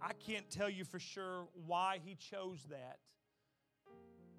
I 0.01 0.13
can't 0.13 0.49
tell 0.49 0.69
you 0.69 0.85
for 0.85 0.97
sure 0.97 1.45
why 1.65 1.99
he 2.01 2.15
chose 2.15 2.65
that. 2.69 2.99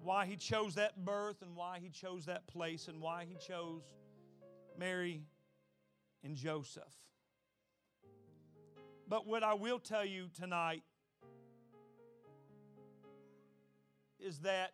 Why 0.01 0.25
he 0.25 0.35
chose 0.35 0.73
that 0.73 1.05
birth 1.05 1.43
and 1.43 1.55
why 1.55 1.77
he 1.79 1.89
chose 1.89 2.25
that 2.25 2.47
place 2.47 2.87
and 2.87 2.99
why 2.99 3.25
he 3.29 3.35
chose 3.35 3.83
Mary 4.75 5.21
and 6.23 6.35
Joseph. 6.35 6.95
But 9.07 9.27
what 9.27 9.43
I 9.43 9.53
will 9.53 9.77
tell 9.77 10.05
you 10.05 10.29
tonight 10.35 10.81
is 14.19 14.39
that 14.39 14.73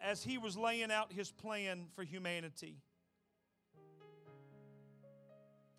as 0.00 0.22
he 0.22 0.38
was 0.38 0.56
laying 0.56 0.92
out 0.92 1.12
his 1.12 1.32
plan 1.32 1.86
for 1.96 2.04
humanity, 2.04 2.76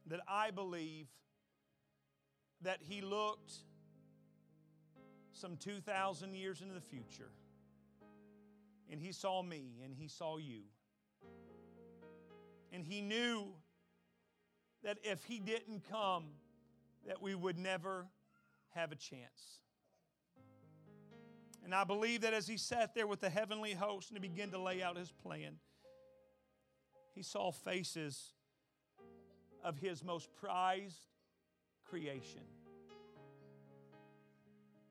that 0.08 0.20
I 0.28 0.52
believe 0.52 1.08
that 2.62 2.80
he 2.82 3.02
looked 3.02 3.54
some 5.34 5.58
2,000 5.58 6.34
years 6.34 6.62
into 6.62 6.74
the 6.74 6.82
future 6.82 7.32
and 8.90 9.02
he 9.02 9.12
saw 9.12 9.42
me 9.42 9.80
and 9.84 9.94
he 9.94 10.08
saw 10.08 10.38
you. 10.38 10.62
And 12.72 12.84
he 12.86 13.02
knew 13.02 13.48
that 14.84 14.98
if 15.04 15.24
he 15.24 15.40
didn't 15.40 15.84
come, 15.90 16.26
that 17.08 17.22
we 17.22 17.36
would 17.36 17.58
never 17.58 18.08
have 18.74 18.92
a 18.92 18.96
chance. 18.96 19.60
And 21.64 21.74
I 21.74 21.84
believe 21.84 22.22
that 22.22 22.34
as 22.34 22.48
he 22.48 22.58
sat 22.58 22.94
there 22.94 23.08
with 23.08 23.22
the 23.22 23.30
heavenly 23.30 23.74
host 23.74 24.12
and 24.12 24.22
he 24.22 24.28
began 24.28 24.52
to 24.52 24.60
lay 24.60 24.84
out 24.84 24.98
his 24.98 25.12
plan, 25.12 25.56
he 27.14 27.24
saw 27.24 27.52
faces 27.52 28.35
of 29.66 29.80
his 29.80 30.04
most 30.04 30.30
prized 30.36 31.08
creation. 31.84 32.44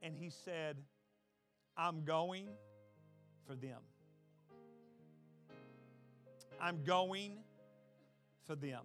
And 0.02 0.14
he 0.16 0.28
said, 0.28 0.76
I'm 1.76 2.04
going 2.04 2.48
for 3.46 3.54
them. 3.54 3.78
I'm 6.60 6.82
going 6.84 7.36
for 8.46 8.56
them. 8.56 8.80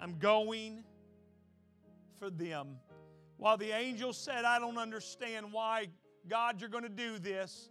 I'm 0.00 0.16
going 0.18 0.84
for 2.18 2.30
them. 2.30 2.76
While 3.36 3.56
the 3.56 3.72
angel 3.72 4.12
said, 4.12 4.44
I 4.44 4.60
don't 4.60 4.78
understand 4.78 5.52
why, 5.52 5.88
God, 6.28 6.60
you're 6.60 6.70
going 6.70 6.84
to 6.84 6.88
do 6.88 7.18
this, 7.18 7.70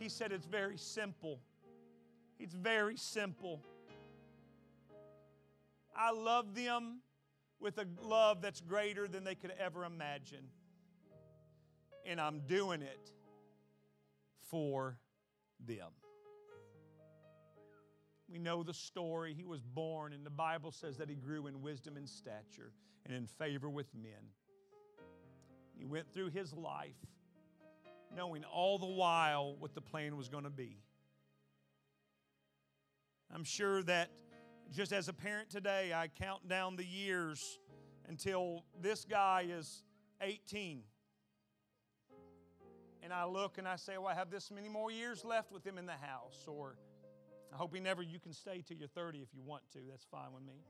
he 0.00 0.08
said, 0.08 0.32
It's 0.32 0.46
very 0.46 0.76
simple. 0.76 1.38
It's 2.40 2.54
very 2.54 2.96
simple. 2.96 3.62
I 5.96 6.12
love 6.12 6.54
them 6.54 7.00
with 7.60 7.78
a 7.78 7.86
love 8.00 8.42
that's 8.42 8.60
greater 8.60 9.06
than 9.06 9.24
they 9.24 9.34
could 9.34 9.52
ever 9.58 9.84
imagine. 9.84 10.48
And 12.06 12.20
I'm 12.20 12.40
doing 12.40 12.82
it 12.82 13.12
for 14.50 14.98
them. 15.64 15.90
We 18.28 18.38
know 18.38 18.62
the 18.62 18.74
story. 18.74 19.34
He 19.34 19.44
was 19.44 19.60
born, 19.60 20.12
and 20.12 20.24
the 20.24 20.30
Bible 20.30 20.72
says 20.72 20.96
that 20.96 21.08
he 21.08 21.16
grew 21.16 21.46
in 21.46 21.60
wisdom 21.60 21.96
and 21.96 22.08
stature 22.08 22.72
and 23.04 23.14
in 23.14 23.26
favor 23.26 23.68
with 23.68 23.94
men. 23.94 24.30
He 25.76 25.84
went 25.84 26.12
through 26.12 26.30
his 26.30 26.52
life 26.54 26.96
knowing 28.16 28.44
all 28.44 28.78
the 28.78 28.86
while 28.86 29.56
what 29.58 29.74
the 29.74 29.80
plan 29.80 30.16
was 30.16 30.28
going 30.28 30.44
to 30.44 30.50
be. 30.50 30.78
I'm 33.34 33.44
sure 33.44 33.82
that 33.84 34.10
just 34.72 34.92
as 34.92 35.08
a 35.08 35.12
parent 35.12 35.50
today, 35.50 35.92
I 35.94 36.08
count 36.08 36.48
down 36.48 36.76
the 36.76 36.84
years 36.84 37.58
until 38.08 38.64
this 38.80 39.04
guy 39.04 39.46
is 39.48 39.84
18. 40.20 40.82
And 43.02 43.12
I 43.12 43.24
look 43.26 43.58
and 43.58 43.68
I 43.68 43.76
say, 43.76 43.98
Well, 43.98 44.08
I 44.08 44.14
have 44.14 44.30
this 44.30 44.50
many 44.50 44.68
more 44.68 44.90
years 44.90 45.24
left 45.24 45.52
with 45.52 45.66
him 45.66 45.76
in 45.76 45.86
the 45.86 45.92
house. 45.92 46.46
Or 46.46 46.76
I 47.52 47.56
hope 47.56 47.74
he 47.74 47.80
never, 47.80 48.02
you 48.02 48.18
can 48.18 48.32
stay 48.32 48.62
till 48.66 48.76
you're 48.76 48.88
30 48.88 49.18
if 49.18 49.28
you 49.34 49.42
want 49.42 49.62
to. 49.72 49.80
That's 49.90 50.04
fine 50.04 50.32
with 50.32 50.44
me. 50.44 50.64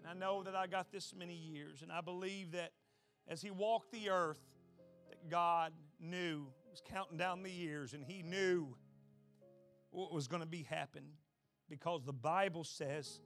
And 0.00 0.10
I 0.10 0.14
know 0.14 0.42
that 0.42 0.54
I 0.54 0.66
got 0.66 0.90
this 0.90 1.12
many 1.16 1.34
years. 1.34 1.82
And 1.82 1.92
I 1.92 2.00
believe 2.00 2.52
that 2.52 2.72
as 3.28 3.42
he 3.42 3.50
walked 3.50 3.92
the 3.92 4.10
earth, 4.10 4.40
that 5.08 5.28
God 5.28 5.72
knew, 6.00 6.46
was 6.70 6.82
counting 6.88 7.18
down 7.18 7.42
the 7.42 7.50
years, 7.50 7.92
and 7.92 8.02
he 8.04 8.22
knew 8.22 8.74
what 9.92 10.12
was 10.12 10.26
going 10.26 10.40
to 10.40 10.48
be 10.48 10.64
happen 10.64 11.04
because 11.68 12.04
the 12.04 12.12
Bible 12.12 12.64
says, 12.64 13.20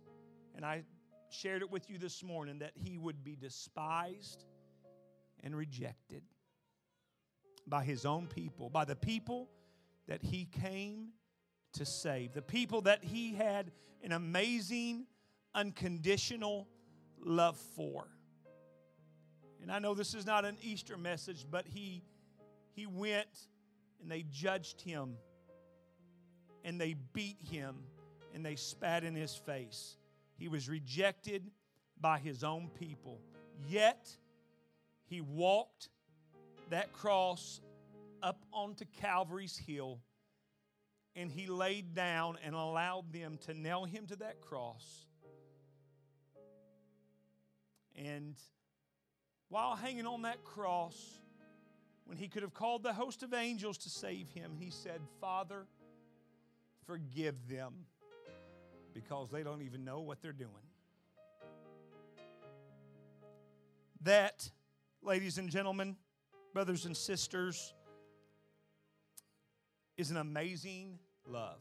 and 0.55 0.65
I 0.65 0.83
shared 1.31 1.63
it 1.63 1.71
with 1.71 1.89
you 1.91 1.99
this 1.99 2.23
morning, 2.23 2.59
that 2.61 2.73
he 2.75 2.99
would 2.99 3.25
be 3.25 3.37
despised 3.37 4.45
and 5.43 5.57
rejected 5.57 6.23
by 7.67 7.85
his 7.85 8.05
own 8.07 8.27
people, 8.27 8.71
by 8.71 8.85
the 8.85 8.95
people 8.95 9.49
that 10.07 10.23
he 10.23 10.45
came 10.45 11.09
to 11.73 11.85
save, 11.85 12.33
the 12.33 12.43
people 12.43 12.83
that 12.83 13.03
he 13.03 13.35
had 13.35 13.73
an 14.03 14.13
amazing, 14.13 15.07
unconditional 15.55 16.69
love 17.19 17.57
for. 17.75 18.09
And 19.61 19.73
I 19.73 19.81
know 19.81 19.95
this 19.95 20.15
is 20.15 20.25
not 20.25 20.45
an 20.45 20.57
Easter 20.63 20.97
message, 20.97 21.45
but 21.51 21.67
he, 21.67 22.05
he 22.71 22.87
went 22.87 23.49
and 24.01 24.11
they 24.11 24.23
judged 24.23 24.81
him 24.81 25.17
and 26.67 26.81
they 26.81 26.97
beat 27.13 27.39
him 27.41 27.77
and 28.35 28.45
they 28.45 28.57
spat 28.57 29.05
in 29.05 29.15
his 29.15 29.35
face. 29.35 29.97
He 30.37 30.49
was 30.49 30.69
rejected 30.69 31.51
by 31.99 32.19
his 32.19 32.45
own 32.45 32.69
people. 32.79 33.21
Yet, 33.67 34.11
he 35.07 35.23
walked 35.23 35.89
that 36.69 36.93
cross 36.93 37.61
up 38.21 38.45
onto 38.53 38.85
Calvary's 39.01 39.57
hill 39.57 40.01
and 41.15 41.31
he 41.31 41.47
laid 41.47 41.95
down 41.95 42.37
and 42.45 42.55
allowed 42.55 43.13
them 43.13 43.39
to 43.47 43.55
nail 43.55 43.85
him 43.85 44.07
to 44.09 44.17
that 44.17 44.41
cross. 44.41 45.07
And 47.95 48.35
while 49.49 49.77
hanging 49.77 50.07
on 50.07 50.23
that 50.23 50.45
cross, 50.45 51.21
when 52.05 52.19
he 52.19 52.29
could 52.29 52.43
have 52.43 52.53
called 52.53 52.83
the 52.83 52.93
host 52.93 53.23
of 53.23 53.33
angels 53.33 53.79
to 53.79 53.89
save 53.89 54.29
him, 54.31 54.53
he 54.59 54.71
said, 54.71 55.01
Father, 55.21 55.67
forgive 56.87 57.49
them 57.49 57.87
because 58.95 59.31
they 59.31 59.43
don't 59.43 59.63
even 59.63 59.85
know 59.85 60.01
what 60.01 60.23
they're 60.23 60.33
doing. 60.33 60.51
That, 64.03 64.49
ladies 65.03 65.39
and 65.39 65.51
gentlemen, 65.51 65.97
brothers 66.53 66.87
and 66.87 66.97
sisters, 66.97 67.75
is 69.97 70.11
an 70.11 70.17
amazing 70.17 70.99
love. 71.29 71.61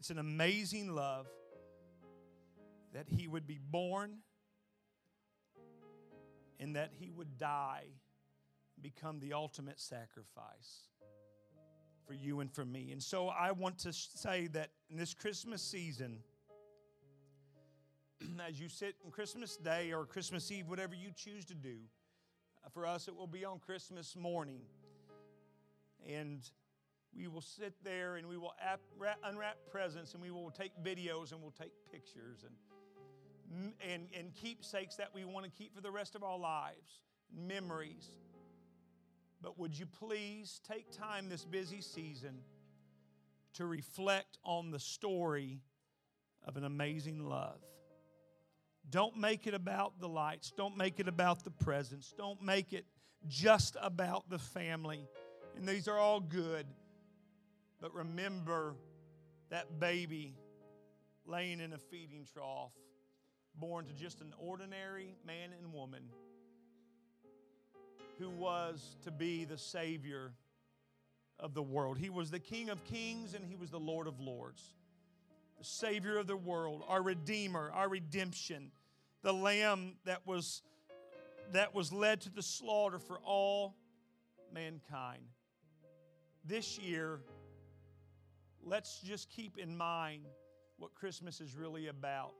It's 0.00 0.10
an 0.10 0.18
amazing 0.18 0.94
love 0.94 1.26
that 2.92 3.06
he 3.08 3.28
would 3.28 3.46
be 3.46 3.58
born 3.58 4.18
and 6.58 6.76
that 6.76 6.90
he 6.98 7.10
would 7.10 7.38
die, 7.38 7.84
become 8.80 9.20
the 9.20 9.32
ultimate 9.34 9.78
sacrifice 9.78 10.88
for 12.06 12.14
you 12.14 12.40
and 12.40 12.52
for 12.52 12.64
me. 12.64 12.92
And 12.92 13.02
so 13.02 13.28
I 13.28 13.52
want 13.52 13.78
to 13.80 13.92
say 13.92 14.46
that 14.48 14.70
in 14.90 14.96
this 14.96 15.14
Christmas 15.14 15.62
season, 15.62 16.18
as 18.48 18.60
you 18.60 18.68
sit 18.68 18.94
on 19.04 19.10
Christmas 19.10 19.56
Day 19.56 19.92
or 19.92 20.06
Christmas 20.06 20.50
Eve, 20.50 20.68
whatever 20.68 20.94
you 20.94 21.10
choose 21.14 21.44
to 21.46 21.54
do, 21.54 21.76
uh, 22.64 22.68
for 22.72 22.86
us 22.86 23.08
it 23.08 23.16
will 23.16 23.26
be 23.26 23.44
on 23.44 23.58
Christmas 23.58 24.16
morning. 24.16 24.60
And 26.08 26.48
we 27.16 27.26
will 27.26 27.40
sit 27.40 27.74
there 27.82 28.16
and 28.16 28.28
we 28.28 28.36
will 28.36 28.54
ap- 28.62 28.80
wrap, 28.98 29.18
unwrap 29.24 29.56
presents 29.70 30.14
and 30.14 30.22
we 30.22 30.30
will 30.30 30.50
take 30.50 30.72
videos 30.82 31.32
and 31.32 31.40
we'll 31.40 31.54
take 31.58 31.72
pictures 31.90 32.44
and, 32.44 33.72
and, 33.80 34.08
and 34.16 34.34
keepsakes 34.34 34.96
that 34.96 35.08
we 35.14 35.24
want 35.24 35.44
to 35.44 35.50
keep 35.50 35.74
for 35.74 35.80
the 35.80 35.90
rest 35.90 36.14
of 36.14 36.22
our 36.22 36.38
lives, 36.38 37.00
memories. 37.34 38.12
But 39.42 39.58
would 39.58 39.78
you 39.78 39.86
please 39.86 40.60
take 40.66 40.90
time 40.90 41.28
this 41.28 41.44
busy 41.44 41.80
season 41.80 42.38
to 43.54 43.66
reflect 43.66 44.38
on 44.44 44.70
the 44.70 44.78
story 44.78 45.60
of 46.46 46.56
an 46.56 46.64
amazing 46.64 47.28
love? 47.28 47.60
Don't 48.88 49.16
make 49.16 49.46
it 49.46 49.54
about 49.54 49.98
the 49.98 50.08
lights. 50.08 50.52
Don't 50.56 50.76
make 50.76 51.00
it 51.00 51.08
about 51.08 51.44
the 51.44 51.50
presents. 51.50 52.14
Don't 52.16 52.40
make 52.42 52.72
it 52.72 52.86
just 53.26 53.76
about 53.80 54.30
the 54.30 54.38
family. 54.38 55.06
And 55.56 55.66
these 55.66 55.88
are 55.88 55.98
all 55.98 56.20
good. 56.20 56.66
But 57.80 57.94
remember 57.94 58.76
that 59.50 59.80
baby 59.80 60.34
laying 61.26 61.60
in 61.60 61.72
a 61.72 61.78
feeding 61.78 62.26
trough, 62.32 62.72
born 63.54 63.84
to 63.86 63.92
just 63.92 64.20
an 64.20 64.32
ordinary 64.38 65.16
man 65.26 65.50
and 65.58 65.72
woman 65.72 66.02
who 68.18 68.30
was 68.30 68.96
to 69.04 69.10
be 69.10 69.44
the 69.44 69.58
Savior 69.58 70.32
of 71.38 71.54
the 71.54 71.62
world. 71.62 71.98
He 71.98 72.10
was 72.10 72.30
the 72.30 72.38
King 72.38 72.70
of 72.70 72.82
kings 72.84 73.34
and 73.34 73.44
He 73.44 73.56
was 73.56 73.70
the 73.70 73.80
Lord 73.80 74.06
of 74.06 74.20
lords. 74.20 74.74
The 75.58 75.64
Savior 75.64 76.18
of 76.18 76.26
the 76.26 76.36
world, 76.36 76.82
our 76.86 77.02
Redeemer, 77.02 77.70
our 77.74 77.88
redemption, 77.88 78.70
the 79.22 79.32
Lamb 79.32 79.94
that 80.04 80.26
was, 80.26 80.62
that 81.52 81.74
was 81.74 81.92
led 81.92 82.20
to 82.22 82.30
the 82.30 82.42
slaughter 82.42 82.98
for 82.98 83.18
all 83.24 83.74
mankind. 84.52 85.22
This 86.44 86.78
year, 86.78 87.20
let's 88.62 89.00
just 89.00 89.30
keep 89.30 89.58
in 89.58 89.76
mind 89.76 90.24
what 90.78 90.94
Christmas 90.94 91.40
is 91.40 91.54
really 91.56 91.88
about. 91.88 92.34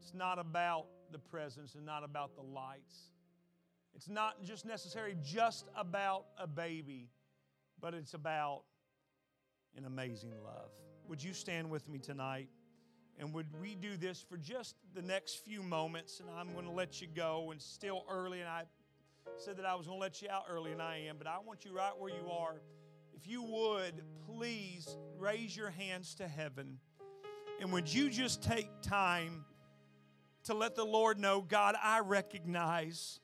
It's 0.00 0.14
not 0.14 0.38
about 0.38 0.86
the 1.10 1.18
presents 1.18 1.74
and 1.74 1.84
not 1.84 2.04
about 2.04 2.34
the 2.36 2.42
lights. 2.42 3.12
It's 3.94 4.08
not 4.08 4.42
just 4.44 4.64
necessarily 4.64 5.16
just 5.24 5.68
about 5.76 6.26
a 6.38 6.46
baby, 6.46 7.08
but 7.80 7.94
it's 7.94 8.14
about 8.14 8.62
an 9.76 9.84
amazing 9.84 10.32
love. 10.44 10.70
Would 11.08 11.22
you 11.22 11.32
stand 11.32 11.70
with 11.70 11.88
me 11.88 11.98
tonight? 11.98 12.48
And 13.18 13.34
would 13.34 13.46
we 13.60 13.74
do 13.74 13.96
this 13.96 14.20
for 14.20 14.36
just 14.36 14.76
the 14.94 15.02
next 15.02 15.44
few 15.44 15.62
moments? 15.62 16.20
And 16.20 16.28
I'm 16.38 16.52
going 16.52 16.66
to 16.66 16.72
let 16.72 17.00
you 17.00 17.08
go. 17.08 17.50
And 17.50 17.60
still 17.60 18.04
early, 18.08 18.40
and 18.40 18.48
I 18.48 18.62
said 19.36 19.56
that 19.56 19.66
I 19.66 19.74
was 19.74 19.86
going 19.86 19.98
to 19.98 20.00
let 20.00 20.22
you 20.22 20.28
out 20.30 20.44
early, 20.48 20.70
and 20.70 20.80
I 20.80 20.98
am. 21.08 21.16
But 21.18 21.26
I 21.26 21.38
want 21.44 21.64
you 21.64 21.72
right 21.72 21.92
where 21.98 22.10
you 22.10 22.30
are. 22.30 22.60
If 23.14 23.26
you 23.26 23.42
would, 23.42 24.02
please 24.26 24.96
raise 25.18 25.56
your 25.56 25.70
hands 25.70 26.14
to 26.16 26.28
heaven. 26.28 26.78
And 27.60 27.72
would 27.72 27.92
you 27.92 28.08
just 28.08 28.42
take 28.42 28.68
time 28.82 29.44
to 30.44 30.54
let 30.54 30.76
the 30.76 30.84
Lord 30.84 31.18
know, 31.18 31.40
God, 31.40 31.74
I 31.82 32.00
recognize 32.00 33.18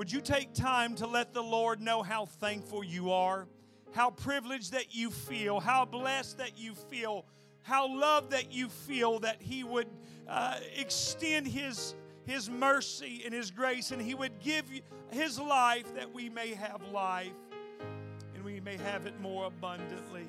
would 0.00 0.10
you 0.10 0.22
take 0.22 0.54
time 0.54 0.94
to 0.94 1.06
let 1.06 1.34
the 1.34 1.42
Lord 1.42 1.78
know 1.82 2.02
how 2.02 2.24
thankful 2.24 2.82
you 2.82 3.10
are, 3.10 3.46
how 3.92 4.08
privileged 4.08 4.72
that 4.72 4.94
you 4.94 5.10
feel, 5.10 5.60
how 5.60 5.84
blessed 5.84 6.38
that 6.38 6.58
you 6.58 6.74
feel, 6.74 7.26
how 7.64 7.86
loved 7.86 8.30
that 8.30 8.50
you 8.50 8.70
feel 8.70 9.18
that 9.18 9.42
He 9.42 9.62
would 9.62 9.88
uh, 10.26 10.56
extend 10.74 11.46
His, 11.46 11.94
His 12.24 12.48
mercy 12.48 13.20
and 13.26 13.34
His 13.34 13.50
grace, 13.50 13.90
and 13.90 14.00
He 14.00 14.14
would 14.14 14.40
give 14.40 14.64
His 15.10 15.38
life 15.38 15.94
that 15.94 16.14
we 16.14 16.30
may 16.30 16.54
have 16.54 16.80
life 16.90 17.34
and 18.34 18.42
we 18.42 18.58
may 18.58 18.78
have 18.78 19.04
it 19.04 19.20
more 19.20 19.48
abundantly. 19.48 20.26